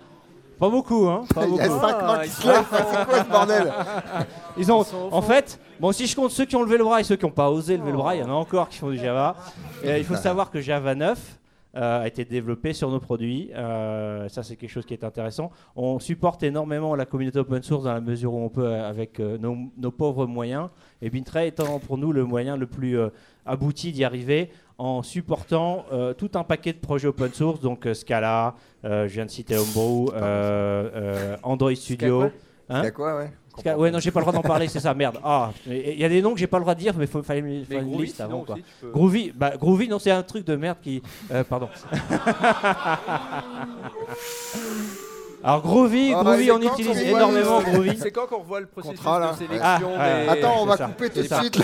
Pas 0.58 0.68
beaucoup, 0.68 1.06
hein 1.06 1.24
pas 1.34 1.46
Il 1.46 1.54
y 1.54 1.60
a 1.60 1.68
beaucoup. 1.68 1.80
5 1.80 2.02
mains 2.02 2.18
qui 2.22 2.30
se 2.30 2.46
lèvent. 2.46 2.64
C'est 2.70 3.04
quoi 3.06 3.24
ce 3.24 3.30
bordel 3.30 3.72
Ils 4.58 4.72
ont, 4.72 4.84
en 5.12 5.22
fait, 5.22 5.60
bon, 5.78 5.92
si 5.92 6.06
je 6.06 6.16
compte 6.16 6.32
ceux 6.32 6.44
qui 6.44 6.56
ont 6.56 6.62
levé 6.62 6.78
le 6.78 6.84
bras 6.84 7.00
et 7.00 7.04
ceux 7.04 7.16
qui 7.16 7.24
n'ont 7.24 7.30
pas 7.30 7.50
osé 7.50 7.76
lever 7.76 7.92
le 7.92 7.96
bras, 7.96 8.16
il 8.16 8.20
y 8.20 8.24
en 8.24 8.30
a 8.30 8.34
encore 8.34 8.68
qui 8.68 8.78
font 8.78 8.90
du 8.90 8.98
Java. 8.98 9.36
Et 9.84 9.98
il 9.98 10.04
faut 10.04 10.16
savoir 10.16 10.50
que 10.50 10.60
Java 10.60 10.94
9, 10.94 11.38
euh, 11.76 12.02
a 12.02 12.06
été 12.06 12.24
développé 12.24 12.72
sur 12.72 12.90
nos 12.90 12.98
produits. 12.98 13.50
Euh, 13.54 14.28
ça, 14.28 14.42
c'est 14.42 14.56
quelque 14.56 14.70
chose 14.70 14.86
qui 14.86 14.94
est 14.94 15.04
intéressant. 15.04 15.50
On 15.76 15.98
supporte 15.98 16.42
énormément 16.42 16.94
la 16.94 17.04
communauté 17.04 17.38
open 17.38 17.62
source 17.62 17.84
dans 17.84 17.92
la 17.92 18.00
mesure 18.00 18.32
où 18.32 18.42
on 18.42 18.48
peut 18.48 18.66
euh, 18.66 18.88
avec 18.88 19.20
euh, 19.20 19.36
nos, 19.36 19.56
nos 19.76 19.90
pauvres 19.90 20.26
moyens. 20.26 20.70
Et 21.02 21.10
Bintray 21.10 21.48
étant 21.48 21.78
pour 21.78 21.98
nous 21.98 22.10
le 22.10 22.24
moyen 22.24 22.56
le 22.56 22.66
plus 22.66 22.98
abouti 23.46 23.92
d'y 23.92 24.02
arriver 24.02 24.50
en 24.78 25.02
supportant 25.02 25.84
euh, 25.92 26.14
tout 26.14 26.30
un 26.34 26.44
paquet 26.44 26.72
de 26.72 26.78
projets 26.78 27.08
open 27.08 27.32
source, 27.32 27.60
donc 27.60 27.86
euh, 27.86 27.94
Scala, 27.94 28.54
euh, 28.84 29.08
je 29.08 29.14
viens 29.14 29.26
de 29.26 29.30
citer 29.30 29.56
Homebrew, 29.56 30.10
euh, 30.14 30.90
euh, 30.94 31.36
Android 31.42 31.74
Studio. 31.74 32.30
Hein 32.70 32.82
C'est 32.84 32.92
quoi, 32.92 33.16
ouais 33.16 33.32
Ska- 33.58 33.76
ouais, 33.76 33.90
non, 33.90 33.98
j'ai 33.98 34.12
pas 34.12 34.20
le 34.20 34.24
droit 34.24 34.32
d'en 34.32 34.40
parler, 34.42 34.68
c'est 34.68 34.78
ça, 34.78 34.94
merde. 34.94 35.18
Ah, 35.24 35.50
il 35.66 35.98
y 35.98 36.04
a 36.04 36.08
des 36.08 36.22
noms 36.22 36.32
que 36.32 36.38
j'ai 36.38 36.46
pas 36.46 36.58
le 36.58 36.62
droit 36.62 36.76
de 36.76 36.80
dire, 36.80 36.94
mais 36.96 37.06
il 37.12 37.22
fallait 37.24 37.42
me 37.42 37.64
faire 37.64 37.80
une 37.80 37.88
Groovy, 37.88 38.04
liste 38.04 38.20
avant. 38.20 38.44
Quoi. 38.44 38.54
aussi, 38.54 38.62
tu 38.62 38.70
peux- 38.86 38.92
Groovy, 38.92 39.32
bah, 39.34 39.56
Groovy, 39.56 39.88
non, 39.88 39.98
c'est 39.98 40.12
un 40.12 40.22
truc 40.22 40.46
de 40.46 40.54
merde 40.54 40.78
qui. 40.80 41.02
euh, 41.32 41.42
pardon. 41.42 41.68
Alors, 45.42 45.62
Groovy, 45.62 46.12
Ah, 46.14 46.22
Groovy, 46.24 46.50
on 46.50 46.60
utilise 46.60 47.00
énormément 47.02 47.58
le- 47.60 47.64
Groovy. 47.72 47.96
C'est 47.98 48.10
quand 48.10 48.26
qu'on 48.26 48.38
revoit 48.40 48.60
le 48.60 48.66
processus 48.66 48.96
Contrat, 48.98 49.20
là. 49.20 49.32
de 49.32 49.36
sélection 49.36 49.90
Ah, 49.98 50.22
des... 50.24 50.28
Attends, 50.28 50.62
on 50.62 50.66
va 50.66 50.76
couper 50.76 51.10
tout 51.10 51.20
de 51.20 51.26
suite. 51.26 51.62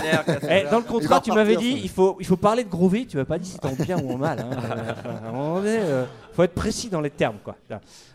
Eh, 0.48 0.64
dans 0.70 0.78
le 0.78 0.84
Il 0.84 0.92
contrat, 0.92 1.20
tu 1.20 1.32
m'avais 1.32 1.56
dit, 1.56 1.80
il 1.82 1.88
faut, 1.90 2.16
il 2.20 2.26
faut 2.26 2.36
parler 2.36 2.64
de 2.64 2.68
Groovy. 2.70 3.06
Tu 3.06 3.16
m'as 3.16 3.24
pas 3.24 3.38
dit 3.38 3.46
si 3.48 3.52
c'était 3.54 3.66
en 3.68 3.72
bien 3.84 3.98
ou 3.98 4.12
en 4.12 4.18
mal. 4.18 4.38
hein. 4.40 4.50
Euh, 5.34 5.66
euh, 5.66 6.04
faut 6.32 6.42
être 6.42 6.54
précis 6.54 6.88
dans 6.90 7.00
les 7.00 7.10
termes, 7.10 7.38
quoi. 7.42 7.56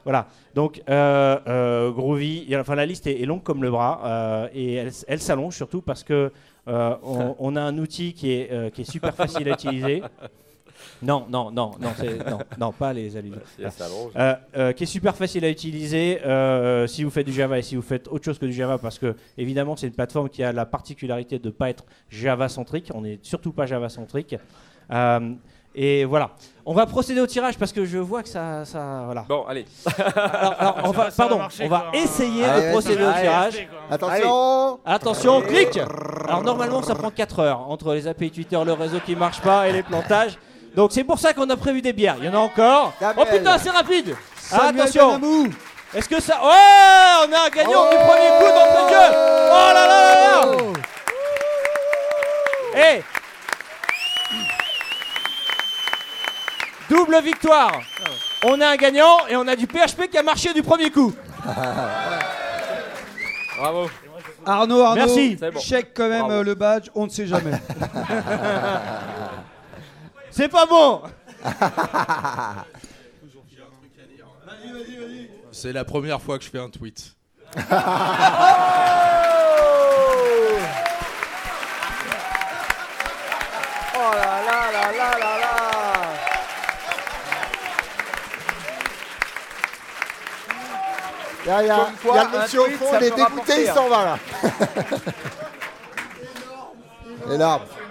Voilà. 0.04 0.28
Donc 0.56 0.82
euh, 0.90 1.38
euh, 1.48 1.92
Groovy, 1.92 2.48
enfin 2.58 2.76
la 2.76 2.86
liste 2.86 3.08
est, 3.08 3.22
est 3.22 3.26
longue 3.26 3.44
comme 3.44 3.62
le 3.64 3.70
bras 3.72 4.02
euh, 4.06 4.48
et 4.54 4.76
elle, 5.08 5.22
s'allonge 5.22 5.56
surtout 5.56 5.82
parce 5.82 6.04
que 6.04 6.32
euh, 6.68 6.96
on, 7.04 7.36
on 7.40 7.56
a 7.56 7.62
un 7.62 7.78
outil 7.78 8.14
qui 8.14 8.32
est, 8.32 8.50
euh, 8.52 8.70
qui 8.70 8.82
est 8.82 8.90
super 8.92 9.14
facile 9.16 9.48
à 9.50 9.54
utiliser. 9.54 10.04
Non, 11.02 11.26
non, 11.30 11.50
non, 11.52 11.72
non, 11.80 11.90
c'est- 11.98 12.30
non, 12.30 12.40
non, 12.60 12.72
pas 12.72 12.92
les 12.94 13.16
allusions. 13.16 13.40
S'allonge. 13.70 14.12
Euh, 14.18 14.36
euh, 14.58 14.72
qui 14.74 14.84
est 14.84 14.88
super 14.88 15.16
facile 15.16 15.46
à 15.46 15.50
utiliser 15.50 16.22
euh, 16.26 16.88
si 16.88 17.04
vous 17.04 17.10
faites 17.10 17.26
du 17.26 17.34
Java 17.34 17.58
et 17.58 17.62
si 17.62 17.76
vous 17.76 17.82
faites 17.82 18.08
autre 18.10 18.26
chose 18.26 18.38
que 18.40 18.46
du 18.46 18.54
Java 18.54 18.78
parce 18.78 19.00
que 19.00 19.16
évidemment 19.38 19.76
c'est 19.78 19.88
une 19.88 19.94
plateforme 19.94 20.30
qui 20.30 20.44
a 20.44 20.52
la 20.52 20.66
particularité 20.66 21.40
de 21.40 21.48
ne 21.48 21.52
pas 21.54 21.70
être 21.70 21.86
Java 22.10 22.50
centrique, 22.50 22.92
on 22.94 23.02
n'est 23.02 23.20
surtout 23.22 23.52
pas 23.54 23.66
Java 23.66 23.88
centrique. 23.90 24.36
Euh, 24.92 25.34
et 25.76 26.04
voilà, 26.04 26.32
on 26.66 26.74
va 26.74 26.88
procéder 26.88 27.22
au 27.22 27.28
tirage 27.28 27.58
parce 27.58 27.72
que 27.72 27.86
je 27.86 28.00
vois 28.00 28.24
que 28.24 28.28
ça, 28.30 28.66
ça 28.66 29.04
voilà. 29.06 29.24
Bon, 29.30 29.46
allez. 29.48 29.66
Alors, 30.08 30.56
alors, 30.58 30.78
on 30.86 30.92
va, 30.92 31.12
pardon, 31.16 31.38
marcher, 31.38 31.64
on 31.66 31.70
va 31.70 31.92
essayer 31.94 32.44
Allez, 32.44 32.66
de 32.68 32.72
procéder 32.72 33.04
au 33.04 33.08
allez. 33.08 33.22
tirage. 33.22 33.68
Attention 33.90 34.80
Attention, 34.84 35.42
clic 35.42 35.80
Alors 36.28 36.44
normalement 36.44 36.82
ça 36.82 36.96
prend 36.96 37.12
4 37.12 37.40
heures 37.40 37.70
entre 37.70 37.94
les 37.94 38.08
API 38.08 38.32
Twitter, 38.32 38.60
le 38.66 38.74
réseau 38.74 38.98
qui 39.06 39.16
marche 39.16 39.42
pas 39.42 39.70
et 39.70 39.72
les 39.72 39.84
plantages. 39.84 40.38
Donc 40.76 40.92
c'est 40.92 41.04
pour 41.04 41.20
ça 41.20 41.34
qu'on 41.34 41.50
a 41.50 41.58
prévu 41.58 41.82
des 41.82 41.94
bières. 41.94 42.16
Il 42.20 42.26
y 42.26 42.30
en 42.30 42.34
a 42.34 42.38
encore. 42.38 42.94
Oh 43.18 43.26
putain, 43.32 43.58
c'est 43.58 43.70
rapide 43.72 44.16
Samuel 44.38 44.82
Attention. 44.82 45.20
Est-ce 45.94 46.08
que 46.08 46.22
ça... 46.22 46.36
Ouais 46.36 47.28
On 47.28 47.34
a 47.34 47.46
un 47.48 47.50
gagnant 47.50 47.90
du 47.90 47.96
premier 47.98 48.30
coup 48.38 48.50
dans 48.54 48.66
le 48.66 48.90
jeu 48.90 49.08
Oh 49.12 49.72
là 49.74 49.88
là 49.88 49.98
là 50.14 50.46
là 50.46 50.46
Eh 52.78 53.04
Double 56.90 57.22
victoire 57.24 57.72
On 58.44 58.62
a 58.62 58.68
un 58.70 58.76
gagnant 58.76 59.26
et 59.28 59.36
on 59.36 59.48
a 59.48 59.56
du 59.56 59.66
PHP 59.68 60.10
qui 60.12 60.18
a 60.18 60.24
marché 60.24 60.54
du 60.54 60.62
premier 60.64 60.92
coup. 60.92 61.14
Bravo. 63.60 63.90
Arnaud, 64.46 64.82
Arnaud, 64.84 64.96
Merci. 64.96 65.36
Bon. 65.36 65.60
check 65.60 65.94
quand 65.94 66.08
même 66.08 66.20
Bravo. 66.22 66.36
euh, 66.36 66.44
le 66.44 66.56
badge, 66.56 66.88
on 66.96 67.06
ne 67.06 67.10
sait 67.10 67.28
jamais. 67.28 67.52
C'est 70.40 70.48
pas 70.48 70.66
bon 70.66 71.02
C'est 75.52 75.74
la 75.74 75.84
première 75.84 76.22
fois 76.22 76.38
que 76.38 76.46
je 76.46 76.50
fais 76.50 76.60
un 76.60 76.70
tweet. 76.70 77.14
Oh 83.96 84.12
là 84.16 84.42
là 84.46 84.72
là 84.72 84.92
là 84.98 85.10
là 85.20 85.40
là 85.40 85.54
Il 91.44 91.50
y 91.50 91.52
a, 91.52 91.64
y 91.64 91.70
a- 91.70 91.76
Comme 91.76 91.96
quoi, 92.02 92.14
il 92.14 92.16
y 92.16 92.20
a 92.20 92.24
le 92.24 92.30
un 92.38 92.42
monsieur 92.44 92.62
au 92.62 92.70
fond, 92.78 92.86
il 92.98 93.04
est 93.08 93.12
dégoûté, 93.12 93.64
il 93.64 93.70
hein. 93.70 93.74
s'en 93.74 93.90
va 93.90 94.06
là. 94.06 94.18
Énorme. 97.34 97.64
Bon, 97.66 97.76
Ah, 97.76 97.89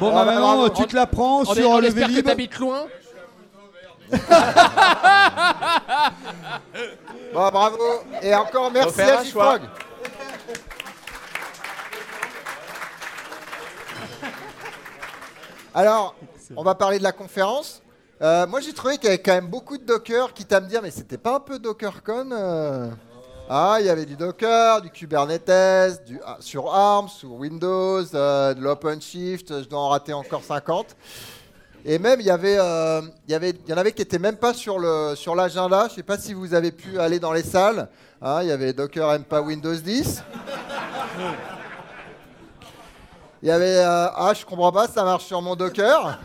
bah 0.00 0.10
bah, 0.12 0.24
maintenant, 0.24 0.68
tu 0.70 0.86
te 0.86 0.96
la 0.96 1.06
prends 1.06 1.40
On, 1.40 1.44
sur 1.54 1.70
on 1.70 1.78
le 1.78 1.88
espère 1.88 2.06
que 2.06 2.12
Vélib. 2.12 2.26
t'habites 2.26 2.58
loin. 2.58 2.86
Bon, 7.32 7.48
bravo. 7.48 7.78
Et 8.22 8.34
encore 8.34 8.72
merci 8.72 9.00
à. 9.00 9.22
Alors, 15.72 16.16
on 16.56 16.64
va 16.64 16.74
parler 16.74 16.98
de 16.98 17.04
la 17.04 17.12
conférence. 17.12 17.82
Euh, 18.22 18.46
moi, 18.46 18.60
j'ai 18.60 18.72
trouvé 18.72 18.96
qu'il 18.96 19.04
y 19.04 19.08
avait 19.08 19.22
quand 19.22 19.32
même 19.32 19.46
beaucoup 19.46 19.78
de 19.78 19.84
Docker, 19.84 20.32
quitte 20.34 20.52
à 20.52 20.60
me 20.60 20.66
dire, 20.66 20.82
mais 20.82 20.90
c'était 20.90 21.16
pas 21.16 21.36
un 21.36 21.40
peu 21.40 21.58
DockerCon 21.58 22.30
euh 22.32 22.90
Ah, 23.52 23.78
il 23.80 23.86
y 23.86 23.88
avait 23.88 24.06
du 24.06 24.14
Docker, 24.14 24.80
du 24.80 24.90
Kubernetes, 24.90 25.50
ah, 26.24 26.36
sur 26.38 26.72
ARM, 26.72 27.08
sur 27.08 27.32
Windows, 27.32 28.04
euh, 28.14 28.54
de 28.54 28.60
l'OpenShift, 28.60 29.64
je 29.64 29.68
dois 29.68 29.80
en 29.80 29.88
rater 29.88 30.12
encore 30.12 30.44
50. 30.44 30.94
Et 31.84 31.98
même, 31.98 32.20
il 32.20 32.26
y 32.26 32.30
avait, 32.30 32.58
euh, 32.60 33.00
il 33.26 33.32
y 33.32 33.34
avait, 33.34 33.52
en 33.68 33.76
avait 33.76 33.90
qui 33.90 34.02
étaient 34.02 34.20
même 34.20 34.36
pas 34.36 34.54
sur 34.54 34.76
sur 35.16 35.34
l'agenda. 35.34 35.88
Je 35.88 35.96
sais 35.96 36.04
pas 36.04 36.16
si 36.16 36.32
vous 36.32 36.54
avez 36.54 36.70
pu 36.70 37.00
aller 37.00 37.18
dans 37.18 37.32
les 37.32 37.42
salles. 37.42 37.88
Hein, 38.22 38.42
il 38.42 38.48
y 38.50 38.52
avait 38.52 38.72
Docker 38.72 39.12
aime 39.14 39.24
pas 39.24 39.42
Windows 39.42 39.74
10. 39.74 40.22
Il 43.42 43.48
y 43.48 43.50
avait 43.50 43.78
euh, 43.78 44.06
ah 44.14 44.32
je 44.32 44.46
comprends 44.46 44.70
pas, 44.70 44.86
ça 44.86 45.02
marche 45.02 45.24
sur 45.24 45.42
mon 45.42 45.56
Docker. 45.56 46.20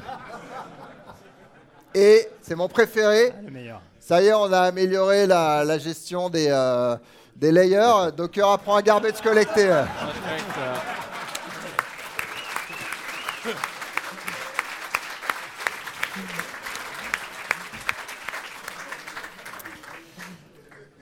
Et 1.95 2.27
c'est 2.43 2.55
mon 2.55 2.67
préféré. 2.67 3.33
Le 3.43 3.49
meilleur. 3.49 3.81
Ça 4.07 4.21
y 4.21 4.27
est, 4.27 4.33
on 4.33 4.53
a 4.53 4.59
amélioré 4.59 5.25
la, 5.25 5.63
la 5.65 5.79
gestion 5.79 6.29
des, 6.29 6.45
euh, 6.51 6.95
des 7.35 7.51
layers. 7.51 8.11
Docker 8.15 8.51
apprend 8.51 8.75
à 8.75 8.83
garbage 8.83 9.19
collecter. 9.19 9.83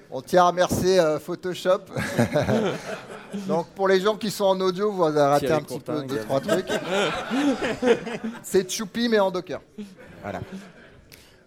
On 0.09 0.21
tient 0.21 0.43
à 0.43 0.47
remercier 0.47 0.97
euh, 0.97 1.19
Photoshop. 1.19 1.81
Donc 3.47 3.67
pour 3.75 3.89
les 3.89 3.99
gens 3.99 4.15
qui 4.15 4.31
sont 4.31 4.45
en 4.45 4.61
audio, 4.61 4.93
vous 4.93 5.03
avez 5.03 5.19
raté 5.19 5.47
Thierry 5.47 5.59
un 5.59 5.63
petit 5.65 5.73
Courtin, 5.73 5.93
peu 5.93 6.07
deux, 6.07 6.19
trois 6.21 6.39
trucs. 6.39 6.71
C'est 8.43 8.71
Choupi 8.71 9.09
mais 9.09 9.19
en 9.19 9.29
Docker. 9.29 9.59
Voilà. 10.21 10.39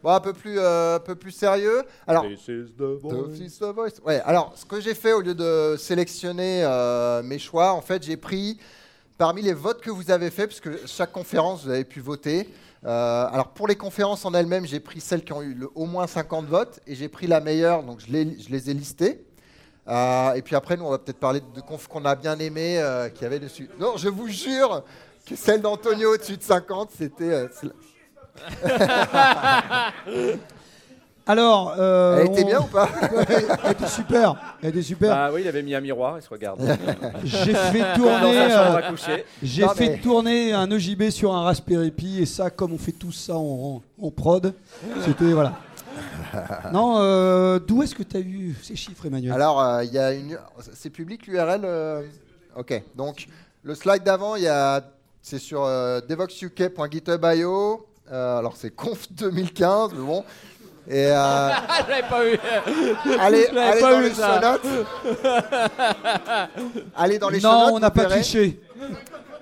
Bon, 0.06 0.12
un 0.12 0.20
peu 0.20 0.32
plus, 0.32 0.56
euh, 0.56 0.94
un 0.94 1.00
peu 1.00 1.16
plus 1.16 1.32
sérieux. 1.32 1.82
Alors, 2.06 2.22
This 2.28 2.46
is 2.46 2.72
the 2.78 2.82
voice. 3.02 3.32
This 3.36 3.54
is 3.54 3.58
the 3.58 3.74
voice. 3.74 3.94
Ouais, 4.04 4.20
alors 4.24 4.52
ce 4.54 4.64
que 4.64 4.80
j'ai 4.80 4.94
fait 4.94 5.12
au 5.12 5.20
lieu 5.20 5.34
de 5.34 5.74
sélectionner 5.76 6.62
euh, 6.62 7.24
mes 7.24 7.40
choix, 7.40 7.72
en 7.72 7.80
fait, 7.80 8.04
j'ai 8.04 8.16
pris 8.16 8.56
parmi 9.18 9.42
les 9.42 9.52
votes 9.52 9.80
que 9.80 9.90
vous 9.90 10.12
avez 10.12 10.30
fait, 10.30 10.46
parce 10.46 10.60
que 10.60 10.78
chaque 10.86 11.10
conférence, 11.10 11.64
vous 11.64 11.70
avez 11.70 11.82
pu 11.84 11.98
voter. 11.98 12.48
Euh, 12.84 13.26
alors 13.32 13.48
pour 13.48 13.66
les 13.66 13.74
conférences 13.74 14.24
en 14.24 14.32
elles-mêmes, 14.32 14.64
j'ai 14.64 14.78
pris 14.78 15.00
celles 15.00 15.24
qui 15.24 15.32
ont 15.32 15.42
eu 15.42 15.54
le- 15.54 15.70
au 15.74 15.86
moins 15.86 16.06
50 16.06 16.46
votes 16.46 16.78
et 16.86 16.94
j'ai 16.94 17.08
pris 17.08 17.26
la 17.26 17.40
meilleure, 17.40 17.82
donc 17.82 17.98
je, 18.06 18.12
les- 18.12 18.38
je 18.38 18.48
les 18.50 18.70
ai 18.70 18.74
listées. 18.74 19.24
Euh, 19.88 20.34
et 20.34 20.42
puis 20.42 20.54
après, 20.54 20.76
nous, 20.76 20.84
on 20.84 20.90
va 20.90 20.98
peut-être 20.98 21.18
parler 21.18 21.40
de 21.52 21.60
confs 21.62 21.88
qu'on 21.88 22.04
a 22.04 22.14
bien 22.14 22.38
aimées, 22.38 22.78
euh, 22.80 23.08
qu'il 23.08 23.22
y 23.22 23.26
avait 23.26 23.40
dessus. 23.40 23.68
Non, 23.80 23.96
je 23.96 24.08
vous 24.08 24.28
jure 24.28 24.84
que 25.28 25.34
celle 25.34 25.60
d'Antonio 25.62 26.14
au-dessus 26.14 26.36
de 26.36 26.42
50, 26.44 26.90
c'était. 26.96 27.24
euh, 27.24 27.48
Alors, 31.28 31.74
euh, 31.76 32.18
Elle 32.20 32.26
était 32.30 32.44
on- 32.44 32.46
bien 32.46 32.60
ou 32.60 32.66
pas 32.66 32.88
Elle 33.64 33.72
était 33.72 33.88
super. 33.88 34.36
Elle 34.62 34.68
était 34.68 34.82
super. 34.82 35.10
Bah 35.10 35.30
oui, 35.34 35.40
il 35.42 35.48
avait 35.48 35.62
mis 35.64 35.74
un 35.74 35.80
miroir, 35.80 36.16
il 36.18 36.22
se 36.22 36.28
regarde. 36.28 36.60
J'ai 37.24 37.52
fait 37.52 37.80
Dans 37.80 37.94
tourner. 37.96 38.34
sa 38.48 38.64
chambre 38.64 38.76
euh, 38.84 38.90
coucher. 38.90 39.24
J'ai 39.42 39.62
Non, 39.62 39.68
fait 39.70 39.88
mais- 39.88 39.98
tourner 39.98 40.52
un 40.52 40.70
EJB 40.70 41.10
sur 41.10 41.34
un 41.34 41.42
Raspberry 41.42 41.90
Pi 41.90 42.22
et 42.22 42.26
ça, 42.26 42.48
comme 42.50 42.72
on 42.74 42.78
fait 42.78 42.92
tout 42.92 43.10
ça 43.10 43.34
en, 43.34 43.82
en 44.00 44.10
prod, 44.12 44.54
c'était 45.04 45.32
voilà. 45.32 45.54
Non, 46.72 46.98
euh, 47.00 47.58
d'où 47.58 47.82
est-ce 47.82 47.94
que 47.96 48.02
tu 48.04 48.16
as 48.18 48.20
eu 48.20 48.54
ces 48.62 48.76
chiffres, 48.76 49.06
Emmanuel? 49.06 49.32
Alors, 49.32 49.60
euh, 49.60 49.82
il 49.82 49.92
y 49.92 49.98
a 49.98 50.12
une. 50.12 50.38
C'est 50.74 50.90
public 50.90 51.26
l'URL 51.26 51.62
euh, 51.64 52.02
Ok. 52.56 52.80
Donc, 52.94 53.26
le 53.64 53.74
slide 53.74 54.04
d'avant, 54.04 54.36
il 54.36 54.42
y 54.44 54.48
a. 54.48 54.80
C'est 55.22 55.38
sur 55.40 55.64
euh, 55.64 56.00
devoxuk.github.io. 56.08 57.85
Euh, 58.10 58.38
alors, 58.38 58.56
c'est 58.56 58.70
conf 58.70 59.10
2015, 59.12 59.92
mais 59.94 60.04
bon. 60.04 60.24
Et 60.88 61.06
euh, 61.10 61.14
pas 62.08 62.28
eu. 62.28 62.38
allez, 63.18 63.46
allez 63.46 63.80
pas 63.80 63.90
dans 63.90 64.00
vu, 64.00 64.08
les 64.08 64.14
ça. 64.14 64.40
notes. 64.40 64.66
allez 66.96 67.18
dans 67.18 67.28
les 67.28 67.40
Non, 67.40 67.70
on 67.72 67.80
n'a 67.80 67.90
pas 67.90 68.04
triché. 68.04 68.60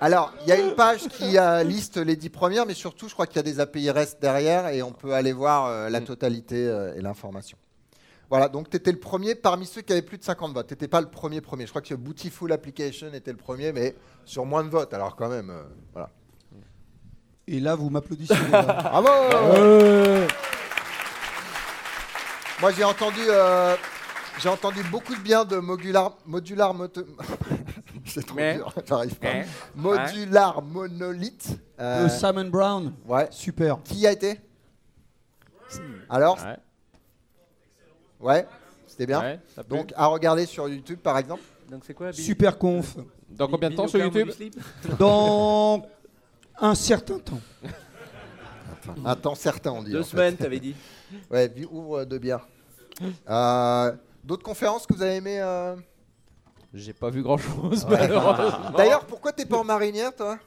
Alors, 0.01 0.33
il 0.41 0.47
y 0.47 0.51
a 0.51 0.59
une 0.59 0.75
page 0.75 1.07
qui 1.07 1.37
euh, 1.37 1.63
liste 1.63 1.97
les 1.97 2.15
10 2.15 2.29
premières, 2.29 2.65
mais 2.65 2.73
surtout, 2.73 3.07
je 3.07 3.13
crois 3.13 3.27
qu'il 3.27 3.37
y 3.37 3.39
a 3.39 3.43
des 3.43 3.59
API 3.59 3.89
REST 3.91 4.21
derrière 4.21 4.67
et 4.67 4.81
on 4.81 4.91
peut 4.91 5.13
aller 5.13 5.31
voir 5.31 5.67
euh, 5.67 5.89
la 5.89 6.01
totalité 6.01 6.67
euh, 6.67 6.93
et 6.95 7.01
l'information. 7.01 7.57
Voilà, 8.29 8.49
donc 8.49 8.69
tu 8.69 8.77
étais 8.77 8.91
le 8.91 8.99
premier 8.99 9.35
parmi 9.35 9.65
ceux 9.65 9.81
qui 9.81 9.93
avaient 9.93 10.01
plus 10.01 10.17
de 10.17 10.23
50 10.23 10.53
votes. 10.53 10.67
Tu 10.67 10.73
n'étais 10.73 10.87
pas 10.87 10.99
le 10.99 11.07
premier 11.09 11.41
premier. 11.41 11.65
Je 11.65 11.69
crois 11.71 11.81
que 11.81 11.93
Bootyful 11.93 12.51
Application 12.51 13.13
était 13.13 13.31
le 13.31 13.37
premier, 13.37 13.71
mais 13.71 13.95
sur 14.25 14.45
moins 14.45 14.63
de 14.63 14.69
votes. 14.69 14.93
Alors 14.93 15.15
quand 15.15 15.29
même, 15.29 15.53
voilà. 15.93 16.09
Et 17.47 17.59
là, 17.59 17.75
vous 17.75 17.89
m'applaudissez. 17.89 18.33
Bravo 18.51 19.07
Moi, 22.61 22.71
j'ai 22.71 22.83
entendu, 22.83 23.19
euh, 23.27 23.75
j'ai 24.39 24.49
entendu 24.49 24.81
beaucoup 24.89 25.13
de 25.15 25.19
bien 25.19 25.45
de 25.45 25.57
Modular, 25.57 26.15
modular 26.25 26.73
Moto- 26.73 27.05
C'est 28.05 28.25
trop 28.25 28.35
Mais- 28.35 28.55
dur, 28.55 28.73
j'arrive 28.87 29.15
pas. 29.15 29.27
Mais- 29.33 29.45
Modular 29.75 30.61
Monolith. 30.61 31.57
euh, 31.79 32.03
Le 32.03 32.09
Simon 32.09 32.45
Brown, 32.45 32.93
ouais. 33.07 33.27
super. 33.31 33.77
Qui 33.83 33.95
y 33.95 34.07
a 34.07 34.11
été? 34.11 34.39
Alors 36.09 36.37
Ouais. 36.43 36.57
Ouais, 38.21 38.47
c'était 38.87 39.05
bien. 39.05 39.37
Donc 39.69 39.91
à 39.95 40.05
regarder 40.07 40.45
sur 40.45 40.67
YouTube 40.69 40.99
par 40.99 41.17
exemple. 41.17 41.41
Donc 41.69 41.83
c'est 41.85 41.93
quoi 41.93 42.13
Super 42.13 42.57
conf. 42.57 42.95
Dans 43.29 43.47
combien 43.47 43.69
de 43.69 43.75
temps 43.75 43.87
sur 43.87 43.99
YouTube? 43.99 44.29
Dans 44.97 45.85
un 46.59 46.75
certain 46.75 47.19
temps. 47.19 47.39
Un 49.03 49.15
temps 49.15 49.35
certain 49.35 49.71
on 49.71 49.83
dit. 49.83 49.91
Deux 49.91 49.99
en 50.01 50.03
fait. 50.03 50.09
semaines, 50.09 50.37
t'avais 50.37 50.59
dit. 50.59 50.75
Ouais, 51.29 51.51
ouvre 51.71 52.03
de 52.03 52.17
bière. 52.17 52.47
Euh, 53.29 53.91
D'autres 54.23 54.43
conférences 54.43 54.87
que 54.87 54.93
vous 54.93 55.01
avez 55.03 55.15
aimées 55.17 55.39
euh? 55.39 55.75
J'ai 56.73 56.93
pas 56.93 57.09
vu 57.09 57.21
grand 57.21 57.37
chose. 57.37 57.85
D'ailleurs, 58.75 59.05
pourquoi 59.05 59.31
t'es 59.31 59.45
pas 59.45 59.57
en 59.57 59.63
marinière 59.63 60.13
toi? 60.15 60.37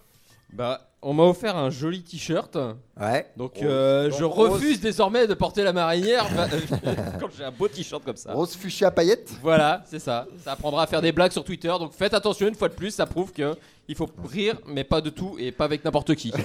Bah, 0.53 0.81
on 1.03 1.13
m'a 1.13 1.23
offert 1.25 1.57
un 1.57 1.71
joli 1.71 2.03
t-shirt. 2.03 2.57
Ouais. 3.01 3.31
Donc, 3.37 3.63
euh, 3.63 4.09
Donc, 4.09 4.19
je 4.19 4.25
rose. 4.25 4.51
refuse 4.51 4.81
désormais 4.81 5.27
de 5.27 5.35
porter 5.35 5.63
la 5.63 5.73
marinière 5.73 6.27
bah, 6.37 6.49
quand 7.21 7.29
j'ai 7.37 7.45
un 7.45 7.51
beau 7.51 7.69
t-shirt 7.69 8.05
comme 8.05 8.17
ça. 8.17 8.33
Rose 8.33 8.57
fuchsia 8.57 8.91
paillettes. 8.91 9.31
Voilà, 9.43 9.83
c'est 9.87 10.01
ça. 10.01 10.27
Ça 10.43 10.53
apprendra 10.53 10.83
à 10.83 10.87
faire 10.87 11.03
des 11.03 11.13
blagues 11.13 11.33
sur 11.33 11.45
Twitter. 11.45 11.73
Donc 11.79 11.93
faites 11.93 12.15
attention 12.15 12.49
une 12.49 12.55
fois 12.55 12.69
de 12.69 12.75
plus, 12.75 12.91
ça 12.91 13.07
prouve 13.07 13.33
que 13.33 13.57
il 13.87 13.95
faut 13.95 14.09
rire, 14.31 14.57
mais 14.67 14.85
pas 14.85 15.01
de 15.01 15.11
tout 15.11 15.37
et 15.39 15.53
pas 15.53 15.65
avec 15.65 15.85
n'importe 15.85 16.15
qui. 16.15 16.33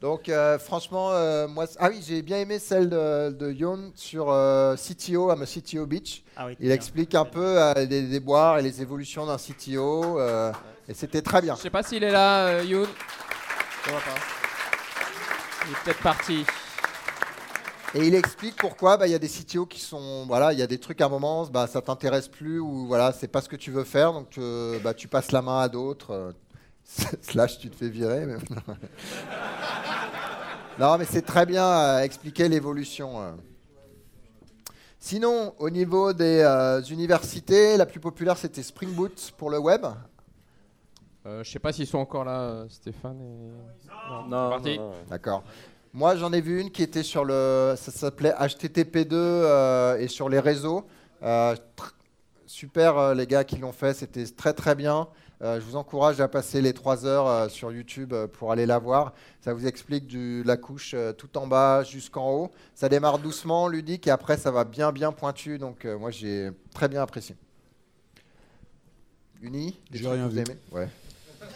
Donc 0.00 0.30
euh, 0.30 0.58
franchement, 0.58 1.10
euh, 1.12 1.46
moi, 1.46 1.66
ah 1.78 1.88
oui, 1.90 2.02
j'ai 2.06 2.22
bien 2.22 2.38
aimé 2.38 2.58
celle 2.58 2.88
de, 2.88 3.30
de 3.30 3.52
Yon 3.52 3.92
sur 3.94 4.30
euh, 4.30 4.74
CTO, 4.74 5.30
I'm 5.30 5.42
a 5.42 5.46
CTO 5.46 5.84
Beach. 5.84 6.22
Ah 6.36 6.46
oui, 6.46 6.56
Il 6.58 6.66
bien. 6.66 6.74
explique 6.74 7.14
un 7.14 7.26
peu 7.26 7.60
euh, 7.60 7.74
les 7.74 8.02
déboires 8.02 8.58
et 8.58 8.62
les 8.62 8.80
évolutions 8.80 9.26
d'un 9.26 9.36
CTO, 9.36 10.18
euh, 10.18 10.52
et 10.88 10.94
c'était 10.94 11.20
très 11.20 11.42
bien. 11.42 11.54
Je 11.54 11.60
sais 11.60 11.70
pas 11.70 11.82
s'il 11.82 12.02
est 12.02 12.10
là, 12.10 12.46
euh, 12.46 12.64
Youn. 12.64 12.88
Je 13.84 13.90
vois 13.90 14.00
pas. 14.00 14.14
Il 15.66 15.72
est 15.72 15.84
peut-être 15.84 16.02
parti. 16.02 16.46
Et 17.94 18.06
il 18.06 18.14
explique 18.14 18.56
pourquoi 18.56 18.96
bah, 18.96 19.06
il 19.06 19.10
y 19.10 19.14
a 19.14 19.18
des 19.18 19.28
CTO 19.28 19.66
qui 19.66 19.80
sont, 19.80 20.24
voilà, 20.26 20.54
il 20.54 20.58
y 20.58 20.62
a 20.62 20.66
des 20.66 20.78
trucs 20.78 21.00
à 21.02 21.06
un 21.06 21.08
moment, 21.10 21.44
bah, 21.46 21.66
ça 21.66 21.82
t'intéresse 21.82 22.28
plus 22.28 22.58
ou 22.58 22.86
voilà, 22.86 23.12
c'est 23.12 23.28
pas 23.28 23.42
ce 23.42 23.48
que 23.50 23.56
tu 23.56 23.70
veux 23.70 23.84
faire, 23.84 24.12
donc 24.14 24.38
euh, 24.38 24.78
bah, 24.78 24.94
tu 24.94 25.08
passes 25.08 25.32
la 25.32 25.42
main 25.42 25.60
à 25.60 25.68
d'autres. 25.68 26.32
slash, 27.22 27.58
tu 27.58 27.70
te 27.70 27.76
fais 27.76 27.88
virer. 27.88 28.26
mais- 28.26 28.36
non, 30.78 30.96
mais 30.98 31.04
c'est 31.04 31.22
très 31.22 31.46
bien 31.46 31.64
euh, 31.66 32.00
expliquer 32.00 32.48
l'évolution. 32.48 33.20
euh. 33.20 33.32
Sinon, 34.98 35.54
au 35.58 35.70
niveau 35.70 36.12
des 36.12 36.40
euh, 36.44 36.82
universités, 36.82 37.76
la 37.76 37.86
plus 37.86 38.00
populaire 38.00 38.36
c'était 38.36 38.62
Spring 38.62 38.90
Boot 38.92 39.32
pour 39.38 39.50
le 39.50 39.58
web. 39.58 39.86
Euh, 41.26 41.44
je 41.44 41.50
sais 41.50 41.58
pas 41.58 41.72
s'ils 41.72 41.86
sont 41.86 41.98
encore 41.98 42.24
là, 42.24 42.64
Stéphane 42.68 43.20
et. 43.20 43.88
Non, 44.10 44.22
Non, 44.28 44.50
parti. 44.50 44.78
non, 44.78 44.90
non. 44.90 44.94
D'accord. 45.08 45.42
Moi, 45.92 46.16
j'en 46.16 46.32
ai 46.32 46.40
vu 46.40 46.60
une 46.60 46.70
qui 46.70 46.82
était 46.82 47.02
sur 47.02 47.24
le. 47.24 47.74
Ça 47.76 47.90
s'appelait 47.90 48.30
HTTP2 48.32 49.12
euh, 49.12 49.98
et 49.98 50.08
sur 50.08 50.28
les 50.28 50.38
réseaux. 50.40 50.86
Euh, 51.22 51.54
tr- 51.76 51.92
super, 52.46 52.96
euh, 52.96 53.14
les 53.14 53.26
gars 53.26 53.44
qui 53.44 53.56
l'ont 53.56 53.72
fait. 53.72 53.92
C'était 53.94 54.24
très, 54.26 54.52
très 54.54 54.74
bien. 54.74 55.08
Euh, 55.42 55.58
je 55.58 55.64
vous 55.64 55.76
encourage 55.76 56.20
à 56.20 56.28
passer 56.28 56.60
les 56.60 56.74
3 56.74 57.06
heures 57.06 57.26
euh, 57.26 57.48
sur 57.48 57.72
YouTube 57.72 58.12
euh, 58.12 58.26
pour 58.26 58.52
aller 58.52 58.66
la 58.66 58.78
voir. 58.78 59.14
Ça 59.40 59.54
vous 59.54 59.66
explique 59.66 60.06
du, 60.06 60.42
la 60.44 60.58
couche 60.58 60.92
euh, 60.92 61.14
tout 61.14 61.38
en 61.38 61.46
bas 61.46 61.82
jusqu'en 61.82 62.30
haut. 62.30 62.50
Ça 62.74 62.90
démarre 62.90 63.18
doucement, 63.18 63.66
ludique, 63.66 64.06
et 64.06 64.10
après, 64.10 64.36
ça 64.36 64.50
va 64.50 64.64
bien, 64.64 64.92
bien 64.92 65.12
pointu. 65.12 65.56
Donc, 65.56 65.86
euh, 65.86 65.98
moi, 65.98 66.10
j'ai 66.10 66.50
très 66.74 66.88
bien 66.88 67.02
apprécié. 67.02 67.36
Uni 69.40 69.80
J'ai 69.90 70.06
rien 70.06 70.26
vous 70.26 70.34
vu. 70.34 70.40
aimez 70.40 70.58
Ouais. 70.72 70.88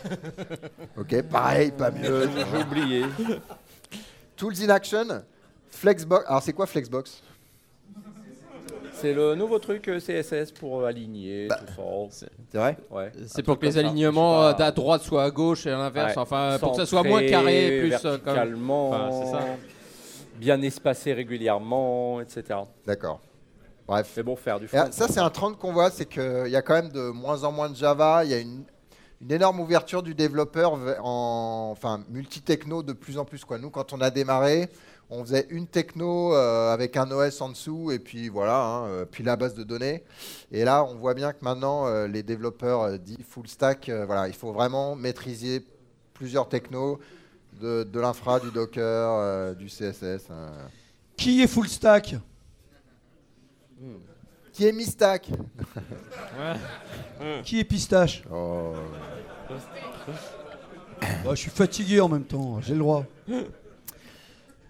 ok, 0.97 1.23
pareil, 1.25 1.71
pas 1.71 1.91
mieux. 1.91 2.29
J'ai 2.53 2.63
oublié. 2.63 3.05
Tools 4.37 4.63
in 4.63 4.71
Action, 4.71 5.23
Flexbox. 5.69 6.25
Alors, 6.27 6.43
c'est 6.43 6.55
quoi 6.55 6.67
Flexbox? 6.67 7.23
C'est 9.01 9.13
le 9.13 9.35
nouveau 9.35 9.59
truc 9.59 9.89
euh, 9.89 9.99
CSS 9.99 10.53
pour 10.53 10.81
euh, 10.81 10.87
aligner 10.87 11.49
Bah, 11.49 11.59
tout 11.67 12.09
ça. 12.11 12.27
C'est 12.51 12.59
vrai 12.59 12.77
Ouais. 12.91 13.13
C'est 13.27 13.43
pour 13.43 13.59
que 13.59 13.67
les 13.67 13.77
alignements 13.79 14.43
Je 14.43 14.47
euh, 14.47 14.51
sais 14.53 14.57
pas. 14.59 14.67
à 14.67 14.71
droite 14.71 15.03
soient 15.03 15.25
à 15.25 15.31
gauche 15.31 15.67
et 15.67 15.71
à 15.71 15.77
l'inverse. 15.79 16.15
Ouais. 16.17 16.23
Enfin, 16.23 16.57
pour 16.61 16.71
que 16.73 16.77
ça 16.79 16.87
soit 16.87 17.03
moins 17.03 17.27
carré, 17.27 17.81
plus 17.81 17.91
comme. 17.91 18.11
verticalement, 18.13 18.91
Enfin, 18.91 19.11
c'est 19.25 19.31
ça. 19.33 19.41
bien 20.37 20.63
espacé 20.63 21.13
régulièrement, 21.13 22.21
etc. 22.21 22.61
D'accord. 22.87 23.21
Bref. 23.87 24.11
Mais 24.17 24.23
bon, 24.23 24.37
faire 24.37 24.59
du 24.59 24.65
Et, 24.67 24.69
front. 24.69 24.85
ah, 24.87 24.93
ça, 24.93 25.09
c'est 25.09 25.21
un 25.21 25.31
trend 25.31 25.53
qu'on 25.55 25.73
voit, 25.73 25.91
c'est 25.91 26.07
qu'il 26.07 26.47
y 26.49 26.57
a 26.57 26.63
quand 26.63 26.75
même 26.75 26.91
de 26.91 27.11
moins 27.11 27.45
en 27.45 27.53
moins 27.53 27.69
de 27.69 27.77
Java. 27.77 28.25
Il 28.25 28.31
y 28.31 28.35
a 28.35 28.39
une, 28.39 28.65
une 29.21 29.33
énorme 29.33 29.61
ouverture 29.61 30.03
du 30.03 30.15
développeur 30.15 30.79
ve- 30.79 30.97
en 31.03 31.69
enfin, 31.73 32.03
multi-techno 32.09 32.83
de 32.83 32.93
plus 32.95 33.19
en 33.19 33.25
plus. 33.27 33.45
Quoi. 33.45 33.59
Nous, 33.59 33.69
quand 33.71 33.93
on 33.93 34.01
a 34.01 34.11
démarré, 34.11 34.71
on 35.15 35.25
faisait 35.25 35.47
une 35.51 35.67
techno 35.67 36.35
euh, 36.35 36.73
avec 36.73 36.97
un 36.97 37.11
OS 37.11 37.41
en 37.41 37.49
dessous 37.51 37.93
et 37.93 37.99
puis 37.99 38.29
voilà, 38.29 38.61
hein, 38.65 38.87
euh, 38.87 39.05
puis 39.05 39.23
la 39.23 39.37
base 39.37 39.55
de 39.55 39.63
données. 39.63 40.03
Et 40.51 40.65
là, 40.65 40.85
on 40.85 40.97
voit 40.97 41.15
bien 41.15 41.33
que 41.33 41.45
maintenant, 41.45 41.87
euh, 41.87 42.07
les 42.09 42.23
développeurs 42.23 42.99
dits 42.99 43.25
full 43.29 43.47
stack, 43.47 43.91
voilà, 44.07 44.29
il 44.29 44.35
faut 44.35 44.53
vraiment 44.53 44.97
maîtriser 44.97 45.65
plusieurs 46.15 46.49
technos, 46.49 46.99
de, 47.61 47.85
de 47.85 48.01
l'infra, 48.01 48.41
du 48.41 48.51
Docker, 48.51 49.55
du 49.55 49.67
CSS. 49.67 50.27
euh. 50.31 50.51
Qui 51.17 51.43
est 51.43 51.47
full 51.47 51.69
stack? 51.69 52.17
Qui 54.53 54.67
est 54.67 54.73
mi-stack? 54.73 55.31
Qui 57.45 57.61
est 57.61 57.65
pistache? 57.65 58.25
Oh. 58.33 58.73
Bah, 61.01 61.31
Je 61.31 61.35
suis 61.35 61.51
fatigué 61.51 62.01
en 62.01 62.09
même 62.09 62.25
temps, 62.25 62.61
j'ai 62.61 62.73
le 62.73 62.81
droit. 62.81 63.05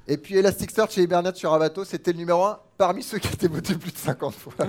Et 0.07 0.17
puis 0.19 0.37
Elasticsearch 0.37 0.99
et 0.99 1.03
Hibernate 1.03 1.37
sur 1.37 1.53
Avato, 1.55 1.85
c'était 1.85 2.13
le 2.13 2.19
numéro 2.19 2.45
1 2.45 2.59
parmi 2.77 3.03
ceux 3.03 3.19
qui 3.19 3.33
étaient 3.33 3.49
votés 3.49 3.75
plus 3.75 3.93
de 3.93 3.97
50 3.97 4.35
fois. 4.35 4.53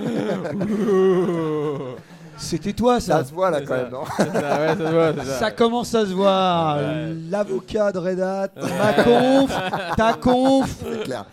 C'était 2.37 2.73
toi 2.73 2.99
ça 2.99 3.19
ça 3.19 3.25
se 3.25 3.33
voit 3.33 3.49
là 3.49 3.61
quand 3.61 3.67
ça. 3.67 3.75
même, 3.77 3.91
non 3.91 4.03
ça, 4.05 4.23
ouais, 4.25 4.67
ça 4.67 4.75
se 4.77 4.83
voit, 4.93 5.13
c'est 5.13 5.25
ça. 5.25 5.39
Ça 5.39 5.51
commence 5.51 5.95
à 5.95 6.05
se 6.05 6.11
voir. 6.11 6.77
Ouais. 6.77 7.13
L'avocat 7.29 7.93
de 7.93 7.99
Red 7.99 8.19
Hat, 8.19 8.49
ma 8.57 8.93
conf, 9.03 9.51
ta 9.95 10.13
conf. 10.15 10.69
C'est 10.83 11.03
clair. 11.03 11.25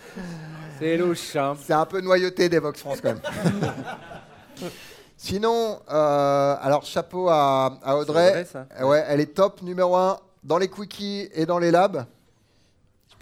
C'est 0.78 0.96
louche, 0.96 1.34
hein. 1.34 1.54
C'est 1.60 1.72
un 1.72 1.86
peu 1.86 2.00
noyauté 2.00 2.48
d'Evox 2.48 2.78
France 2.78 2.98
quand 3.02 3.08
même. 3.14 3.20
Sinon, 5.16 5.80
euh, 5.90 6.56
alors 6.60 6.84
chapeau 6.84 7.28
à, 7.28 7.78
à 7.82 7.96
Audrey. 7.96 8.46
Ouais, 8.82 9.04
elle 9.08 9.20
est 9.20 9.34
top 9.34 9.60
numéro 9.62 9.96
1 9.96 10.18
dans 10.44 10.58
les 10.58 10.68
quickies 10.68 11.28
et 11.34 11.46
dans 11.46 11.58
les 11.58 11.70
labs. 11.72 12.04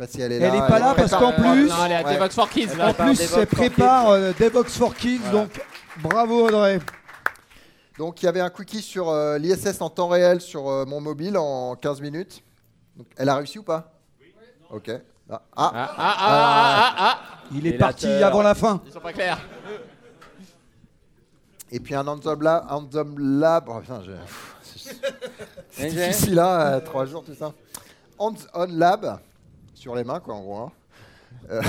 Si 0.09 0.21
elle 0.21 0.33
est 0.33 0.39
là. 0.39 0.49
Elle 0.49 0.55
est 0.55 0.67
pas 0.69 0.79
là 0.79 0.95
parce 0.97 1.11
qu'en 1.13 1.33
plus- 1.33 1.69
Non, 1.69 1.85
elle 1.85 1.93
est 1.93 1.95
à 1.97 2.05
Ouais. 2.05 2.15
Devox 2.15 2.35
for 2.35 2.49
Kids. 2.49 2.69
Elle 2.73 2.81
En 2.83 2.85
prépare 2.95 3.07
plus, 3.15 3.33
elle 3.37 3.47
prépare 3.47 4.09
euh, 4.11 4.33
Devox 4.39 4.77
for 4.79 4.95
Kids, 4.95 5.19
Voilà. 5.25 5.39
donc 5.47 5.61
bravo 6.03 6.47
Audrey. 6.49 6.79
Donc 7.99 8.23
il 8.23 8.27
y 8.27 8.29
avait 8.29 8.41
un 8.41 8.49
quickie 8.51 8.81
sur 8.81 9.11
euh, 9.11 9.37
l'ISS 9.39 9.81
en 9.83 9.91
temps 9.91 10.09
réel 10.09 10.41
sur 10.41 10.69
euh, 10.71 10.85
mon 10.87 11.01
mobile 11.01 11.37
en 11.37 11.75
15 11.77 12.01
minutes. 12.01 12.43
Donc, 12.97 13.07
elle 13.17 13.29
a 13.29 13.37
réussi 13.37 13.59
ou 13.59 13.63
pas? 13.63 13.93
Ok. 14.71 14.91
Ah, 15.33 15.43
ah, 15.57 15.73
Ah, 15.73 15.73
ah, 15.77 15.95
ah, 15.97 16.17
ah, 16.19 16.95
ah, 16.99 17.19
Il 17.55 17.67
est 17.67 17.75
parti 17.79 18.07
avant 18.07 18.43
la 18.43 18.55
fin. 18.55 18.81
Ils 18.87 18.93
sont 18.93 19.01
pas 19.01 19.13
clairs. 19.13 19.39
Et 21.71 21.79
puis 21.79 21.95
un 21.95 22.07
Handsome 22.07 22.43
Lab. 22.43 22.65
Handsome 22.69 23.15
Lab. 23.41 23.65
Oh, 23.69 23.79
putain, 23.81 24.03
je- 24.05 24.11
pff, 24.13 24.57
c'est- 25.71 25.87
difficile, 25.89 26.39
hein, 26.39 26.61
euh, 26.61 26.81
trois 26.81 27.07
jours, 27.07 27.23
tout 27.25 27.35
ça. 27.35 27.53
Hands-on 28.19 28.67
Lab, 28.71 29.19
sur 29.81 29.95
les 29.95 30.05
mains, 30.05 30.21
quoi, 30.21 30.35
en 30.35 30.41
gros. 30.43 30.57
hein. 30.59 30.73
Euh, 31.51 31.63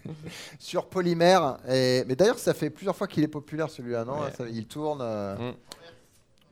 sur 0.58 0.86
polymère. 0.86 1.56
Et... 1.68 2.04
Mais 2.06 2.14
d'ailleurs, 2.14 2.38
ça 2.38 2.54
fait 2.54 2.70
plusieurs 2.70 2.94
fois 2.96 3.06
qu'il 3.06 3.24
est 3.24 3.28
populaire, 3.28 3.68
celui-là, 3.70 4.04
non? 4.04 4.20
Ouais. 4.20 4.30
Ça- 4.36 4.44
Il 4.48 4.66
tourne. 4.66 5.00
euh, 5.02 5.36
Mm. 5.36 5.54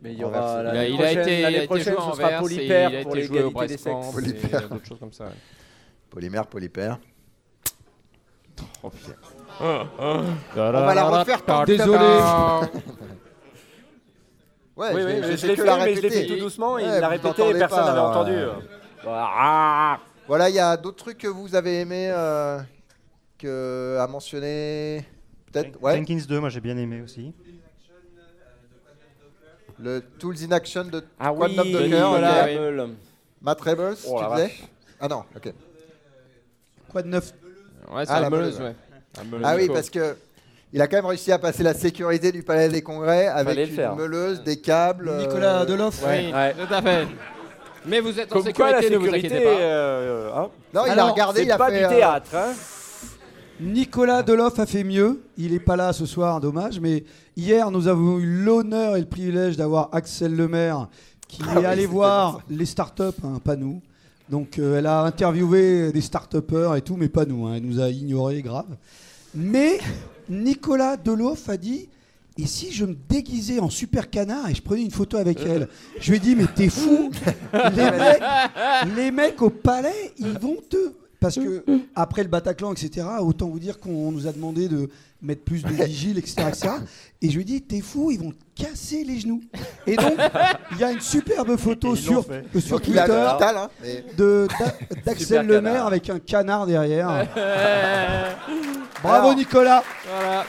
Mais 0.02 0.12
il 0.12 0.18
y 0.18 0.24
aura 0.24 0.38
Il 0.38 0.42
a, 0.42 0.62
l'année 0.74 0.88
il 0.90 0.94
a 0.94 0.96
prochaine, 0.98 1.18
été, 1.20 1.30
il 1.32 1.36
a 1.36 1.42
l'année 1.50 1.56
été 1.56 1.66
prochaine, 1.66 1.84
joué 1.94 1.96
ce 1.96 2.00
en 2.00 2.12
sera 2.14 2.28
et 2.28 2.66
il 2.66 2.96
a 2.96 3.02
pour 3.02 3.14
l'égalité 3.14 3.66
des 3.66 3.76
sexes. 3.78 4.06
Polypair. 4.12 4.62
et 4.64 4.68
d'autres 4.68 4.86
choses 4.86 4.98
comme 5.00 5.12
ça. 5.12 5.24
ouais. 5.24 5.30
Polymère, 6.10 6.46
polypaire. 6.46 6.98
Oh 8.82 8.90
putain. 8.90 9.14
On 9.60 10.22
va 10.54 10.94
la 10.94 11.04
refaire 11.04 11.42
que 11.44 11.64
Désolé. 11.66 11.98
Ouais, 14.76 14.90
oui, 14.94 15.00
je 15.00 15.06
oui, 15.06 15.22
je 15.30 15.36
fait 15.38 15.46
l'ai 15.46 15.56
fait, 15.56 15.64
la 15.64 15.84
mais 15.86 15.94
je 15.94 16.00
l'ai 16.02 16.10
fait 16.10 16.26
tout 16.26 16.36
doucement. 16.38 16.76
Il 16.78 16.84
Ouais, 16.86 17.00
l'a 17.00 17.06
vous 17.06 17.12
répété, 17.12 17.28
l'entendez 17.38 17.58
personne 17.58 17.84
n'avait 17.86 17.98
entendu. 17.98 18.36
Ah. 19.06 19.98
Voilà, 20.28 20.48
il 20.48 20.54
y 20.56 20.58
a 20.58 20.76
d'autres 20.76 20.96
trucs 20.96 21.18
que 21.18 21.28
vous 21.28 21.54
avez 21.54 21.80
aimé 21.80 22.10
euh, 22.10 22.58
que 23.38 23.96
à 24.00 24.06
mentionner. 24.06 25.04
Peut-être, 25.52 25.80
ouais. 25.82 25.96
Jenkins 25.96 26.24
2, 26.28 26.40
moi 26.40 26.48
j'ai 26.48 26.60
bien 26.60 26.76
aimé 26.76 27.00
aussi. 27.02 27.32
Le 29.78 30.00
Tools 30.18 30.36
in 30.42 30.52
Action 30.52 30.84
de 30.84 31.04
Ah 31.20 31.32
Quantum 31.36 31.60
oui, 31.66 31.72
Docker. 31.72 32.08
voilà, 32.08 32.44
ok. 32.44 32.50
oui. 32.88 32.94
Matt 33.42 33.60
Rebels, 33.60 33.94
Oh 34.08 34.18
tu 34.18 34.24
disais? 34.30 34.42
vache. 34.48 34.62
Ah 34.98 35.08
non, 35.08 35.24
ok. 35.36 35.52
Quoi 36.90 37.02
de 37.02 37.08
neuf? 37.08 37.32
Ouais, 37.92 38.06
c'est 38.06 38.12
Ah, 38.12 38.20
la 38.20 38.30
meuleuse, 38.30 38.58
ouais. 38.60 38.74
Meuleuse 39.26 39.46
Ah 39.46 39.54
oui, 39.54 39.68
parce 39.68 39.90
que 39.90 40.16
il 40.72 40.80
a 40.80 40.88
quand 40.88 40.96
même 40.96 41.06
réussi 41.06 41.30
à 41.30 41.38
passer 41.38 41.62
la 41.62 41.74
sécurité 41.74 42.32
du 42.32 42.42
Palais 42.42 42.70
des 42.70 42.82
Congrès 42.82 43.26
avec 43.26 43.68
une 43.70 43.94
meuleuse, 43.94 44.42
des 44.42 44.60
câbles. 44.60 45.08
euh, 45.10 45.20
Nicolas 45.20 45.64
Deloff 45.66 46.02
Oui, 46.02 46.32
Ouais. 46.32 46.54
tout 46.54 46.72
à 46.74 46.80
fait. 46.82 47.06
Mais 47.86 48.00
vous 48.00 48.18
êtes 48.18 48.32
en 48.32 48.42
Comme 48.42 48.52
quoi, 48.52 48.72
la 48.72 48.82
sécurité, 48.82 48.90
ne 48.90 48.98
vous 49.10 49.14
inquiétez 49.14 49.40
pas. 49.44 49.50
euh, 49.50 50.30
hein, 50.34 50.48
Non, 50.74 50.82
il 50.86 50.88
a 50.90 50.92
Alors, 50.92 51.10
regardé, 51.12 51.42
il 51.42 51.46
c'est 51.46 51.52
a 51.52 51.58
pas 51.58 51.70
fait. 51.70 51.78
du 51.78 51.84
euh, 51.84 51.88
théâtre. 51.88 52.30
hein. 52.34 52.52
Nicolas 53.60 54.22
Deloff 54.22 54.58
a 54.58 54.66
fait 54.66 54.84
mieux. 54.84 55.22
Il 55.38 55.52
n'est 55.52 55.60
pas 55.60 55.76
là 55.76 55.92
ce 55.92 56.04
soir, 56.04 56.40
dommage. 56.40 56.80
Mais 56.80 57.04
hier, 57.36 57.70
nous 57.70 57.88
avons 57.88 58.18
eu 58.18 58.26
l'honneur 58.44 58.96
et 58.96 59.00
le 59.00 59.06
privilège 59.06 59.56
d'avoir 59.56 59.88
Axel 59.92 60.34
Lemaire 60.36 60.88
qui 61.28 61.42
Ah 61.48 61.54
est 61.54 61.58
oui, 61.58 61.64
allé 61.64 61.82
c'était 61.82 61.92
voir 61.94 62.40
les 62.50 62.66
startups, 62.66 63.02
hein, 63.24 63.40
pas 63.42 63.56
nous. 63.56 63.80
Donc 64.28 64.58
euh, 64.58 64.78
elle 64.78 64.86
a 64.86 65.02
interviewé 65.02 65.90
des 65.92 66.00
start-upers 66.00 66.74
et 66.76 66.82
tout, 66.82 66.96
mais 66.96 67.08
pas 67.08 67.24
nous. 67.24 67.46
hein. 67.46 67.54
Elle 67.56 67.62
nous 67.62 67.80
a 67.80 67.88
ignorés, 67.88 68.42
grave. 68.42 68.66
Mais 69.34 69.78
Nicolas 70.28 70.96
Deloff 70.96 71.48
a 71.48 71.56
dit 71.56 71.88
et 72.38 72.46
si 72.46 72.72
je 72.72 72.84
me 72.84 72.94
déguisais 73.08 73.58
en 73.60 73.70
super 73.70 74.10
canard 74.10 74.48
et 74.48 74.54
je 74.54 74.62
prenais 74.62 74.82
une 74.82 74.90
photo 74.90 75.16
avec 75.16 75.40
elle 75.40 75.68
Je 76.00 76.10
lui 76.10 76.16
ai 76.18 76.20
dit 76.20 76.36
mais 76.36 76.46
t'es 76.54 76.68
fou 76.68 77.10
les 77.74 77.90
mecs, 77.90 78.22
les 78.96 79.10
mecs 79.10 79.42
au 79.42 79.50
palais, 79.50 80.12
ils 80.18 80.38
vont 80.38 80.56
te 80.68 80.76
parce 81.18 81.36
que 81.36 81.64
après 81.94 82.22
le 82.22 82.28
Bataclan, 82.28 82.72
etc. 82.72 83.06
Autant 83.20 83.48
vous 83.48 83.58
dire 83.58 83.80
qu'on 83.80 84.12
nous 84.12 84.26
a 84.26 84.32
demandé 84.32 84.68
de 84.68 84.90
mettre 85.22 85.42
plus 85.44 85.62
de 85.62 85.70
vigiles, 85.70 86.18
etc., 86.18 86.42
etc. 86.48 86.68
Et 87.22 87.30
je 87.30 87.34
lui 87.36 87.40
ai 87.40 87.44
dit 87.44 87.62
t'es 87.62 87.80
fou, 87.80 88.10
ils 88.10 88.18
vont 88.18 88.32
te 88.32 88.62
casser 88.62 89.02
les 89.02 89.18
genoux. 89.18 89.40
Et 89.86 89.96
donc 89.96 90.12
il 90.72 90.78
y 90.78 90.84
a 90.84 90.92
une 90.92 91.00
superbe 91.00 91.56
photo 91.56 91.96
sur 91.96 92.26
fait. 92.26 92.60
sur 92.60 92.80
Twitter 92.80 93.00
hein, 93.10 93.68
mais- 93.82 94.04
d'Axel 95.06 95.46
Lemaire 95.46 95.72
canard. 95.72 95.86
avec 95.86 96.10
un 96.10 96.18
canard 96.18 96.66
derrière. 96.66 97.26
Euh, 97.36 98.30
Bravo 99.02 99.28
Alors, 99.28 99.36
Nicolas. 99.36 99.84
Voilà. 100.08 100.44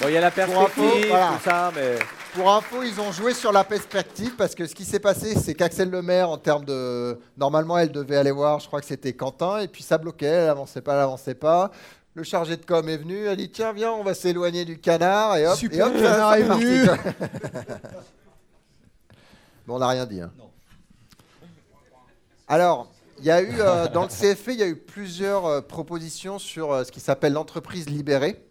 Bon, 0.00 0.08
il 0.08 0.12
y 0.12 0.16
a 0.16 0.20
la 0.20 0.30
Pour 0.30 0.44
perspective, 0.46 0.84
info, 0.84 1.08
voilà. 1.08 1.32
tout 1.36 1.44
ça, 1.44 1.72
mais. 1.74 1.98
Pour 2.34 2.50
info, 2.50 2.82
ils 2.82 3.00
ont 3.00 3.10
joué 3.12 3.34
sur 3.34 3.50
la 3.50 3.64
perspective 3.64 4.36
parce 4.36 4.54
que 4.54 4.66
ce 4.66 4.74
qui 4.74 4.84
s'est 4.84 5.00
passé, 5.00 5.34
c'est 5.34 5.54
qu'Axel 5.54 5.90
Lemaire, 5.90 6.28
en 6.30 6.38
termes 6.38 6.64
de. 6.64 7.18
Normalement, 7.36 7.78
elle 7.78 7.90
devait 7.90 8.16
aller 8.16 8.30
voir, 8.30 8.60
je 8.60 8.66
crois 8.66 8.80
que 8.80 8.86
c'était 8.86 9.12
Quentin, 9.14 9.58
et 9.60 9.68
puis 9.68 9.82
ça 9.82 9.98
bloquait, 9.98 10.26
elle 10.26 10.50
avançait 10.50 10.80
pas, 10.82 10.94
elle 10.94 11.00
avançait 11.00 11.34
pas. 11.34 11.70
Le 12.14 12.22
chargé 12.24 12.56
de 12.56 12.64
com 12.64 12.88
est 12.88 12.96
venu, 12.98 13.24
elle 13.26 13.36
dit 13.36 13.50
Tiens, 13.50 13.72
viens, 13.72 13.92
on 13.92 14.02
va 14.04 14.14
s'éloigner 14.14 14.64
du 14.64 14.78
canard, 14.78 15.36
et 15.36 15.46
hop, 15.46 15.56
Super 15.56 15.86
et 15.86 15.90
hop, 15.90 15.96
ça- 15.96 16.02
canard 16.02 16.34
est 16.34 16.44
parti, 16.46 16.64
venu. 16.64 16.86
bon, 19.66 19.76
on 19.76 19.78
n'a 19.78 19.88
rien 19.88 20.06
dit. 20.06 20.20
hein. 20.20 20.30
Alors, 22.48 22.88
il 23.18 23.24
y 23.24 23.30
a 23.30 23.40
eu, 23.42 23.54
euh, 23.60 23.88
dans 23.88 24.02
le 24.02 24.08
CFP, 24.08 24.48
il 24.54 24.58
y 24.60 24.62
a 24.62 24.66
eu 24.66 24.76
plusieurs 24.76 25.46
euh, 25.46 25.60
propositions 25.60 26.38
sur 26.38 26.72
euh, 26.72 26.84
ce 26.84 26.90
qui 26.92 27.00
s'appelle 27.00 27.32
l'entreprise 27.32 27.88
libérée. 27.88 28.44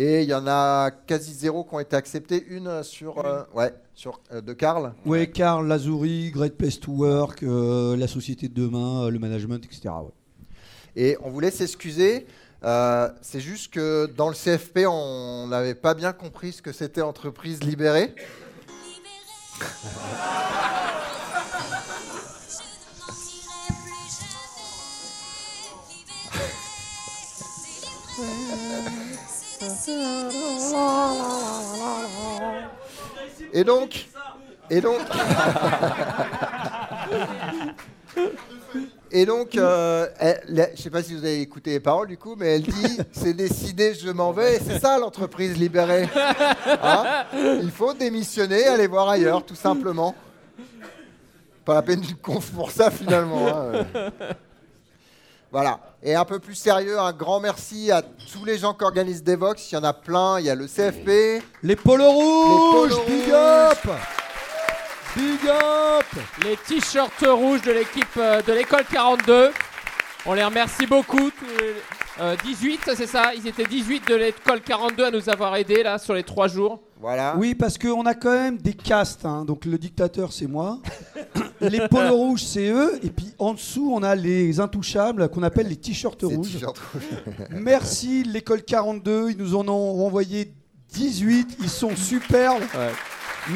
Et 0.00 0.22
il 0.22 0.28
y 0.28 0.34
en 0.34 0.46
a 0.46 0.92
quasi 0.92 1.34
zéro 1.34 1.64
qui 1.64 1.74
ont 1.74 1.80
été 1.80 1.96
acceptées. 1.96 2.46
Une 2.48 2.84
sur, 2.84 3.18
euh, 3.26 3.42
ouais, 3.52 3.74
sur 3.96 4.20
euh, 4.32 4.40
de 4.40 4.52
Karl. 4.52 4.94
Ouais, 5.04 5.28
Karl 5.28 5.66
Lazuri, 5.66 6.30
Great 6.30 6.56
Place 6.56 6.78
to 6.78 6.92
Work, 6.92 7.42
euh, 7.42 7.96
la 7.96 8.06
société 8.06 8.46
de 8.46 8.54
demain, 8.54 9.06
euh, 9.06 9.10
le 9.10 9.18
management, 9.18 9.56
etc. 9.64 9.88
ouais. 9.88 10.12
Et 10.94 11.16
on 11.24 11.30
voulait 11.30 11.50
s'excuser. 11.50 12.28
Euh, 12.62 13.08
c'est 13.22 13.40
juste 13.40 13.72
que 13.72 14.06
dans 14.16 14.28
le 14.28 14.34
CFP, 14.34 14.86
on 14.86 15.48
n'avait 15.48 15.74
pas 15.74 15.94
bien 15.94 16.12
compris 16.12 16.52
ce 16.52 16.62
que 16.62 16.70
c'était 16.72 17.02
entreprise 17.02 17.64
libérée. 17.64 18.14
Et 33.52 33.64
donc, 33.64 34.06
et 34.70 34.80
donc, 34.80 34.98
et 39.10 39.24
donc, 39.24 39.56
euh, 39.56 40.06
je 40.76 40.82
sais 40.82 40.90
pas 40.90 41.02
si 41.02 41.14
vous 41.14 41.24
avez 41.24 41.40
écouté 41.40 41.70
les 41.70 41.80
paroles 41.80 42.08
du 42.08 42.18
coup, 42.18 42.36
mais 42.36 42.56
elle 42.56 42.62
dit 42.62 42.98
c'est 43.12 43.32
décidé, 43.32 43.94
je 43.94 44.10
m'en 44.10 44.32
vais. 44.32 44.56
Et 44.56 44.60
c'est 44.60 44.78
ça 44.78 44.98
l'entreprise 44.98 45.56
libérée. 45.56 46.08
Hein 46.82 47.24
Il 47.62 47.70
faut 47.70 47.94
démissionner, 47.94 48.66
aller 48.66 48.86
voir 48.86 49.08
ailleurs, 49.08 49.44
tout 49.44 49.54
simplement. 49.54 50.14
Pas 51.64 51.74
la 51.74 51.82
peine 51.82 52.00
d'une 52.00 52.16
conf 52.16 52.50
pour 52.50 52.70
ça 52.70 52.90
finalement. 52.90 53.46
hein. 53.48 53.86
Voilà. 55.50 55.80
Et 56.02 56.14
un 56.14 56.24
peu 56.24 56.38
plus 56.38 56.54
sérieux, 56.54 56.98
un 56.98 57.12
grand 57.12 57.40
merci 57.40 57.90
à 57.90 58.02
tous 58.02 58.44
les 58.44 58.58
gens 58.58 58.74
qui 58.74 58.84
organisent 58.84 59.22
Devox. 59.24 59.72
Il 59.72 59.76
y 59.76 59.78
en 59.78 59.84
a 59.84 59.92
plein. 59.94 60.38
Il 60.40 60.46
y 60.46 60.50
a 60.50 60.54
le 60.54 60.66
CFP. 60.66 61.42
Les 61.62 61.76
polos 61.76 62.12
rouges, 62.12 62.90
polos 62.90 63.04
big 63.06 63.30
up 63.32 63.78
Big 65.16 65.48
up 65.48 66.04
Les 66.44 66.56
t-shirts 66.56 67.24
rouges 67.26 67.62
de 67.62 67.72
l'équipe 67.72 68.06
euh, 68.18 68.42
de 68.42 68.52
l'école 68.52 68.84
42. 68.92 69.50
On 70.26 70.34
les 70.34 70.44
remercie 70.44 70.86
beaucoup. 70.86 71.30
tous 71.30 71.46
les- 71.60 71.74
euh, 72.20 72.36
18, 72.44 72.90
c'est 72.96 73.06
ça? 73.06 73.32
Ils 73.34 73.46
étaient 73.46 73.64
18 73.64 74.06
de 74.08 74.14
l'école 74.16 74.60
42 74.60 75.04
à 75.06 75.10
nous 75.10 75.28
avoir 75.30 75.54
aidés 75.56 75.82
là 75.84 75.98
sur 75.98 76.14
les 76.14 76.24
3 76.24 76.48
jours. 76.48 76.80
Voilà. 77.00 77.34
Oui, 77.38 77.54
parce 77.54 77.78
qu'on 77.78 78.04
a 78.06 78.14
quand 78.14 78.32
même 78.32 78.58
des 78.58 78.74
castes. 78.74 79.24
hein. 79.24 79.44
Donc 79.44 79.64
le 79.64 79.78
dictateur, 79.78 80.32
c'est 80.32 80.48
moi. 80.48 80.78
Les 81.60 81.88
polos 81.88 82.14
rouges, 82.14 82.44
c'est 82.44 82.68
eux. 82.68 82.98
Et 83.02 83.10
puis 83.10 83.34
en 83.38 83.54
dessous, 83.54 83.90
on 83.92 84.02
a 84.02 84.14
les 84.14 84.60
intouchables 84.60 85.28
qu'on 85.28 85.42
appelle 85.42 85.68
les 85.68 85.76
t-shirts 85.76 86.22
rouges. 86.22 86.58
Merci 87.50 88.24
l'école 88.24 88.62
42. 88.62 89.30
Ils 89.30 89.36
nous 89.36 89.54
en 89.54 89.66
ont 89.68 89.94
renvoyé 89.94 90.52
18. 90.92 91.58
Ils 91.60 91.68
sont 91.68 91.94
superbes. 91.96 92.62
Ouais. 92.74 92.92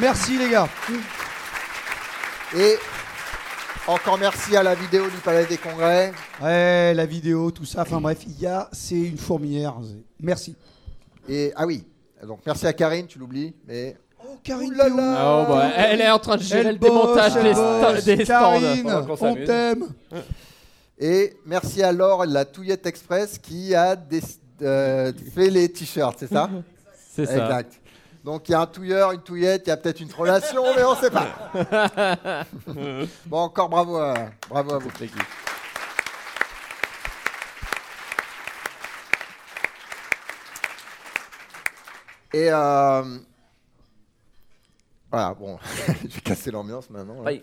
Merci 0.01 0.39
les 0.39 0.51
gars. 0.51 0.69
Et 2.57 2.77
encore 3.87 4.19
merci 4.19 4.57
à 4.57 4.63
la 4.63 4.75
vidéo 4.75 5.09
du 5.11 5.17
Palais 5.19 5.45
des 5.47 5.57
Congrès. 5.57 6.13
Ouais, 6.41 6.95
la 6.95 7.05
vidéo, 7.05 7.51
tout 7.51 7.65
ça. 7.65 7.83
Enfin 7.83 8.01
bref, 8.01 8.19
il 8.27 8.39
y 8.41 8.47
a, 8.47 8.69
c'est 8.73 8.99
une 8.99 9.19
fourmilière. 9.19 9.75
Merci. 10.21 10.55
Et 11.29 11.53
ah 11.57 11.67
oui, 11.67 11.85
donc 12.27 12.41
merci 12.47 12.67
à 12.67 12.73
Karine, 12.73 13.07
tu 13.07 13.19
l'oublies, 13.19 13.55
mais 13.67 13.97
Karine, 14.43 14.73
où 14.73 14.77
là. 14.77 14.87
Ah, 15.17 15.45
oh, 15.49 15.53
bah, 15.53 15.71
elle 15.77 16.01
est 16.01 16.11
en 16.11 16.19
train 16.19 16.37
de 16.37 16.43
gérer 16.43 16.61
Elle 16.69 16.73
le 16.75 16.79
démontage 16.79 17.35
des, 17.35 17.53
sta- 17.55 18.05
des 18.05 18.25
stands. 18.25 18.61
Karine, 18.61 19.05
on 19.09 19.17
s'amuse. 19.17 19.47
t'aime. 19.47 19.85
et 20.99 21.37
merci 21.47 21.83
à 21.83 21.93
Laure 21.93 22.25
la 22.27 22.45
Touillette 22.45 22.87
Express 22.87 23.39
qui 23.39 23.75
a 23.75 23.97
des- 23.97 24.23
euh, 24.63 25.13
fait 25.35 25.51
les 25.51 25.69
t-shirts, 25.71 26.17
c'est 26.21 26.33
ça? 26.33 26.49
C'est 27.15 27.27
ça. 27.27 27.33
Exact. 27.45 27.73
Donc 28.25 28.49
il 28.49 28.53
y 28.53 28.55
a 28.55 28.61
un 28.61 28.67
touilleur, 28.67 29.13
une 29.13 29.21
touillette, 29.21 29.65
il 29.67 29.69
y 29.69 29.73
a 29.73 29.77
peut-être 29.77 30.01
une 30.01 30.13
relation, 30.13 30.63
mais 30.77 30.85
on 30.85 30.93
ne 30.95 30.97
sait 30.97 31.11
pas. 31.11 32.47
bon, 33.27 33.37
encore 33.39 33.69
bravo 33.69 33.97
à, 33.97 34.15
bravo 34.49 34.75
à 34.75 34.79
vous. 34.79 34.91
Et 42.33 42.49
euh, 42.51 43.03
voilà, 45.13 45.35
bon, 45.35 45.59
je 46.03 46.09
vais 46.09 46.21
casser 46.23 46.51
l'ambiance 46.51 46.89
maintenant. 46.91 47.23
là. 47.23 47.31
Oui. 47.31 47.43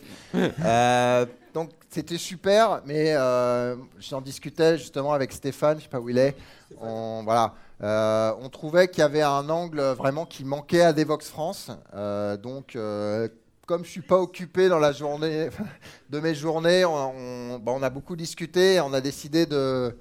Euh, 0.65 1.25
donc 1.53 1.69
c'était 1.89 2.17
super, 2.17 2.81
mais 2.85 3.13
euh, 3.15 3.75
j'en 3.99 4.21
discutais 4.21 4.77
justement 4.77 5.13
avec 5.13 5.31
Stéphane, 5.31 5.77
je 5.77 5.83
sais 5.83 5.89
pas 5.89 5.99
où 5.99 6.09
il 6.09 6.17
est. 6.17 6.35
On, 6.81 7.21
voilà, 7.23 7.53
euh, 7.81 8.33
on 8.41 8.49
trouvait 8.49 8.87
qu'il 8.87 8.99
y 8.99 9.03
avait 9.03 9.21
un 9.21 9.47
angle 9.49 9.79
vraiment 9.81 10.25
qui 10.25 10.43
manquait 10.43 10.81
à 10.81 10.93
Devox 10.93 11.29
France. 11.29 11.69
Euh, 11.93 12.37
donc, 12.37 12.75
euh, 12.75 13.27
comme 13.67 13.85
je 13.85 13.89
suis 13.91 14.01
pas 14.01 14.17
occupé 14.17 14.67
dans 14.67 14.79
la 14.79 14.91
journée 14.91 15.49
de 16.09 16.19
mes 16.19 16.33
journées, 16.35 16.85
on, 16.85 17.13
on- 17.53 17.59
bah, 17.59 17.71
on 17.75 17.83
a 17.83 17.89
beaucoup 17.89 18.15
discuté, 18.15 18.75
et 18.75 18.81
on 18.81 18.93
a 18.93 19.01
décidé 19.01 19.45
de, 19.45 19.95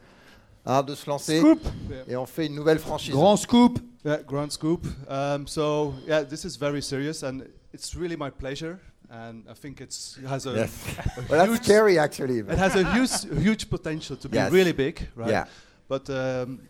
hein, 0.67 0.83
de 0.83 0.95
se 0.95 1.09
lancer 1.09 1.39
Scoop. 1.41 1.61
et 2.07 2.17
on 2.17 2.25
fait 2.27 2.47
une 2.47 2.55
nouvelle 2.55 2.79
franchise. 2.79 3.13
Grand 3.13 3.37
scoop. 3.37 3.79
Yeah, 4.05 4.23
grand 4.23 4.51
scoop. 4.53 4.87
Um, 5.11 5.47
so 5.47 5.93
yeah, 6.07 6.25
this 6.25 6.45
is 6.45 6.57
very 6.59 6.81
serious, 6.83 7.23
and 7.25 7.41
it's 7.73 7.95
really 7.95 8.17
my 8.17 8.31
pleasure. 8.31 8.81
And 9.11 9.45
I 9.49 9.55
think 9.55 9.81
it's, 9.81 10.19
it 10.23 10.27
has 10.29 10.45
a, 10.47 10.53
Yes. 10.53 10.85
a 11.17 11.21
Well, 11.29 11.39
that's 11.39 11.51
huge, 11.53 11.65
scary 11.65 11.99
actually. 11.99 12.39
it 12.41 12.59
has 12.59 12.75
a 12.77 12.85
huge, 12.93 13.43
huge 13.43 13.71
potential 13.71 14.17
to 14.17 14.29
be 14.29 14.39
really 14.51 14.73
big, 14.73 15.09
right? 15.15 15.31
Yeah. 15.31 15.47
But 15.89 16.11
um, 16.11 16.61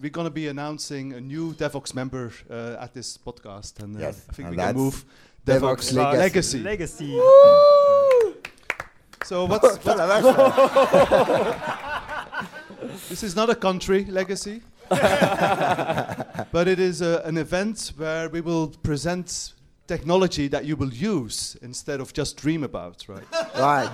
we're 0.00 0.10
going 0.10 0.26
to 0.26 0.30
be 0.30 0.48
announcing 0.48 1.14
a 1.14 1.20
new 1.20 1.54
DevOps 1.54 1.94
member 1.94 2.32
uh, 2.50 2.76
at 2.80 2.92
this 2.92 3.16
podcast, 3.16 3.82
and 3.82 3.96
uh, 3.96 4.00
Yes, 4.00 4.26
I 4.28 4.32
think 4.34 4.48
and 4.48 4.56
we 4.56 4.62
can 4.62 4.76
move 4.76 5.04
DevOps, 5.46 5.92
Devox 5.92 6.18
Legacy. 6.18 6.58
Legacy. 6.60 7.14
Legacy. 7.14 8.34
So 9.24 9.46
what's, 9.46 9.78
Putain, 9.78 10.06
what's 10.08 10.26
vache. 10.36 11.56
this 13.08 13.22
is 13.22 13.34
not 13.34 13.48
a 13.48 13.54
country 13.54 14.04
legacy, 14.04 14.60
but 14.90 16.68
it 16.68 16.78
is 16.78 17.00
a, 17.00 17.22
an 17.24 17.38
event 17.38 17.92
where 17.96 18.28
we 18.28 18.42
will 18.42 18.68
present 18.68 19.53
technology 19.86 20.48
that 20.48 20.64
you 20.64 20.76
will 20.76 20.92
use 20.92 21.56
instead 21.62 22.00
of 22.00 22.12
just 22.12 22.36
dream 22.36 22.64
about, 22.64 23.04
right? 23.08 23.24
Ouais. 23.56 23.88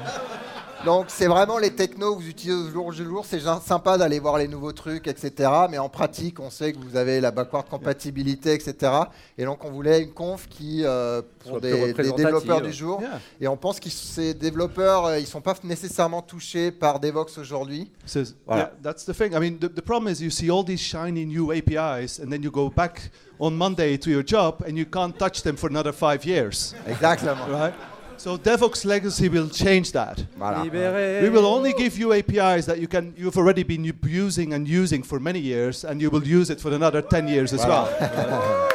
Donc 0.84 1.06
c'est 1.08 1.26
vraiment 1.26 1.58
les 1.58 1.74
technos 1.74 2.16
que 2.16 2.22
vous 2.22 2.28
utilisez 2.28 2.58
au 2.58 2.70
jour 2.70 2.90
le 2.90 3.04
jour. 3.04 3.26
C'est 3.26 3.40
sympa 3.40 3.98
d'aller 3.98 4.18
voir 4.18 4.38
les 4.38 4.48
nouveaux 4.48 4.72
trucs, 4.72 5.06
etc. 5.06 5.50
Mais 5.70 5.76
en 5.78 5.90
pratique, 5.90 6.40
on 6.40 6.48
sait 6.48 6.72
que 6.72 6.78
vous 6.78 6.96
avez 6.96 7.20
la 7.20 7.30
backward 7.30 7.68
compatibilité, 7.68 8.54
etc. 8.54 8.92
Et 9.36 9.44
donc 9.44 9.62
on 9.64 9.70
voulait 9.70 10.02
une 10.02 10.12
conf 10.12 10.48
qui, 10.48 10.82
euh, 10.84 11.20
pour 11.40 11.60
des, 11.60 11.92
développeurs 11.92 12.62
du 12.62 12.72
jour. 12.72 13.00
Yeah. 13.02 13.20
Et 13.40 13.48
on 13.48 13.58
pense 13.58 13.78
que 13.78 13.90
ces 13.90 14.32
développeurs, 14.32 15.04
euh, 15.04 15.18
ils 15.18 15.26
sont 15.26 15.42
pas 15.42 15.54
nécessairement 15.64 16.22
touchés 16.22 16.70
par 16.70 16.98
Devox 16.98 17.36
aujourd'hui. 17.36 17.90
So 18.06 18.20
Voilà. 18.46 18.62
yeah, 18.62 18.72
that's 18.82 19.04
the 19.04 19.12
thing. 19.12 19.34
I 19.34 19.38
mean, 19.38 19.58
the, 19.58 19.68
the 19.68 19.82
problem 19.82 20.10
is 20.12 20.22
you 20.22 20.30
see 20.30 20.50
all 20.50 20.64
these 20.64 20.80
shiny 20.80 21.26
new 21.26 21.52
APIs, 21.52 22.20
and 22.20 22.30
then 22.30 22.42
you 22.42 22.50
go 22.50 22.70
back 22.70 23.10
on 23.38 23.50
Monday 23.52 23.98
to 23.98 24.10
your 24.10 24.24
job, 24.26 24.62
and 24.66 24.76
you 24.76 24.86
can't 24.86 25.16
touch 25.18 25.42
them 25.42 25.56
for 25.56 25.68
another 25.68 25.92
five 25.92 26.24
years, 26.24 26.74
Exactement. 26.86 27.48
right? 27.50 27.74
So 28.20 28.36
Devox 28.36 28.84
Legacy 28.84 29.30
will 29.30 29.48
change 29.48 29.92
that. 29.92 30.22
Voilà. 30.38 30.62
Libéré. 30.62 31.22
We 31.22 31.30
will 31.30 31.46
only 31.46 31.72
give 31.72 31.96
you 31.98 32.12
APIs 32.12 32.66
that 32.66 32.78
you 32.78 32.86
can 32.86 33.14
you've 33.16 33.38
already 33.38 33.62
been 33.62 33.82
using 34.04 34.52
and 34.52 34.68
using 34.68 35.02
for 35.02 35.18
many 35.18 35.38
years, 35.38 35.84
and 35.84 36.02
you 36.02 36.10
will 36.10 36.22
use 36.22 36.50
it 36.50 36.60
for 36.60 36.70
another 36.70 37.00
10 37.00 37.28
years 37.28 37.54
as 37.54 37.64
well. 37.64 37.88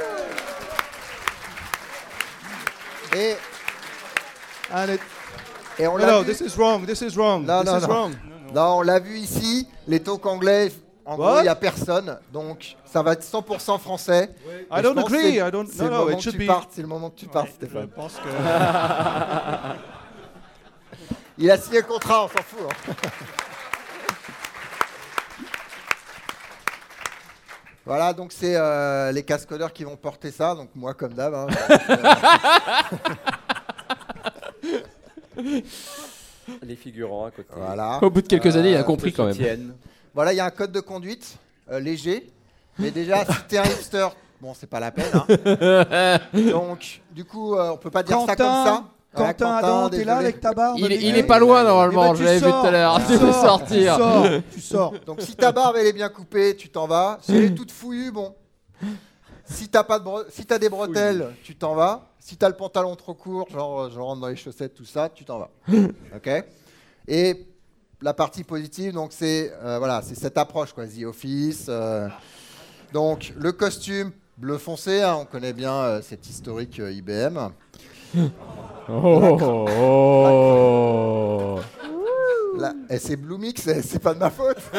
Et, 3.13 3.37
And 4.71 4.89
it, 4.89 4.99
et 5.77 5.85
on 5.87 5.99
no, 5.99 6.07
no, 6.07 6.19
vu. 6.21 6.25
this 6.25 6.41
is 6.41 6.57
wrong. 6.57 6.83
This 6.87 7.03
is 7.03 7.15
wrong. 7.15 7.45
No, 7.45 7.59
this 7.61 7.71
no, 7.71 7.77
is 7.77 7.87
no. 7.87 7.93
wrong. 7.93 8.15
Non, 8.51 8.79
on 8.79 8.83
l'a 8.83 8.99
vu 8.99 9.15
ici, 9.15 9.67
les 9.87 9.99
talks 9.99 10.25
anglais, 10.25 10.71
en 11.05 11.15
gros, 11.15 11.25
What 11.25 11.39
il 11.41 11.43
n'y 11.43 11.47
a 11.49 11.55
personne. 11.55 12.17
Donc, 12.33 12.75
ça 12.85 13.01
va 13.03 13.13
être 13.13 13.23
100% 13.23 13.77
français. 13.79 14.31
I 14.71 14.77
je 14.77 14.81
don't 14.81 14.97
agree. 14.97 15.21
c'est- 15.21 15.47
I 15.47 15.51
don't. 15.51 15.67
C'est 15.71 15.83
No, 15.83 15.89
le 15.89 15.89
no. 15.91 15.97
moment 15.99 16.09
It 16.11 16.17
que 16.17 16.23
should 16.23 16.33
tu 16.37 16.43
be. 16.43 16.47
partes, 16.47 16.69
c'est 16.73 16.81
le 16.81 16.87
moment 16.87 17.09
que 17.11 17.15
tu 17.19 17.27
partes, 17.27 17.47
Je 17.49 17.53
Stéphane. 17.67 17.87
pense 17.89 18.13
que 18.15 18.27
Il 21.37 21.51
a 21.51 21.57
signé 21.57 21.79
le 21.81 21.85
contrat, 21.85 22.23
on 22.25 22.27
s'en 22.29 22.43
fout. 22.43 22.59
hein. 22.69 22.93
Voilà, 27.85 28.13
donc 28.13 28.31
c'est 28.31 28.55
euh, 28.55 29.11
les 29.11 29.21
cascodeurs 29.21 29.71
qui 29.71 29.83
vont 29.83 29.95
porter 29.95 30.31
ça, 30.31 30.55
donc 30.55 30.69
moi 30.73 30.95
comme 30.95 31.13
d'hab. 31.13 31.35
hein. 31.35 31.45
Les 36.63 36.75
figurants 36.75 37.25
à 37.25 37.31
côté. 37.31 37.49
voilà. 37.55 37.99
Au 38.01 38.09
bout 38.09 38.21
de 38.21 38.27
quelques 38.27 38.55
années, 38.55 38.71
il 38.71 38.75
a 38.75 38.79
Euh, 38.79 38.83
compris 38.83 39.11
quand 39.13 39.25
même. 39.25 39.75
Voilà, 40.15 40.33
il 40.33 40.37
y 40.37 40.39
a 40.39 40.45
un 40.45 40.49
code 40.51 40.71
de 40.71 40.79
conduite 40.79 41.37
euh, 41.71 41.79
léger, 41.79 42.31
mais 42.79 42.89
déjà 42.89 43.23
si 43.25 43.33
t'es 43.47 43.57
un 43.57 43.65
hipster, 43.65 44.07
bon 44.41 44.53
c'est 44.53 44.65
pas 44.69 44.79
la 44.79 44.91
peine. 44.91 45.11
hein. 45.13 46.19
Donc 46.51 47.01
du 47.11 47.25
coup, 47.25 47.55
euh, 47.55 47.71
on 47.73 47.77
peut 47.77 47.91
pas 47.91 48.01
dire 48.03 48.19
ça 48.25 48.35
comme 48.35 48.45
ça. 48.47 48.83
Ouais, 49.17 49.21
Quentin, 49.27 49.55
Adam, 49.55 49.89
t'es 49.89 49.97
là 50.03 50.15
désolé. 50.15 50.25
avec 50.27 50.41
ta 50.41 50.51
barbe 50.53 50.77
Il, 50.77 50.91
est- 50.91 51.01
il 51.01 51.13
mais- 51.13 51.19
est 51.19 51.23
pas 51.23 51.39
loin 51.39 51.61
Eh 51.61 51.67
normalement, 51.67 52.09
ben, 52.09 52.15
je 52.15 52.17
tu 52.19 52.23
l'avais 52.25 52.37
vu 52.39 52.43
sors, 52.43 52.61
tout 52.61 52.67
à 52.67 52.71
l'heure. 52.71 52.97
tu 52.97 53.05
Tu 53.13 53.19
peux 53.19 53.31
sors, 53.31 53.45
sortir. 53.45 53.93
Tu 53.95 54.01
sors, 54.01 54.25
tu 54.53 54.61
sors. 54.61 54.93
Donc 55.05 55.21
si 55.21 55.35
ta 55.37 55.51
barbe 55.53 55.77
elle 55.79 55.87
est 55.87 55.93
bien 55.93 56.09
coupée, 56.09 56.55
tu 56.57 56.67
t'en 56.69 56.85
vas. 56.87 57.17
Si 57.21 57.33
elle 57.35 57.43
est 57.45 57.55
toute 57.55 57.71
fouillue, 57.71 58.11
bon. 58.11 58.35
Si 59.45 59.69
t'as 59.69 59.83
pas 59.83 59.99
de 59.99 60.03
bre- 60.05 60.25
si 60.29 60.45
t'as 60.45 60.57
des 60.59 60.69
bretelles, 60.69 61.33
tu 61.43 61.55
t'en 61.55 61.75
vas. 61.75 62.09
Si 62.19 62.35
t'as 62.35 62.49
le 62.49 62.55
pantalon 62.55 62.95
trop 62.95 63.13
court, 63.13 63.47
genre 63.49 63.81
euh, 63.83 63.89
je 63.93 63.99
rentre 63.99 64.19
dans 64.21 64.27
les 64.27 64.35
chaussettes, 64.35 64.73
tout 64.73 64.85
ça, 64.85 65.07
tu 65.09 65.23
t'en 65.23 65.39
vas. 65.39 65.49
Ok? 66.15 66.29
Et 67.07 67.47
la 68.01 68.13
partie 68.13 68.43
positive, 68.43 68.93
donc 68.93 69.11
c'est 69.13 69.53
euh, 69.63 69.77
voilà, 69.79 70.01
c'est 70.03 70.15
cette 70.15 70.37
approche 70.37 70.73
quoi, 70.73 70.85
The 70.85 71.03
Office. 71.05 71.65
euh, 71.69 72.07
donc 72.93 73.33
le 73.37 73.51
costume 73.51 74.11
bleu 74.37 74.57
foncé, 74.57 75.01
hein, 75.01 75.17
on 75.21 75.25
connaît 75.25 75.53
bien 75.53 75.73
euh, 75.73 76.01
cet 76.01 76.27
historique 76.29 76.79
euh, 76.79 76.91
IBM. 76.91 77.37
Oh, 78.17 79.37
oh, 79.41 79.65
oh. 79.79 81.59
La- 82.57 82.73
et 82.89 82.97
c'est 82.99 83.15
Blue 83.15 83.37
Mix, 83.37 83.61
c'est 83.63 83.81
c'est 83.81 83.99
pas 83.99 84.13
de 84.13 84.19
ma 84.19 84.29
faute. 84.29 84.57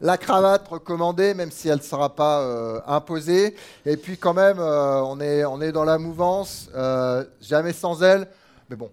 La 0.00 0.18
cravate 0.18 0.66
recommandée, 0.68 1.34
même 1.34 1.50
si 1.52 1.68
elle 1.68 1.78
ne 1.78 1.82
sera 1.82 2.14
pas 2.14 2.40
euh, 2.42 2.80
imposée. 2.86 3.54
Et 3.86 3.96
puis 3.96 4.18
quand 4.18 4.34
même, 4.34 4.58
euh, 4.58 5.00
on, 5.02 5.20
est, 5.20 5.44
on 5.44 5.60
est 5.60 5.70
dans 5.70 5.84
la 5.84 5.98
mouvance, 5.98 6.68
euh, 6.74 7.24
jamais 7.40 7.72
sans 7.72 8.02
elle. 8.02 8.26
Mais 8.68 8.74
bon. 8.76 8.90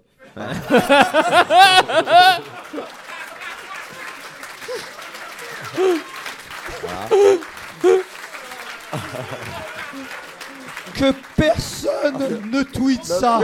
Que 10.94 11.14
personne 11.36 12.50
ne 12.52 12.64
tweet 12.64 13.04
ça. 13.06 13.40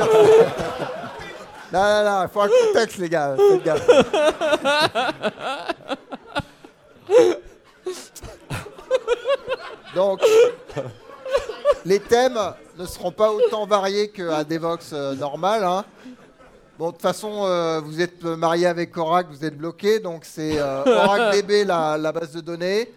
Non, 1.74 1.82
non, 1.82 2.04
non, 2.04 2.24
il 2.24 2.30
faut 2.32 2.42
un 2.42 2.50
contexte, 2.50 2.98
les 2.98 3.10
gars. 3.10 3.36
Faites 3.38 3.64
gaffe. 3.64 3.88
Donc, 9.96 10.20
les 11.86 12.00
thèmes 12.00 12.40
ne 12.78 12.86
seront 12.86 13.12
pas 13.12 13.32
autant 13.32 13.66
variés 13.66 14.10
qu'à 14.10 14.44
Devox 14.44 14.92
euh, 14.94 15.16
normal. 15.16 15.64
hein. 15.64 15.86
Bon, 16.78 16.88
de 16.88 16.92
toute 16.94 17.02
façon, 17.02 17.46
euh, 17.46 17.80
vous 17.80 18.02
êtes 18.02 18.24
marié 18.24 18.66
avec 18.68 18.96
Oracle, 18.98 19.30
vous 19.32 19.46
êtes 19.46 19.58
bloqué. 19.58 20.00
Donc, 20.00 20.26
c'est 20.26 20.60
euh, 20.60 20.84
Oracle 20.86 21.38
DB, 21.38 21.64
la, 21.64 21.98
la 21.98 22.12
base 22.12 22.32
de 22.34 22.42
données. 22.42 22.92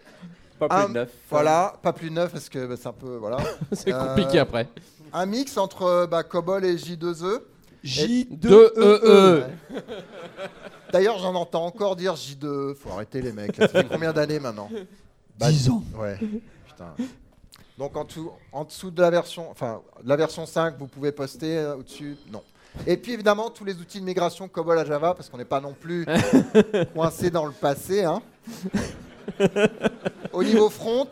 Pas 0.58 0.68
plus 0.68 0.76
Un- 0.78 0.88
de 0.88 0.94
neuf. 0.94 1.10
Voilà, 1.30 1.74
pas 1.82 1.92
plus 1.92 2.10
de 2.10 2.14
neuf 2.14 2.32
parce 2.32 2.48
que 2.48 2.66
bah, 2.66 2.74
c'est 2.76 2.88
un 2.88 2.92
peu. 2.92 3.16
Voilà. 3.16 3.36
C'est 3.72 3.92
Euh, 3.92 4.04
compliqué 4.08 4.40
après. 4.40 4.68
Un 5.12 5.26
mix 5.26 5.56
entre 5.56 6.06
bah, 6.10 6.24
COBOL 6.24 6.64
et 6.64 6.74
J2E. 6.76 7.40
Deux 8.30 8.72
E 8.76 9.00
E. 9.04 9.44
D'ailleurs, 10.92 11.18
j'en 11.18 11.34
entends 11.36 11.64
encore 11.64 11.94
dire 11.94 12.14
J2E. 12.14 12.74
Faut 12.74 12.90
arrêter 12.90 13.22
les 13.22 13.32
mecs. 13.32 13.56
là. 13.56 13.68
Ça 13.68 13.82
fait 13.82 13.88
combien 13.90 14.12
d'années 14.12 14.40
maintenant 14.40 14.68
Bah, 15.38 15.48
10 15.50 15.70
ans. 15.70 15.82
Ouais. 15.96 16.18
Putain. 16.66 16.94
Donc 17.78 17.96
en 17.96 18.02
dessous, 18.04 18.32
en 18.52 18.64
dessous 18.64 18.90
de 18.90 19.00
la 19.00 19.10
version, 19.10 19.48
enfin 19.52 19.80
la 20.04 20.16
version 20.16 20.44
5, 20.46 20.74
vous 20.80 20.88
pouvez 20.88 21.12
poster 21.12 21.58
euh, 21.58 21.76
au-dessus. 21.76 22.16
Non. 22.32 22.42
Et 22.86 22.96
puis 22.96 23.12
évidemment 23.12 23.50
tous 23.50 23.64
les 23.64 23.74
outils 23.80 24.00
de 24.00 24.04
migration 24.04 24.46
COBOL 24.48 24.78
à 24.78 24.84
Java 24.84 25.14
parce 25.14 25.28
qu'on 25.28 25.38
n'est 25.38 25.44
pas 25.44 25.60
non 25.60 25.74
plus 25.78 26.06
coincé 26.94 27.30
dans 27.30 27.46
le 27.46 27.52
passé. 27.52 28.04
hein. 28.04 28.22
Au 30.32 30.42
niveau 30.44 30.70
front. 30.70 31.08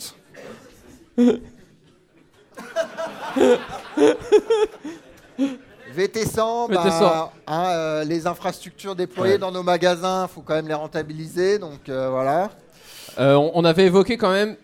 VT100, 5.96 6.72
bah, 6.72 6.84
VT100. 6.84 7.28
hein, 7.46 7.64
euh, 7.70 8.04
les 8.04 8.26
infrastructures 8.26 8.94
déployées 8.96 9.38
dans 9.38 9.52
nos 9.52 9.62
magasins, 9.62 10.26
il 10.28 10.34
faut 10.34 10.40
quand 10.42 10.54
même 10.54 10.68
les 10.68 10.74
rentabiliser. 10.74 11.58
Donc 11.58 11.88
euh, 11.88 12.10
voilà. 12.10 12.50
Euh, 13.18 13.34
on, 13.34 13.52
on 13.54 13.64
avait 13.64 13.86
évoqué 13.86 14.16
quand 14.16 14.30
même 14.32 14.56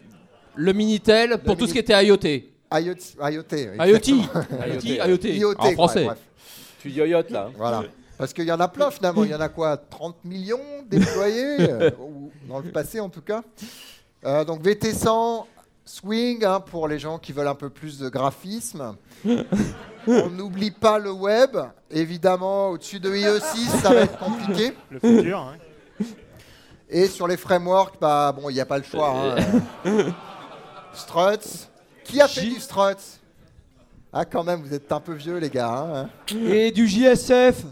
le 0.54 0.72
Minitel 0.72 1.38
pour 1.38 1.56
tout 1.56 1.66
ce 1.66 1.72
qui 1.72 1.78
était 1.78 1.92
IoT. 2.04 2.18
IoT. 2.24 2.42
IoT. 2.72 2.96
IoT. 3.20 3.44
IoT. 3.78 5.06
IoT. 5.06 5.24
IoT, 5.24 5.54
En 5.58 5.70
français. 5.72 6.04
bref. 6.04 6.18
Tu 6.82 6.90
yoyotes 6.90 7.30
là. 7.30 7.46
hein. 7.48 7.52
Voilà. 7.56 7.84
Parce 8.18 8.32
qu'il 8.32 8.44
y 8.44 8.52
en 8.52 8.60
a 8.60 8.68
plein 8.68 8.90
finalement. 8.90 9.24
Il 9.24 9.30
y 9.30 9.34
en 9.34 9.40
a 9.40 9.48
quoi 9.48 9.76
30 9.76 10.24
millions 10.24 10.60
déployés 10.88 11.56
euh, 11.60 11.90
ou 12.00 12.30
Dans 12.48 12.58
le 12.60 12.70
passé 12.70 13.00
en 13.00 13.08
tout 13.08 13.22
cas. 13.22 13.42
Euh, 14.24 14.44
donc 14.44 14.62
VT100, 14.62 15.44
Swing 15.84 16.44
hein, 16.44 16.60
pour 16.60 16.86
les 16.88 16.98
gens 16.98 17.18
qui 17.18 17.32
veulent 17.32 17.48
un 17.48 17.54
peu 17.56 17.70
plus 17.70 17.98
de 17.98 18.08
graphisme. 18.08 18.96
On 20.06 20.30
n'oublie 20.30 20.70
pas 20.70 20.98
le 20.98 21.10
web. 21.12 21.56
Évidemment, 21.90 22.68
au-dessus 22.70 23.00
de 23.00 23.10
IE6, 23.12 23.80
ça 23.82 23.90
va 23.94 24.00
être 24.02 24.18
compliqué. 24.18 24.72
le 24.90 24.98
futur. 25.00 25.38
hein. 25.38 25.56
Et 26.88 27.06
sur 27.06 27.26
les 27.26 27.36
frameworks, 27.36 27.94
bah, 28.00 28.32
bon, 28.32 28.50
il 28.50 28.54
n'y 28.54 28.60
a 28.60 28.66
pas 28.66 28.78
le 28.78 28.84
choix. 28.84 29.14
hein. 29.16 29.36
Struts. 30.94 31.68
Qui 32.04 32.20
a 32.20 32.28
fait 32.28 32.42
J- 32.42 32.54
du 32.54 32.60
Struts? 32.60 33.20
Ah, 34.12 34.24
quand 34.26 34.44
même, 34.44 34.60
vous 34.62 34.74
êtes 34.74 34.90
un 34.92 35.00
peu 35.00 35.14
vieux, 35.14 35.38
les 35.38 35.48
gars. 35.48 35.70
hein. 35.70 36.10
Et 36.34 36.70
du 36.70 36.86
JSF. 36.86 37.64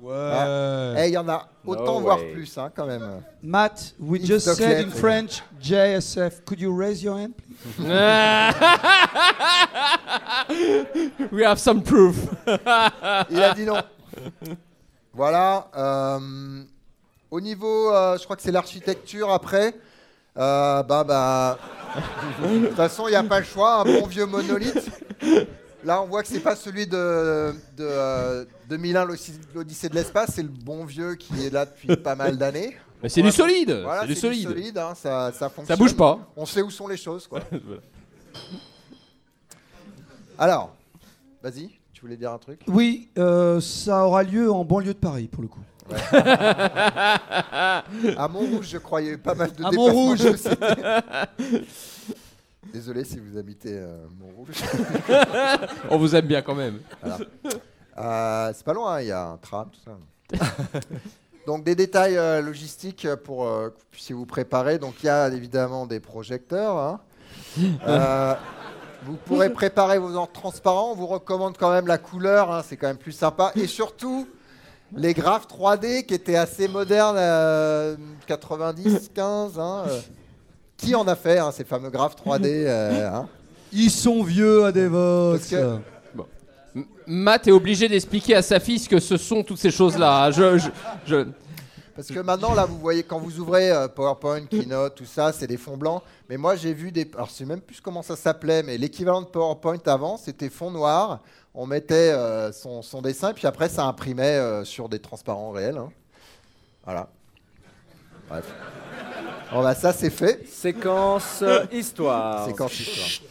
Ouais. 0.00 0.94
Eh, 0.98 1.08
il 1.08 1.12
y 1.12 1.18
en 1.18 1.28
a 1.28 1.46
autant, 1.64 1.94
No 1.96 2.00
voire 2.00 2.18
way. 2.18 2.32
plus, 2.32 2.58
hein, 2.58 2.70
quand 2.74 2.86
même. 2.86 3.22
Matt, 3.42 3.94
we 4.00 4.18
It's 4.20 4.26
just 4.28 4.54
said 4.54 4.86
in. 4.86 4.90
French 4.90 5.42
JSF. 5.60 6.42
Could 6.44 6.60
you 6.60 6.74
raise 6.76 7.02
your 7.02 7.18
hand? 7.18 7.34
please? 7.36 7.86
We 11.30 11.44
have 11.44 11.58
some 11.58 11.82
proof. 11.82 12.16
Il 13.30 13.42
a 13.42 13.54
dit 13.54 13.64
non. 13.64 13.80
Voilà. 15.14 15.68
euh, 15.76 16.62
au 17.30 17.40
niveau, 17.40 17.92
euh, 17.94 18.18
je 18.18 18.24
crois 18.24 18.36
que 18.36 18.42
c'est 18.42 18.52
l'architecture 18.52 19.30
après. 19.30 19.74
Euh, 20.38 20.82
bah, 20.82 21.04
bah. 21.04 21.58
De 22.42 22.66
toute 22.66 22.76
façon, 22.76 23.06
il 23.06 23.10
n'y 23.10 23.16
a 23.16 23.22
pas 23.22 23.40
le 23.40 23.44
choix. 23.44 23.80
Un 23.80 23.84
bon 23.84 24.06
vieux 24.06 24.26
monolithe. 24.26 24.90
Là, 25.84 26.00
on 26.02 26.06
voit 26.06 26.22
que 26.22 26.28
c'est 26.28 26.40
pas 26.40 26.54
celui 26.56 26.86
de, 26.86 27.52
de 27.76 27.80
euh, 27.84 28.44
2001, 28.68 29.04
l'Odyssée- 29.04 29.32
l'Odyssée 29.54 29.88
de 29.88 29.94
l'espace. 29.96 30.30
C'est 30.34 30.42
le 30.42 30.48
bon 30.48 30.84
vieux 30.84 31.16
qui 31.16 31.44
est 31.44 31.50
là 31.50 31.66
depuis 31.66 31.96
pas 31.96 32.14
mal 32.14 32.38
d'années. 32.38 32.76
Mais 33.02 33.08
c'est 33.08 33.20
du 33.20 33.32
solide, 33.32 33.80
Voilà, 33.82 34.02
c'est 34.02 34.06
du 34.08 34.14
solide. 34.14 34.78
hein, 34.78 34.94
ça, 34.94 35.32
ça 35.32 35.48
fonctionne. 35.48 35.76
bouge 35.76 35.96
pas. 35.96 36.20
On 36.36 36.46
sait 36.46 36.62
où 36.62 36.70
sont 36.70 36.86
les 36.86 36.96
choses, 36.96 37.26
quoi. 37.26 37.40
Alors, 40.38 40.74
vas-y, 41.42 41.68
tu 41.92 42.00
voulais 42.02 42.16
dire 42.16 42.32
un 42.32 42.38
truc? 42.38 42.60
Oui, 42.68 43.08
euh, 43.18 43.60
ça 43.60 44.06
aura 44.06 44.22
lieu 44.22 44.50
en 44.52 44.64
banlieue 44.64 44.94
de 44.94 44.98
Paris 44.98 45.26
pour 45.28 45.42
le 45.42 45.48
coup. 45.48 45.60
À 48.16 48.28
Montrouge, 48.28 48.68
je 48.68 48.78
croyais 48.78 49.16
pas 49.16 49.34
mal 49.34 49.52
de 49.52 49.64
À 49.64 49.70
Montrouge. 49.70 50.22
Désolé 52.72 53.04
si 53.04 53.18
vous 53.18 53.36
habitez 53.36 53.74
euh, 53.78 54.06
Montrouge. 54.18 54.56
On 55.90 55.98
vous 55.98 56.14
aime 56.16 56.26
bien 56.26 56.42
quand 56.42 56.54
même. 56.54 56.80
Voilà. 57.02 57.18
Euh, 57.98 58.52
c'est 58.54 58.64
pas 58.64 58.72
loin, 58.72 59.00
il 59.00 59.08
y 59.08 59.12
a 59.12 59.22
un 59.22 59.36
tram, 59.36 59.68
tout 59.70 59.80
ça. 59.84 59.92
Donc 61.46 61.64
des 61.64 61.74
détails 61.74 62.16
euh, 62.16 62.40
logistiques 62.40 63.06
pour 63.24 63.46
euh, 63.46 63.68
que 63.70 63.74
vous 63.74 63.86
puissiez 63.90 64.14
vous 64.14 64.26
préparer. 64.26 64.78
Donc 64.78 65.02
il 65.02 65.06
y 65.06 65.08
a 65.10 65.28
évidemment 65.28 65.86
des 65.86 66.00
projecteurs. 66.00 66.76
hein. 66.78 67.00
Euh, 67.86 68.34
vous 69.04 69.16
pourrez 69.16 69.50
préparer 69.52 69.98
vos 69.98 70.14
ordres 70.14 70.32
transparents. 70.32 70.92
On 70.92 70.94
vous 70.94 71.08
recommande 71.08 71.58
quand 71.58 71.72
même 71.72 71.88
la 71.88 71.98
couleur, 71.98 72.52
hein, 72.52 72.62
c'est 72.64 72.76
quand 72.76 72.86
même 72.86 72.96
plus 72.96 73.12
sympa. 73.12 73.50
Et 73.56 73.66
surtout 73.66 74.28
les 74.96 75.14
graphes 75.14 75.46
3D 75.46 76.04
qui 76.04 76.14
étaient 76.14 76.36
assez 76.36 76.68
modernes, 76.68 77.16
euh, 77.18 77.96
90, 78.26 79.10
15. 79.14 79.58
hein, 79.58 79.84
euh. 79.88 80.00
Qui 80.76 80.94
en 80.94 81.06
a 81.06 81.14
fait 81.14 81.38
hein, 81.38 81.50
ces 81.52 81.64
fameux 81.64 81.90
graphes 81.90 82.16
3D 82.16 82.46
euh, 82.46 83.08
hein? 83.08 83.28
Ils 83.72 83.90
sont 83.90 84.22
vieux 84.22 84.64
à 84.64 84.72
Devox. 84.72 85.48
Que- 85.48 85.76
Matt 87.06 87.46
est 87.48 87.52
obligé 87.52 87.88
d'expliquer 87.88 88.34
à 88.36 88.42
sa 88.42 88.58
fille 88.60 88.78
ce 88.78 88.88
que 88.88 88.98
ce 89.00 89.16
sont 89.16 89.42
toutes 89.42 89.58
ces 89.58 89.70
choses-là. 89.70 90.30
Je, 90.30 90.58
je- 90.58 90.68
je- 91.06 91.26
Parce 91.94 92.08
que 92.08 92.20
maintenant, 92.20 92.54
là, 92.54 92.64
vous 92.64 92.78
voyez, 92.78 93.02
quand 93.02 93.18
vous 93.18 93.38
ouvrez 93.38 93.70
euh, 93.70 93.86
PowerPoint, 93.86 94.46
Keynote, 94.46 94.94
tout 94.94 95.04
ça, 95.04 95.30
c'est 95.32 95.46
des 95.46 95.58
fonds 95.58 95.76
blancs. 95.76 96.02
Mais 96.28 96.36
moi, 96.38 96.56
j'ai 96.56 96.72
vu 96.72 96.90
des. 96.90 97.10
Alors, 97.14 97.26
je 97.28 97.32
sais 97.32 97.44
même 97.44 97.60
plus 97.60 97.80
comment 97.80 98.02
ça 98.02 98.16
s'appelait, 98.16 98.62
mais 98.62 98.78
l'équivalent 98.78 99.20
de 99.20 99.26
PowerPoint 99.26 99.78
avant, 99.86 100.16
c'était 100.16 100.48
fond 100.48 100.70
noir. 100.70 101.20
On 101.54 101.66
mettait 101.66 102.12
euh, 102.12 102.50
son, 102.50 102.80
son 102.80 103.02
dessin, 103.02 103.34
puis 103.34 103.46
après, 103.46 103.68
ça 103.68 103.84
imprimait 103.84 104.38
euh, 104.38 104.64
sur 104.64 104.88
des 104.88 105.00
transparents 105.00 105.50
réels. 105.50 105.76
hein. 105.76 105.90
Voilà. 106.84 107.08
Bref. 108.28 108.46
Bon, 109.52 109.62
bah, 109.62 109.74
ça, 109.74 109.92
c'est 109.92 110.08
fait. 110.08 110.48
Séquence 110.48 111.40
euh, 111.42 111.66
histoire. 111.70 112.46
Séquence 112.46 112.80
histoire. 112.80 113.28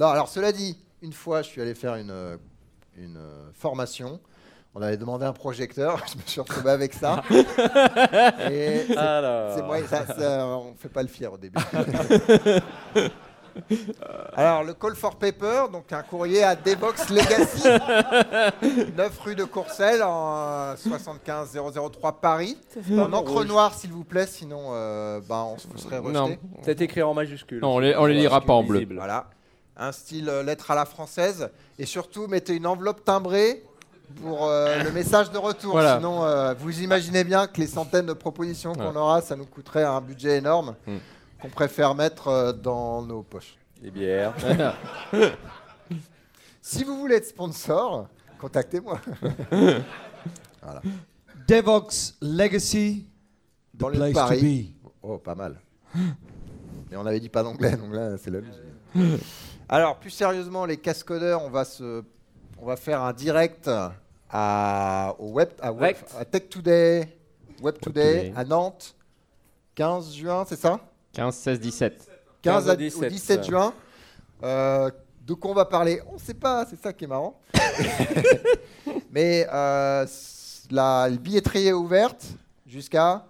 Non, 0.00 0.08
alors, 0.08 0.28
cela 0.28 0.50
dit, 0.50 0.76
une 1.00 1.12
fois, 1.12 1.42
je 1.42 1.48
suis 1.50 1.60
allé 1.60 1.74
faire 1.74 1.94
une, 1.94 2.38
une 2.96 3.16
euh, 3.18 3.50
formation. 3.52 4.18
On 4.74 4.82
avait 4.82 4.96
demandé 4.96 5.24
un 5.24 5.32
projecteur. 5.32 6.02
Je 6.12 6.16
me 6.16 6.22
suis 6.26 6.40
retrouvé 6.40 6.70
avec 6.70 6.92
ça. 6.94 7.22
Et 8.50 8.84
c'est- 8.88 8.96
Alors. 8.96 9.52
c'est 9.56 9.62
moi, 9.62 9.76
ça, 9.88 10.04
ça, 10.06 10.46
on 10.46 10.74
fait 10.76 10.88
pas 10.88 11.02
le 11.02 11.08
fier 11.08 11.32
au 11.32 11.38
début. 11.38 11.60
Alors, 14.36 14.64
le 14.64 14.74
call 14.74 14.96
for 14.96 15.14
paper, 15.16 15.66
donc 15.72 15.92
un 15.92 16.02
courrier 16.02 16.42
à 16.42 16.56
Devox 16.56 17.08
Legacy, 17.08 17.68
9 18.96 19.18
rue 19.20 19.36
de 19.36 19.44
Courcelles, 19.44 20.02
en 20.02 20.74
75 20.76 21.56
003 21.92 22.20
Paris. 22.20 22.58
En 22.90 23.12
encre 23.12 23.44
noire, 23.44 23.72
s'il 23.74 23.92
vous 23.92 24.02
plaît, 24.02 24.26
sinon 24.26 24.70
euh, 24.72 25.20
ben, 25.28 25.46
on 25.54 25.58
se 25.58 25.68
serait 25.76 25.98
rejeté. 25.98 26.12
Non. 26.18 26.36
C'est 26.62 26.80
écrit 26.80 27.02
en 27.02 27.14
majuscule. 27.14 27.60
Non, 27.60 27.76
on 27.76 27.78
les- 27.78 27.94
on 27.96 28.06
les 28.06 28.14
lira 28.14 28.40
pas 28.40 28.54
en 28.54 28.64
bleu. 28.64 28.84
Voilà. 28.92 29.26
Un 29.76 29.92
style 29.92 30.28
euh, 30.28 30.42
lettre 30.42 30.72
à 30.72 30.74
la 30.74 30.84
française. 30.84 31.48
Et 31.78 31.86
surtout, 31.86 32.26
mettez 32.26 32.54
une 32.56 32.66
enveloppe 32.66 33.04
timbrée 33.04 33.62
pour 34.22 34.46
euh, 34.46 34.82
le 34.84 34.90
message 34.92 35.30
de 35.30 35.38
retour. 35.38 35.72
Voilà. 35.72 35.96
Sinon, 35.96 36.24
euh, 36.24 36.54
vous 36.54 36.80
imaginez 36.82 37.24
bien 37.24 37.46
que 37.46 37.60
les 37.60 37.66
centaines 37.66 38.06
de 38.06 38.12
propositions 38.12 38.72
qu'on 38.74 38.90
Ouais. 38.90 38.96
aura, 38.96 39.20
ça 39.22 39.36
nous 39.36 39.46
coûterait 39.46 39.84
un 39.84 40.00
budget 40.00 40.38
énorme 40.38 40.74
Mm. 40.86 40.96
qu'on 41.40 41.48
préfère 41.50 41.94
mettre 41.94 42.28
euh, 42.28 42.52
dans 42.52 43.02
nos 43.02 43.22
poches. 43.22 43.56
Des 43.82 43.90
bières. 43.90 44.34
Si 46.66 46.82
vous 46.82 46.96
voulez 46.98 47.16
être 47.16 47.26
sponsor, 47.26 48.08
contactez-moi. 48.40 48.98
voilà. 50.62 50.80
Devox 51.46 52.14
Legacy, 52.22 53.06
the 53.74 53.80
Dans 53.80 53.88
le 53.88 53.96
place 53.98 54.12
Paris. 54.14 54.74
to 54.82 54.90
Oh, 55.02 55.18
pas 55.18 55.34
mal. 55.34 55.60
Et 56.90 56.96
on 56.96 57.04
avait 57.04 57.20
dit 57.20 57.28
pas 57.28 57.42
d'anglais, 57.42 57.76
donc 57.76 57.92
là, 57.92 58.16
c'est 58.16 58.30
la 58.30 58.40
musique. 58.40 59.22
Alors, 59.68 59.98
plus 59.98 60.08
sérieusement, 60.10 60.64
les 60.64 60.78
cascodeurs, 60.78 61.42
on 61.44 61.50
va 61.50 61.66
se, 61.66 62.02
on 62.64 62.68
va 62.68 62.76
faire 62.76 63.02
un 63.02 63.12
direct 63.12 63.70
à, 64.30 65.14
au 65.18 65.32
web, 65.32 65.50
à, 65.60 65.70
web- 65.70 65.82
Rect. 65.96 66.14
à 66.18 66.24
Tech 66.24 66.48
Today, 66.48 67.06
Web 67.60 67.76
Today, 67.78 68.32
à 68.34 68.42
Nantes, 68.42 68.94
15 69.74 70.14
juin, 70.14 70.46
c'est 70.48 70.56
ça? 70.56 70.80
15, 71.12 71.34
16, 71.36 71.60
17. 71.60 71.98
15 72.40 72.64
15 72.64 72.68
à- 72.68 72.72
au 72.72 72.74
au 72.74 72.76
17, 72.78 73.08
17 73.12 73.44
juin. 73.44 73.74
Euh, 74.42 74.90
de 75.26 75.34
quoi 75.34 75.50
on 75.50 75.54
va 75.54 75.66
parler? 75.66 76.00
On 76.08 76.14
ne 76.14 76.18
sait 76.18 76.32
pas, 76.32 76.64
c'est 76.64 76.82
ça 76.82 76.90
qui 76.94 77.04
est 77.04 77.06
marrant. 77.06 77.38
Mais 79.10 79.46
euh, 79.52 80.06
la 80.70 81.10
billetterie 81.10 81.66
est 81.68 81.72
ouverte 81.74 82.24
jusqu'à. 82.66 83.26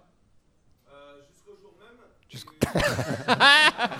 Jusqu'au 2.35 2.53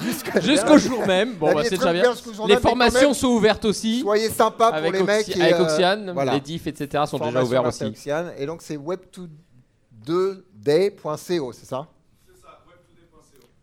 Jusqu'à- 0.01 0.39
Jusqu'au 0.41 0.77
jour 0.77 1.05
même. 1.07 1.35
Bon, 1.35 1.53
bah, 1.53 1.61
c'est 1.63 1.77
déjà 1.77 1.93
bien. 1.93 2.11
jusqu'au 2.11 2.45
Les 2.47 2.57
formations 2.57 2.99
même, 3.09 3.13
sont 3.13 3.27
ouvertes 3.29 3.63
aussi. 3.63 4.01
Soyez 4.01 4.29
sympa 4.29 4.67
pour 4.67 4.75
Avec, 4.75 4.91
les 4.93 5.03
mecs. 5.03 5.21
Oxy- 5.27 5.31
qui, 5.31 5.41
avec 5.41 5.55
euh, 5.55 5.63
Oxiane, 5.63 6.11
voilà. 6.11 6.33
les 6.33 6.41
diffs, 6.41 6.67
etc. 6.67 7.03
sont 7.07 7.17
déjà 7.17 7.31
Formation 7.31 7.47
ouverts 7.47 7.65
aussi. 7.65 7.85
Oxiane. 7.85 8.33
Et 8.37 8.45
donc 8.45 8.61
c'est 8.61 8.75
web2day.co, 8.77 11.53
c'est 11.53 11.65
ça? 11.65 11.87
C'est 12.27 12.41
ça, 12.41 12.59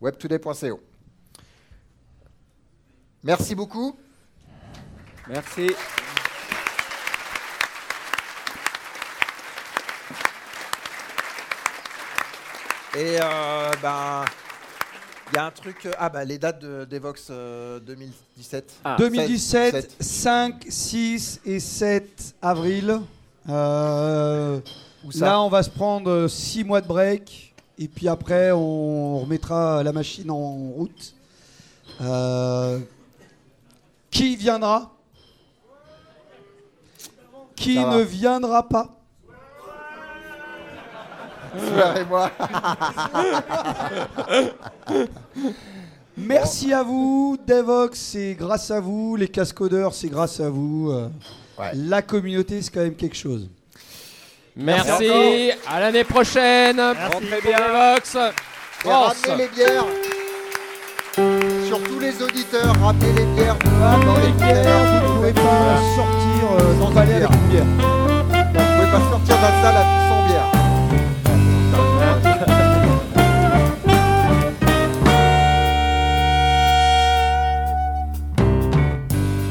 webtoday.co. 0.01 0.71
Webtoday.co. 0.71 0.81
Merci 3.23 3.55
beaucoup. 3.55 3.95
Merci. 5.29 5.71
Et 12.95 13.17
euh, 13.21 13.71
ben, 13.83 14.25
il 15.33 15.37
y 15.37 15.39
a 15.39 15.47
un 15.47 15.51
truc. 15.51 15.87
euh, 15.87 15.93
Ah 15.99 16.09
bah 16.09 16.25
les 16.25 16.39
dates 16.39 16.61
de 16.61 16.85
Devox 16.85 17.29
euh, 17.31 17.81
2017. 17.81 18.73
Ah, 18.85 18.97
2017, 18.99 19.75
Sept. 19.75 19.97
5, 20.03 20.65
6 20.69 21.41
et 21.47 21.61
7 21.61 22.35
avril. 22.43 23.01
Euh, 23.49 24.61
Où 25.05 25.13
ça 25.13 25.25
là, 25.27 25.41
on 25.43 25.49
va 25.49 25.63
se 25.63 25.71
prendre 25.71 26.29
6 26.29 26.65
mois 26.65 26.81
de 26.81 26.87
break. 26.87 27.55
Et 27.79 27.89
puis 27.89 28.07
après, 28.09 28.53
on 28.53 29.21
remettra 29.21 29.83
la 29.83 29.93
machine 29.93 30.31
en 30.31 30.39
route. 30.71 31.15
Euh, 32.01 32.79
qui 34.11 34.37
viendra? 34.37 34.93
Qui 37.57 37.77
Ça 37.77 37.85
va. 37.87 37.97
ne 37.97 38.03
viendra 38.03 38.69
pas? 38.69 38.99
Fleur 41.57 41.97
et 41.97 42.05
moi. 42.05 42.31
Merci 46.17 46.73
à 46.73 46.83
vous, 46.83 47.39
Devox, 47.47 47.99
c'est 47.99 48.35
grâce 48.35 48.71
à 48.71 48.81
vous. 48.81 49.17
Les 49.17 49.29
cascodeurs, 49.29 49.95
c'est 49.95 50.09
grâce 50.09 50.41
à 50.41 50.49
vous. 50.51 50.91
Euh, 50.91 51.09
Ouais. 51.59 51.71
La 51.75 52.01
communauté, 52.01 52.63
c'est 52.63 52.71
quand 52.73 52.81
même 52.81 52.95
quelque 52.95 53.15
chose. 53.17 53.47
Merci. 54.57 55.51
À 55.69 55.81
l'année 55.81 56.03
prochaine. 56.03 56.81
Rentrez 56.81 57.11
Pour 57.11 57.21
bien. 57.51 57.59
Devox. 57.59 58.17
Ramenez 58.87 59.37
les 59.37 59.49
bières. 59.49 59.85
Surtout 61.69 62.01
les 62.01 62.23
auditeurs, 62.23 62.73
ramenez 62.83 63.13
les 63.13 63.27
bières 63.35 63.59
dehors 63.59 64.05
dans 64.07 64.17
les 64.21 64.33
bières. 64.33 65.03
Vous 65.03 65.09
ne 65.09 65.15
pouvez 65.17 65.33
pas 65.35 65.77
sortir 65.95 66.53
euh, 66.59 66.75
dans 66.81 66.91
palais 66.91 67.15
avec 67.17 67.31
une 67.31 67.49
bière. 67.51 67.65
Vous 67.65 68.53
pouvez 68.53 68.91
pas 68.91 69.11
sortir 69.11 69.37
de 69.37 69.43
la 69.43 69.63
salle 69.63 69.87
sans 70.09 70.27
bière. 70.27 70.62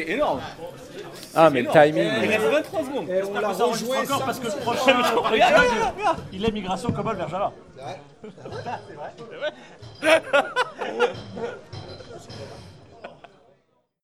c'est 0.00 0.12
énorme. 0.12 0.40
Ah, 1.34 1.50
mais 1.50 1.62
le 1.62 1.68
timing. 1.68 2.10
Il 2.22 2.28
reste 2.28 2.44
23 2.44 2.84
secondes. 2.84 3.08
Et 3.08 3.22
on 3.22 3.40
l'a 3.40 3.48
rejoué 3.48 3.98
encore 3.98 4.24
parce 4.24 4.38
que 4.38 4.46
le 4.46 4.52
prochain, 4.60 5.02
il 6.32 6.44
est 6.44 6.52
migration 6.52 6.90
commode 6.92 7.16
vers 7.16 7.28
Java. 7.28 7.52
C'est 8.22 8.48
vrai. 8.48 8.64
C'est 9.28 9.36
vrai. 9.36 11.10